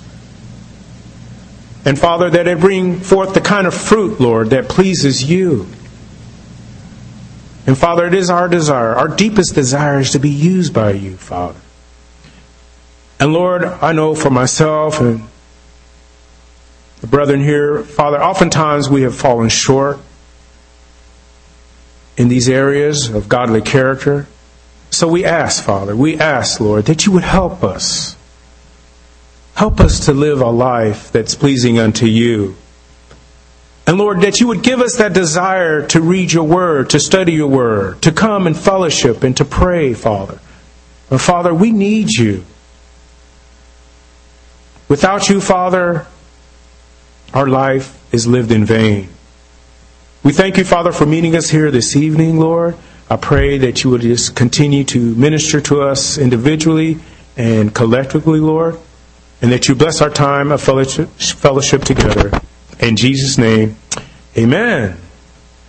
And 1.85 1.97
Father, 1.97 2.29
that 2.29 2.47
it 2.47 2.59
bring 2.59 2.99
forth 2.99 3.33
the 3.33 3.41
kind 3.41 3.65
of 3.65 3.73
fruit, 3.73 4.19
Lord, 4.19 4.51
that 4.51 4.69
pleases 4.69 5.29
you. 5.29 5.67
And 7.65 7.77
Father, 7.77 8.05
it 8.05 8.13
is 8.13 8.29
our 8.29 8.47
desire, 8.47 8.93
our 8.93 9.07
deepest 9.07 9.55
desire 9.55 9.99
is 9.99 10.11
to 10.11 10.19
be 10.19 10.29
used 10.29 10.73
by 10.73 10.91
you, 10.91 11.17
Father. 11.17 11.59
And 13.19 13.33
Lord, 13.33 13.63
I 13.63 13.93
know 13.93 14.15
for 14.15 14.29
myself 14.29 14.99
and 14.99 15.23
the 17.01 17.07
brethren 17.07 17.41
here, 17.43 17.83
Father, 17.83 18.21
oftentimes 18.21 18.89
we 18.89 19.01
have 19.03 19.15
fallen 19.15 19.49
short 19.49 19.99
in 22.21 22.27
these 22.27 22.47
areas 22.47 23.09
of 23.09 23.27
godly 23.27 23.63
character. 23.63 24.27
So 24.91 25.07
we 25.07 25.25
ask, 25.25 25.63
Father, 25.63 25.95
we 25.95 26.19
ask, 26.19 26.59
Lord, 26.59 26.85
that 26.85 27.07
you 27.07 27.11
would 27.13 27.23
help 27.23 27.63
us. 27.63 28.15
Help 29.55 29.79
us 29.79 30.05
to 30.05 30.13
live 30.13 30.39
a 30.39 30.51
life 30.51 31.11
that's 31.11 31.33
pleasing 31.33 31.79
unto 31.79 32.05
you. 32.05 32.55
And 33.87 33.97
Lord, 33.97 34.21
that 34.21 34.39
you 34.39 34.47
would 34.49 34.61
give 34.61 34.81
us 34.81 34.97
that 34.97 35.13
desire 35.13 35.87
to 35.87 35.99
read 35.99 36.31
your 36.31 36.43
word, 36.43 36.91
to 36.91 36.99
study 36.99 37.33
your 37.33 37.47
word, 37.47 38.03
to 38.03 38.11
come 38.11 38.45
and 38.45 38.55
fellowship 38.55 39.23
and 39.23 39.35
to 39.37 39.43
pray, 39.43 39.95
Father. 39.95 40.39
But 41.09 41.21
Father, 41.21 41.51
we 41.51 41.71
need 41.71 42.11
you. 42.11 42.45
Without 44.87 45.27
you, 45.27 45.41
Father, 45.41 46.05
our 47.33 47.47
life 47.47 47.97
is 48.13 48.27
lived 48.27 48.51
in 48.51 48.63
vain. 48.63 49.09
We 50.23 50.33
thank 50.33 50.57
you, 50.57 50.63
Father, 50.63 50.91
for 50.91 51.07
meeting 51.07 51.35
us 51.35 51.49
here 51.49 51.71
this 51.71 51.95
evening, 51.95 52.39
Lord. 52.39 52.77
I 53.09 53.15
pray 53.15 53.57
that 53.57 53.83
you 53.83 53.89
would 53.89 54.01
just 54.01 54.35
continue 54.35 54.83
to 54.83 55.15
minister 55.15 55.59
to 55.61 55.81
us 55.81 56.19
individually 56.19 56.99
and 57.35 57.73
collectively, 57.73 58.39
Lord, 58.39 58.77
and 59.41 59.51
that 59.51 59.67
you 59.67 59.73
bless 59.73 59.99
our 59.99 60.11
time 60.11 60.51
of 60.51 60.61
fellowship, 60.61 61.09
fellowship 61.09 61.81
together. 61.81 62.39
In 62.79 62.97
Jesus' 62.97 63.39
name, 63.39 63.77
amen. 64.37 64.95